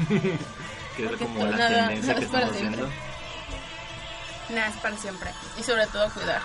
que 0.96 1.02
es 1.04 1.08
Porque 1.10 1.24
como 1.24 1.44
la 1.46 1.56
nada- 1.56 1.88
tendencia 1.88 2.14
nada 2.14 2.18
que 2.20 2.24
es 2.26 2.30
para 2.30 2.44
estamos 2.44 2.56
siempre. 2.56 2.80
viendo. 2.82 2.96
Nada, 4.50 4.68
es 4.68 4.76
para 4.76 4.96
siempre. 4.96 5.30
y 5.58 5.62
sobre 5.62 5.86
todo 5.86 6.10
cuidar 6.10 6.42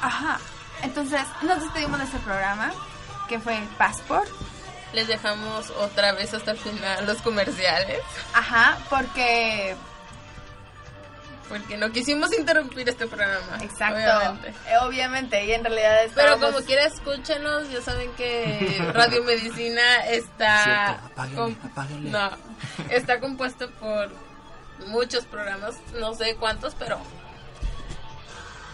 Ajá. 0.00 0.38
Entonces, 0.82 1.20
nos 1.42 1.60
despedimos 1.62 1.98
de 1.98 2.04
este 2.06 2.18
programa, 2.18 2.72
que 3.28 3.38
fue 3.38 3.60
Passport. 3.78 4.28
les 4.92 5.06
dejamos 5.06 5.70
otra 5.70 6.12
vez 6.12 6.34
hasta 6.34 6.50
el 6.52 6.58
final 6.58 7.06
los 7.06 7.18
comerciales 7.22 8.00
Ajá, 8.34 8.78
porque... 8.90 9.76
porque 11.48 11.76
no 11.76 11.90
quisimos 11.92 12.32
interrumpir 12.32 12.88
este 12.88 13.06
programa 13.06 13.58
Exacto. 13.62 13.96
obviamente. 13.98 14.48
Eh, 14.48 14.76
Obviamente, 14.82 15.44
y 15.44 15.52
en 15.52 15.64
realidad 15.64 15.96
Pero 16.14 16.32
estábamos- 16.34 16.52
como 16.54 16.66
quiera, 16.66 16.84
escúchenos. 16.86 17.70
Ya 17.70 17.80
saben 17.82 18.10
que 18.12 18.82
Radio 18.94 19.22
Medicina 19.24 19.82
está. 20.06 20.64
Cierto, 20.64 21.06
apáguenle, 21.06 21.36
com- 21.36 21.56
apáguenle. 21.70 22.10
No, 22.10 22.30
está 22.90 23.20
compuesto 23.20 23.70
por 23.72 24.10
muchos 24.86 25.24
programas, 25.26 25.74
no 25.98 26.14
sé 26.14 26.36
cuántos, 26.36 26.74
pero. 26.74 26.98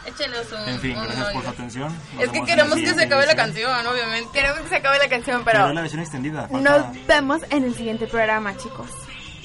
Échenos 0.06 0.50
un. 0.52 0.68
En 0.68 0.80
fin, 0.80 0.96
un 0.96 1.04
gracias 1.04 1.32
por 1.32 1.42
su 1.42 1.48
atención. 1.50 1.94
Nos 2.14 2.22
Es 2.24 2.30
que 2.30 2.42
queremos 2.44 2.74
que 2.76 2.94
se 2.94 3.02
acabe 3.04 3.26
la 3.26 3.36
canción, 3.36 3.86
obviamente. 3.86 4.30
Queremos 4.32 4.60
que 4.60 4.68
se 4.68 4.76
acabe 4.76 4.98
la 4.98 5.08
canción, 5.08 5.44
Pero 5.44 5.58
pero 5.64 5.72
la 5.74 5.80
versión 5.82 6.00
extendida. 6.00 6.48
falta- 6.48 6.78
nos 6.78 7.06
vemos 7.06 7.42
en 7.50 7.64
el 7.64 7.74
siguiente 7.74 8.06
programa, 8.06 8.56
chicos. 8.56 8.88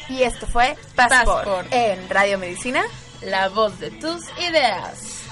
Y 0.10 0.24
esto 0.24 0.46
fue 0.48 0.78
Passport, 0.96 1.26
Passport. 1.46 1.68
en 1.72 2.10
Radio 2.10 2.38
Medicina. 2.38 2.84
La 3.26 3.48
voz 3.48 3.80
de 3.80 3.90
tus 3.92 4.22
ideas. 4.38 5.24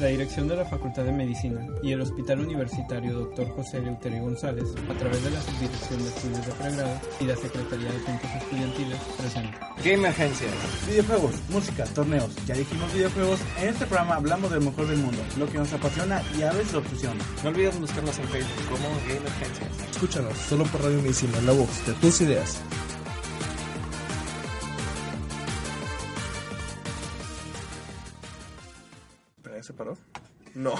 La 0.00 0.06
dirección 0.06 0.48
de 0.48 0.56
la 0.56 0.64
Facultad 0.64 1.04
de 1.04 1.12
Medicina 1.12 1.66
y 1.82 1.92
el 1.92 2.00
Hospital 2.00 2.40
Universitario 2.40 3.12
Dr. 3.12 3.48
José 3.50 3.78
Eleuterio 3.78 4.22
González, 4.22 4.64
a 4.88 4.94
través 4.94 5.22
de 5.22 5.30
la 5.30 5.40
Subdirección 5.42 6.02
de 6.02 6.08
Estudios 6.08 6.46
de 6.46 6.52
Pregrado 6.52 7.00
y 7.20 7.24
la 7.24 7.36
Secretaría 7.36 7.90
de 7.90 7.96
Asuntos 7.98 8.30
Estudiantiles, 8.40 8.98
presenta. 9.18 9.74
¿Qué 9.82 9.92
emergencia? 9.92 10.48
Videojuegos, 10.88 11.34
música, 11.50 11.84
torneos. 11.84 12.34
Ya 12.46 12.54
dijimos 12.54 12.92
videojuegos. 12.94 13.40
En 13.60 13.68
este 13.68 13.86
programa 13.86 14.16
hablamos 14.16 14.50
del 14.50 14.62
mejor 14.62 14.86
del 14.86 14.98
mundo, 14.98 15.22
lo 15.38 15.46
que 15.46 15.58
nos 15.58 15.72
apasiona 15.72 16.22
y 16.38 16.42
a 16.42 16.52
veces 16.52 16.74
obsesiona. 16.74 17.22
No 17.44 17.50
olvides 17.50 17.78
buscarnos 17.78 18.18
en 18.18 18.28
Facebook 18.28 18.68
como 18.70 18.88
Game 19.06 19.18
Emergencia. 19.18 19.66
Escúchanos 19.90 20.36
solo 20.38 20.64
por 20.64 20.82
Radio 20.82 21.02
Medicina, 21.02 21.38
la 21.44 21.52
voz 21.52 21.86
de 21.86 21.92
tus 21.94 22.22
ideas. 22.22 22.62
No. 30.54 30.74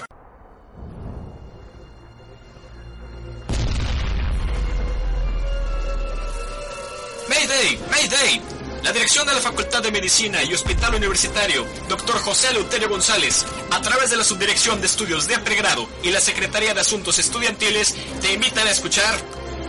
Mayday, 7.27 7.79
Mayday. 7.89 8.41
La 8.83 8.91
dirección 8.91 9.25
de 9.25 9.33
la 9.33 9.39
Facultad 9.39 9.81
de 9.81 9.91
Medicina 9.91 10.43
y 10.43 10.53
Hospital 10.53 10.95
Universitario, 10.95 11.65
Dr. 11.87 12.15
José 12.19 12.49
Eleuterio 12.49 12.89
González, 12.89 13.45
a 13.71 13.81
través 13.81 14.09
de 14.09 14.17
la 14.17 14.25
Subdirección 14.25 14.81
de 14.81 14.87
Estudios 14.87 15.27
de 15.27 15.39
Pregrado 15.39 15.87
y 16.03 16.11
la 16.11 16.19
Secretaría 16.19 16.73
de 16.73 16.81
Asuntos 16.81 17.17
Estudiantiles, 17.17 17.95
te 18.21 18.33
invitan 18.33 18.67
a 18.67 18.71
escuchar 18.71 19.15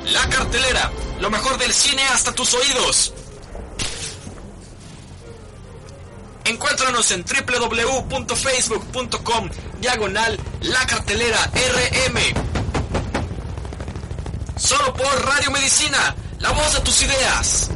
La 0.07 0.29
Cartelera, 0.29 0.91
lo 1.21 1.31
mejor 1.31 1.59
del 1.59 1.73
cine 1.73 2.03
hasta 2.13 2.33
tus 2.33 2.55
oídos. 2.55 3.15
Encuéntranos 6.45 7.11
en 7.11 7.25
www.facebook.com 7.25 9.49
diagonal 9.81 10.39
La 10.61 10.87
Cartelera 10.87 11.51
RM. 11.55 12.19
Solo 14.57 14.95
por 14.95 15.27
Radio 15.27 15.51
Medicina, 15.51 16.15
la 16.41 16.53
voz 16.53 16.75
de 16.75 16.81
tus 16.81 17.03
ideas. 17.03 17.71